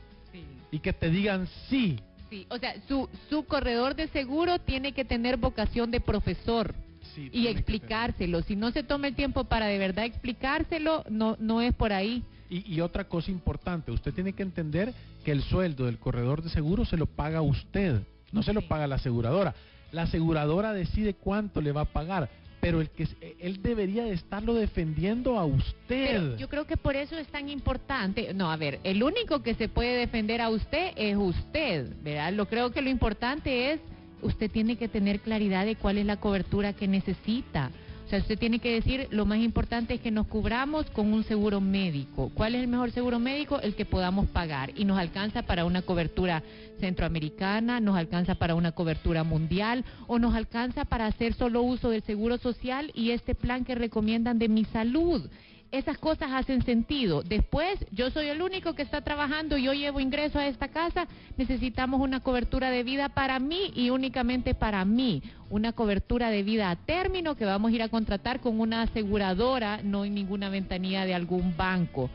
Y 0.71 0.79
que 0.79 0.93
te 0.93 1.09
digan 1.09 1.47
sí. 1.69 1.99
Sí, 2.29 2.45
o 2.49 2.57
sea, 2.57 2.75
su, 2.87 3.07
su 3.29 3.45
corredor 3.45 3.95
de 3.95 4.07
seguro 4.09 4.59
tiene 4.59 4.91
que 4.91 5.05
tener 5.05 5.37
vocación 5.37 5.91
de 5.91 6.01
profesor. 6.01 6.75
y 7.15 7.47
explicárselo. 7.47 8.41
Si 8.41 8.55
no 8.55 8.71
se 8.71 8.83
toma 8.83 9.07
el 9.07 9.15
tiempo 9.15 9.45
para 9.45 9.67
de 9.67 9.77
verdad 9.77 10.05
explicárselo, 10.05 11.03
no, 11.09 11.37
no 11.39 11.61
es 11.61 11.73
por 11.73 11.93
ahí. 11.93 12.23
Y, 12.49 12.75
y, 12.75 12.81
otra 12.81 13.05
cosa 13.05 13.31
importante, 13.31 13.91
usted 13.91 14.13
tiene 14.13 14.33
que 14.33 14.43
entender 14.43 14.93
que 15.25 15.31
el 15.31 15.41
sueldo 15.43 15.85
del 15.85 15.97
corredor 15.97 16.41
de 16.41 16.49
seguro 16.49 16.85
se 16.85 16.95
lo 16.95 17.05
paga 17.05 17.41
usted, 17.41 18.01
no 18.31 18.41
se 18.41 18.53
lo 18.53 18.61
paga 18.61 18.87
la 18.87 18.95
aseguradora 18.95 19.53
la 19.91 20.03
aseguradora 20.03 20.73
decide 20.73 21.13
cuánto 21.13 21.61
le 21.61 21.71
va 21.71 21.81
a 21.81 21.85
pagar, 21.85 22.29
pero 22.59 22.81
el 22.81 22.89
que 22.89 23.07
él 23.39 23.61
debería 23.61 24.03
de 24.03 24.13
estarlo 24.13 24.53
defendiendo 24.53 25.37
a 25.37 25.45
usted. 25.45 26.37
yo 26.37 26.49
creo 26.49 26.65
que 26.65 26.77
por 26.77 26.95
eso 26.95 27.17
es 27.17 27.27
tan 27.27 27.49
importante. 27.49 28.33
No, 28.33 28.51
a 28.51 28.57
ver, 28.57 28.79
el 28.83 29.03
único 29.03 29.41
que 29.43 29.55
se 29.55 29.69
puede 29.69 29.97
defender 29.97 30.41
a 30.41 30.49
usted 30.49 30.91
es 30.95 31.15
usted, 31.15 31.93
¿verdad? 32.03 32.33
Lo 32.33 32.47
creo 32.47 32.71
que 32.71 32.81
lo 32.81 32.89
importante 32.89 33.71
es 33.71 33.79
usted 34.21 34.49
tiene 34.49 34.77
que 34.77 34.87
tener 34.87 35.19
claridad 35.19 35.65
de 35.65 35.75
cuál 35.75 35.97
es 35.97 36.05
la 36.05 36.17
cobertura 36.17 36.73
que 36.73 36.87
necesita. 36.87 37.71
O 38.07 38.09
sea, 38.09 38.19
usted 38.19 38.39
tiene 38.39 38.59
que 38.59 38.73
decir, 38.73 39.09
lo 39.11 39.25
más 39.25 39.39
importante 39.39 39.95
es 39.95 39.99
que 39.99 40.11
nos 40.11 40.27
cubramos 40.27 40.89
con 40.91 41.11
un 41.11 41.25
seguro 41.25 41.59
médico. 41.59 42.31
¿Cuál 42.33 42.55
es 42.55 42.61
el 42.61 42.69
mejor 42.69 42.91
seguro 42.91 43.19
médico? 43.19 43.59
El 43.59 43.75
que 43.75 43.83
podamos 43.83 44.29
pagar. 44.29 44.71
Y 44.77 44.85
nos 44.85 44.97
alcanza 44.97 45.41
para 45.43 45.65
una 45.65 45.81
cobertura 45.81 46.41
centroamericana, 46.79 47.81
nos 47.81 47.97
alcanza 47.97 48.35
para 48.35 48.55
una 48.55 48.71
cobertura 48.71 49.25
mundial 49.25 49.83
o 50.07 50.19
nos 50.19 50.35
alcanza 50.35 50.85
para 50.85 51.05
hacer 51.05 51.33
solo 51.33 51.63
uso 51.63 51.89
del 51.89 52.01
seguro 52.03 52.37
social 52.37 52.93
y 52.95 53.11
este 53.11 53.35
plan 53.35 53.65
que 53.65 53.75
recomiendan 53.75 54.39
de 54.39 54.47
mi 54.47 54.63
salud. 54.63 55.29
Esas 55.71 55.97
cosas 55.97 56.31
hacen 56.31 56.63
sentido. 56.63 57.23
Después, 57.23 57.77
yo 57.91 58.09
soy 58.09 58.27
el 58.27 58.41
único 58.41 58.73
que 58.73 58.81
está 58.81 59.01
trabajando, 59.01 59.57
yo 59.57 59.73
llevo 59.73 59.99
ingreso 59.99 60.39
a 60.39 60.47
esta 60.47 60.69
casa, 60.69 61.07
necesitamos 61.37 62.01
una 62.01 62.21
cobertura 62.21 62.69
de 62.69 62.83
vida 62.83 63.09
para 63.09 63.39
mí 63.39 63.71
y 63.75 63.89
únicamente 63.89 64.53
para 64.53 64.85
mí, 64.85 65.23
una 65.49 65.73
cobertura 65.73 66.29
de 66.29 66.43
vida 66.43 66.69
a 66.69 66.75
término 66.75 67.35
que 67.35 67.45
vamos 67.45 67.71
a 67.71 67.75
ir 67.75 67.83
a 67.83 67.89
contratar 67.89 68.39
con 68.39 68.59
una 68.59 68.83
aseguradora, 68.83 69.81
no 69.83 70.05
en 70.05 70.15
ninguna 70.15 70.49
ventanilla 70.49 71.05
de 71.05 71.13
algún 71.13 71.55
banco. 71.57 72.09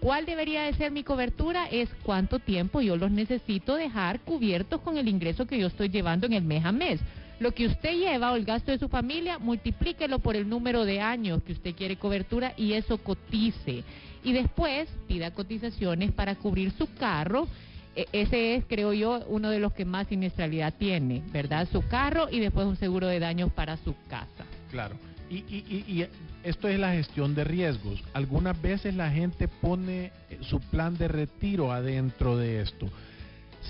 ¿Cuál 0.00 0.26
debería 0.26 0.62
de 0.62 0.74
ser 0.74 0.92
mi 0.92 1.02
cobertura? 1.02 1.66
Es 1.66 1.88
cuánto 2.04 2.38
tiempo 2.38 2.80
yo 2.80 2.96
los 2.96 3.10
necesito 3.10 3.74
dejar 3.74 4.20
cubiertos 4.20 4.80
con 4.80 4.96
el 4.96 5.08
ingreso 5.08 5.46
que 5.46 5.58
yo 5.58 5.66
estoy 5.66 5.88
llevando 5.88 6.26
en 6.26 6.34
el 6.34 6.44
mes 6.44 6.64
a 6.64 6.70
mes. 6.70 7.00
Lo 7.40 7.52
que 7.52 7.66
usted 7.66 7.96
lleva 7.96 8.32
o 8.32 8.36
el 8.36 8.44
gasto 8.44 8.72
de 8.72 8.78
su 8.78 8.88
familia, 8.88 9.38
multiplíquelo 9.38 10.18
por 10.18 10.34
el 10.34 10.48
número 10.48 10.84
de 10.84 11.00
años 11.00 11.42
que 11.44 11.52
usted 11.52 11.74
quiere 11.74 11.96
cobertura 11.96 12.52
y 12.56 12.72
eso 12.72 12.98
cotice. 12.98 13.84
Y 14.24 14.32
después 14.32 14.88
pida 15.06 15.30
cotizaciones 15.32 16.10
para 16.12 16.34
cubrir 16.34 16.72
su 16.72 16.92
carro. 16.94 17.46
E- 17.94 18.06
Ese 18.12 18.56
es, 18.56 18.64
creo 18.68 18.92
yo, 18.92 19.24
uno 19.28 19.50
de 19.50 19.60
los 19.60 19.72
que 19.72 19.84
más 19.84 20.08
siniestralidad 20.08 20.74
tiene, 20.78 21.22
¿verdad? 21.32 21.68
Su 21.70 21.82
carro 21.86 22.28
y 22.30 22.40
después 22.40 22.66
un 22.66 22.76
seguro 22.76 23.06
de 23.06 23.20
daños 23.20 23.52
para 23.52 23.76
su 23.76 23.94
casa. 24.08 24.44
Claro. 24.72 24.96
Y, 25.30 25.36
y- 25.48 25.64
y- 25.68 25.92
y 26.00 26.06
esto 26.42 26.66
es 26.68 26.78
la 26.80 26.92
gestión 26.92 27.34
de 27.36 27.44
riesgos. 27.44 28.02
Algunas 28.14 28.60
veces 28.60 28.94
la 28.94 29.10
gente 29.10 29.46
pone 29.46 30.10
su 30.40 30.58
plan 30.58 30.96
de 30.96 31.06
retiro 31.06 31.70
adentro 31.70 32.36
de 32.36 32.62
esto. 32.62 32.88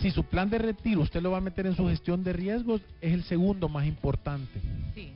Si 0.00 0.12
su 0.12 0.22
plan 0.24 0.48
de 0.48 0.58
retiro 0.58 1.00
usted 1.00 1.20
lo 1.20 1.32
va 1.32 1.38
a 1.38 1.40
meter 1.40 1.66
en 1.66 1.74
su 1.74 1.88
gestión 1.88 2.22
de 2.22 2.32
riesgos, 2.32 2.80
es 3.00 3.12
el 3.12 3.24
segundo 3.24 3.68
más 3.68 3.84
importante. 3.84 4.60
Sí. 4.94 5.12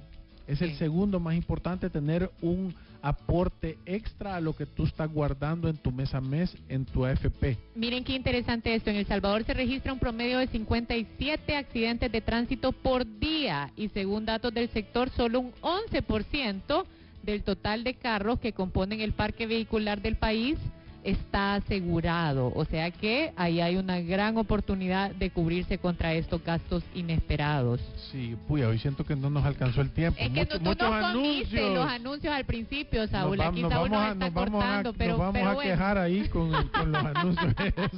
Es 0.49 0.61
el 0.61 0.75
segundo 0.75 1.21
más 1.21 1.37
importante 1.37 1.89
tener 1.89 2.31
un 2.41 2.75
aporte 3.01 3.79
extra 3.87 4.37
a 4.37 4.41
lo 4.41 4.55
que 4.55 4.67
tú 4.67 4.85
estás 4.85 5.13
guardando 5.13 5.69
en 5.69 5.77
tu 5.77 5.93
mes 5.93 6.13
a 6.15 6.21
mes 6.21 6.57
en 6.69 6.85
tu 6.85 7.05
AFP. 7.05 7.59
Miren 7.77 8.03
qué 8.03 8.15
interesante 8.15 8.75
esto. 8.75 8.91
En 8.91 8.97
El 8.97 9.07
Salvador 9.07 9.45
se 9.45 9.55
registra 9.55 9.93
un 9.93 10.01
promedio 10.01 10.39
de 10.39 10.49
57 10.49 11.57
accidentes 11.57 12.11
de 12.11 12.21
tránsito 12.21 12.73
por 12.73 13.07
día 13.19 13.71
y 13.77 13.89
según 13.89 14.25
datos 14.25 14.53
del 14.53 14.69
sector, 14.71 15.11
solo 15.11 15.41
un 15.41 15.53
11% 15.61 16.85
del 17.23 17.45
total 17.45 17.85
de 17.85 17.95
carros 17.95 18.41
que 18.41 18.53
componen 18.53 19.01
el 19.01 19.13
parque 19.13 19.47
vehicular 19.47 20.03
del 20.03 20.17
país 20.17 20.59
está 21.05 21.55
asegurado. 21.55 22.53
O 22.55 22.65
sea 22.65 22.91
que 22.91 23.33
ahí 23.37 23.61
hay 23.61 23.77
una 23.77 24.01
gran 24.01 24.37
oportunidad 24.39 25.11
de 25.13 25.31
cubrirse 25.31 25.79
contra 25.79 26.13
estos 26.15 26.43
gastos 26.45 26.83
inesperados. 26.95 27.81
Sí, 28.11 28.37
puya, 28.47 28.69
hoy 28.69 28.79
siento 28.79 29.05
que 29.05 29.17
no 29.17 29.31
nos 29.31 29.45
alcanzó 29.45 29.81
el 29.81 29.91
tiempo. 29.91 30.19
Es 30.21 30.31
que 30.31 30.41
Mucho- 30.41 30.59
tú 30.59 30.65
muchos 30.65 30.91
nos 30.91 31.13
comiste 31.13 31.59
anuncios. 31.59 31.75
los 31.75 31.87
anuncios 31.89 32.35
al 32.35 32.45
principio, 32.45 33.07
Saúl. 33.09 33.37
Nos 33.39 33.47
Aquí 33.47 33.63
nos 33.63 33.73
Saúl 33.73 33.89
vamos 33.91 34.17
nos 34.17 34.23
a, 34.23 34.27
está 34.27 34.41
vamos 34.41 34.63
a- 34.63 34.67
cortando, 34.67 34.91
nos 34.91 34.97
pero, 34.99 35.19
vamos 35.19 35.35
pero 35.35 35.49
a 35.51 35.55
bueno. 35.55 35.71
quejar 35.71 35.99
ahí 35.99 36.29
con, 36.29 36.51
con 36.69 36.93
los 36.93 37.05
anuncios 37.17 37.55
esos. 37.59 37.91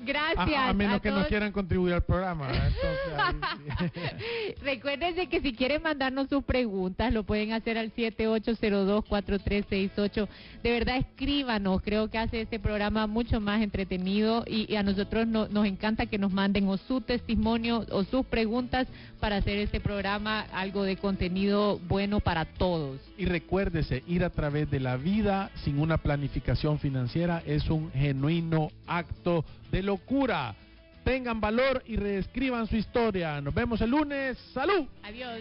Gracias. 0.00 0.58
A, 0.58 0.68
a 0.68 0.72
menos 0.74 1.00
que 1.00 1.08
todos. 1.08 1.20
nos 1.22 1.28
quieran 1.28 1.52
contribuir 1.52 1.94
al 1.94 2.04
programa. 2.04 2.46
¿verdad? 2.48 2.68
Entonces, 2.68 3.92
sí. 3.92 4.00
Recuérdense 4.62 5.26
que 5.28 5.40
si 5.40 5.54
quieren 5.54 5.82
mandarnos 5.82 6.28
sus 6.28 6.44
preguntas, 6.44 7.12
lo 7.12 7.24
pueden 7.24 7.52
hacer 7.52 7.78
al 7.78 7.92
7802-4368. 7.94 10.28
De 10.62 10.70
verdad, 10.70 10.96
escríbanos. 10.98 11.80
Creo 11.82 11.95
que 12.10 12.18
hace 12.18 12.42
este 12.42 12.58
programa 12.60 13.06
mucho 13.06 13.40
más 13.40 13.62
entretenido 13.62 14.44
y, 14.46 14.70
y 14.70 14.76
a 14.76 14.82
nosotros 14.82 15.26
no- 15.26 15.48
nos 15.48 15.66
encanta 15.66 16.06
que 16.06 16.18
nos 16.18 16.30
manden 16.32 16.68
o 16.68 16.76
su 16.76 17.00
testimonio 17.00 17.84
o 17.90 18.04
sus 18.04 18.26
preguntas 18.26 18.86
para 19.18 19.36
hacer 19.36 19.58
este 19.58 19.80
programa 19.80 20.42
algo 20.52 20.82
de 20.84 20.96
contenido 20.96 21.78
bueno 21.88 22.20
para 22.20 22.44
todos. 22.44 23.00
Y 23.16 23.24
recuérdese, 23.24 24.02
ir 24.06 24.22
a 24.24 24.30
través 24.30 24.70
de 24.70 24.78
la 24.80 24.96
vida 24.96 25.50
sin 25.64 25.78
una 25.80 25.96
planificación 25.96 26.78
financiera 26.78 27.42
es 27.46 27.68
un 27.70 27.90
genuino 27.92 28.68
acto 28.86 29.44
de 29.72 29.82
locura. 29.82 30.54
Tengan 31.04 31.40
valor 31.40 31.82
y 31.86 31.96
reescriban 31.96 32.66
su 32.66 32.76
historia. 32.76 33.40
Nos 33.40 33.54
vemos 33.54 33.80
el 33.80 33.90
lunes. 33.90 34.36
¡Salud! 34.52 34.84
Adiós. 35.02 35.40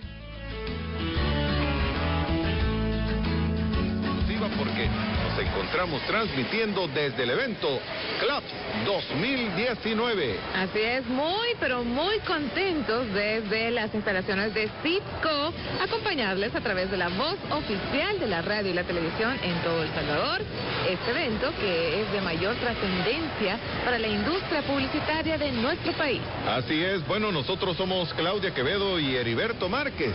porque 4.58 4.88
nos 5.36 5.46
encontramos 5.46 6.02
transmitiendo 6.04 6.88
desde 6.88 7.24
el 7.24 7.30
evento 7.32 7.80
Clubs 8.20 8.86
2019. 8.86 10.40
Así 10.56 10.80
es, 10.80 11.06
muy, 11.08 11.50
pero 11.60 11.84
muy 11.84 12.20
contentos 12.20 13.06
desde 13.14 13.72
las 13.72 13.94
instalaciones 13.94 14.54
de 14.54 14.70
Citco, 14.82 15.54
acompañarles 15.82 16.56
a 16.56 16.62
través 16.62 16.90
de 16.92 16.98
la 16.98 17.10
voz 17.10 17.38
oficial 17.52 18.20
de 18.20 18.28
la 18.28 18.42
radio 18.42 18.72
y 18.72 18.74
la 18.74 18.84
televisión 18.84 19.38
en 19.44 19.56
todo 19.64 19.84
El 19.84 19.90
Salvador. 19.94 20.42
Este 20.90 21.12
evento 21.12 21.52
que 21.60 22.02
es 22.02 22.12
de 22.12 22.22
mayor 22.22 22.56
trascendencia 22.56 23.58
para 23.84 24.00
la 24.00 24.08
industria 24.08 24.62
publicitaria 24.62 25.38
de 25.38 25.52
nuestro 25.52 25.92
país. 25.94 26.22
Así 26.48 26.82
es, 26.84 27.06
bueno, 27.08 27.32
nosotros 27.32 27.76
somos 27.78 28.14
Claudia 28.14 28.54
Quevedo 28.54 29.00
y 29.00 29.16
Heriberto 29.16 29.68
Márquez. 29.70 30.14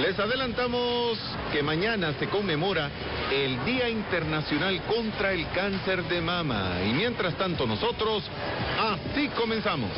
Les 0.00 0.18
adelantamos 0.18 1.18
que 1.52 1.62
mañana 1.62 2.12
se 2.18 2.28
conmemora 2.28 2.90
el 3.32 3.64
Día 3.64 3.88
Internacional 3.88 4.55
contra 4.86 5.32
el 5.32 5.46
Cáncer 5.50 6.02
de 6.04 6.20
Mama. 6.20 6.80
Y 6.86 6.92
mientras 6.92 7.34
tanto 7.34 7.66
nosotros, 7.66 8.24
así 8.78 9.28
comenzamos. 9.28 9.90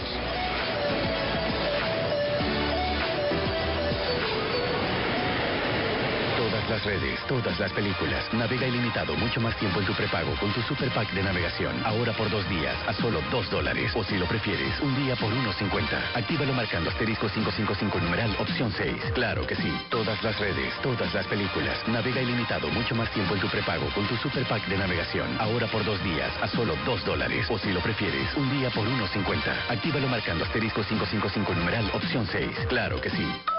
Todas 6.68 6.84
las 6.84 7.00
redes, 7.00 7.20
todas 7.26 7.58
las 7.58 7.72
películas. 7.72 8.22
Navega 8.34 8.66
ilimitado, 8.66 9.16
mucho 9.16 9.40
más 9.40 9.56
tiempo 9.56 9.80
en 9.80 9.86
tu 9.86 9.94
prepago 9.94 10.34
con 10.38 10.52
tu 10.52 10.60
Super 10.60 10.90
Pack 10.90 11.10
de 11.14 11.22
navegación. 11.22 11.80
Ahora 11.82 12.12
por 12.12 12.28
dos 12.28 12.46
días, 12.50 12.76
a 12.86 12.92
solo 12.92 13.22
dos 13.30 13.50
dólares. 13.50 13.90
O 13.96 14.04
si 14.04 14.18
lo 14.18 14.26
prefieres, 14.26 14.78
un 14.80 14.94
día 14.94 15.16
por 15.16 15.32
1.50. 15.32 15.86
Actívalo 16.14 16.52
marcando 16.52 16.90
asterisco 16.90 17.28
555 17.28 18.00
numeral 18.00 18.36
opción 18.38 18.70
6. 18.76 18.92
Claro 19.14 19.46
que 19.46 19.56
sí. 19.56 19.72
Todas 19.88 20.22
las 20.22 20.38
redes, 20.38 20.74
todas 20.82 21.14
las 21.14 21.26
películas. 21.26 21.78
Navega 21.88 22.20
ilimitado, 22.20 22.68
mucho 22.68 22.94
más 22.94 23.10
tiempo 23.12 23.32
en 23.34 23.40
tu 23.40 23.48
prepago 23.48 23.86
con 23.94 24.06
tu 24.06 24.16
Super 24.16 24.44
Pack 24.44 24.66
de 24.68 24.76
navegación. 24.76 25.38
Ahora 25.40 25.68
por 25.68 25.82
dos 25.86 26.04
días, 26.04 26.30
a 26.42 26.48
solo 26.48 26.76
dos 26.84 27.02
dólares. 27.06 27.46
O 27.48 27.58
si 27.58 27.72
lo 27.72 27.80
prefieres, 27.80 28.28
un 28.36 28.50
día 28.50 28.68
por 28.68 28.86
1.50. 28.86 29.70
Actívalo 29.70 30.08
marcando 30.08 30.44
asterisco 30.44 30.82
555 30.82 31.54
numeral 31.54 31.90
opción 31.94 32.26
6. 32.30 32.50
Claro 32.68 33.00
que 33.00 33.08
sí. 33.08 33.57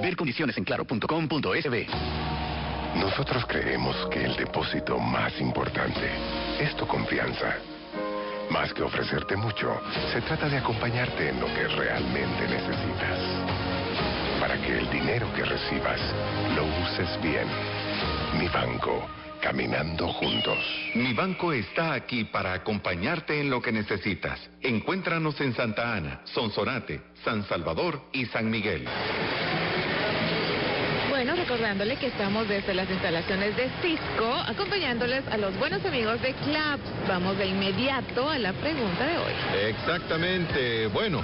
Ver 0.00 0.16
condiciones 0.16 0.56
en 0.58 0.64
claro.com.sb. 0.64 1.86
Nosotros 2.96 3.44
creemos 3.46 3.96
que 4.10 4.24
el 4.24 4.36
depósito 4.36 4.98
más 4.98 5.38
importante 5.40 6.10
es 6.60 6.74
tu 6.76 6.86
confianza. 6.86 7.56
Más 8.50 8.72
que 8.72 8.82
ofrecerte 8.82 9.36
mucho, 9.36 9.80
se 10.12 10.20
trata 10.22 10.48
de 10.48 10.58
acompañarte 10.58 11.30
en 11.30 11.40
lo 11.40 11.46
que 11.46 11.68
realmente 11.68 12.48
necesitas. 12.48 13.18
Para 14.40 14.60
que 14.60 14.78
el 14.78 14.90
dinero 14.90 15.32
que 15.34 15.44
recibas 15.44 16.00
lo 16.54 16.64
uses 16.64 17.20
bien. 17.22 17.46
Mi 18.38 18.48
banco, 18.48 19.06
caminando 19.42 20.08
juntos. 20.08 20.58
Mi 20.94 21.12
banco 21.12 21.52
está 21.52 21.94
aquí 21.94 22.24
para 22.24 22.52
acompañarte 22.52 23.40
en 23.40 23.50
lo 23.50 23.60
que 23.60 23.72
necesitas. 23.72 24.38
Encuéntranos 24.60 25.40
en 25.40 25.54
Santa 25.54 25.94
Ana, 25.94 26.20
Sonsonate, 26.24 27.00
San 27.24 27.44
Salvador 27.48 28.00
y 28.12 28.26
San 28.26 28.50
Miguel. 28.50 28.86
Recordándole 31.46 31.94
que 31.94 32.08
estamos 32.08 32.48
desde 32.48 32.74
las 32.74 32.90
instalaciones 32.90 33.56
de 33.56 33.70
Cisco, 33.80 34.34
acompañándoles 34.48 35.22
a 35.28 35.36
los 35.36 35.56
buenos 35.60 35.84
amigos 35.84 36.20
de 36.20 36.32
Club. 36.32 36.80
Vamos 37.06 37.38
de 37.38 37.46
inmediato 37.46 38.28
a 38.28 38.36
la 38.36 38.52
pregunta 38.52 39.06
de 39.06 39.16
hoy. 39.16 39.32
Exactamente. 39.68 40.88
Bueno, 40.88 41.22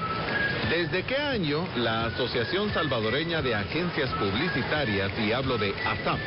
¿desde 0.72 1.02
qué 1.02 1.16
año 1.16 1.68
la 1.76 2.06
Asociación 2.06 2.72
Salvadoreña 2.72 3.42
de 3.42 3.54
Agencias 3.54 4.08
Publicitarias, 4.14 5.12
y 5.18 5.30
hablo 5.30 5.58
de 5.58 5.74
ASAP, 5.84 6.18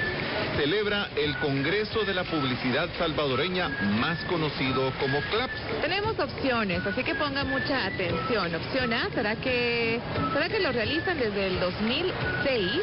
celebra 0.56 1.10
el 1.16 1.36
Congreso 1.40 2.04
de 2.04 2.14
la 2.14 2.24
Publicidad 2.26 2.88
Salvadoreña 3.00 3.70
más 4.00 4.20
conocido 4.26 4.94
como 5.00 5.20
CLAPS? 5.32 5.82
Tenemos 5.82 6.20
opciones, 6.20 6.86
así 6.86 7.04
que 7.04 7.16
pongan 7.16 7.50
mucha 7.50 7.88
atención. 7.88 8.54
Opción 8.54 8.94
A, 8.94 9.10
¿será 9.16 9.36
que, 9.36 10.00
¿será 10.32 10.48
que 10.48 10.60
lo 10.60 10.72
realizan 10.72 11.18
desde 11.18 11.48
el 11.48 11.60
2006? 11.60 12.82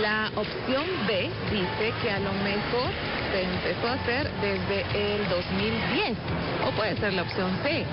La 0.00 0.30
opción 0.34 0.84
B 1.06 1.28
dice 1.50 1.92
que 2.02 2.10
a 2.10 2.20
lo 2.20 2.32
mejor 2.32 2.90
se 3.32 3.42
empezó 3.42 3.88
a 3.88 3.92
hacer 3.92 4.30
desde 4.40 5.16
el 5.16 5.28
2010. 5.28 6.16
O 6.66 6.70
puede 6.70 6.96
ser 6.96 7.12
la 7.12 7.22
opción 7.22 7.50
C, 7.62 7.84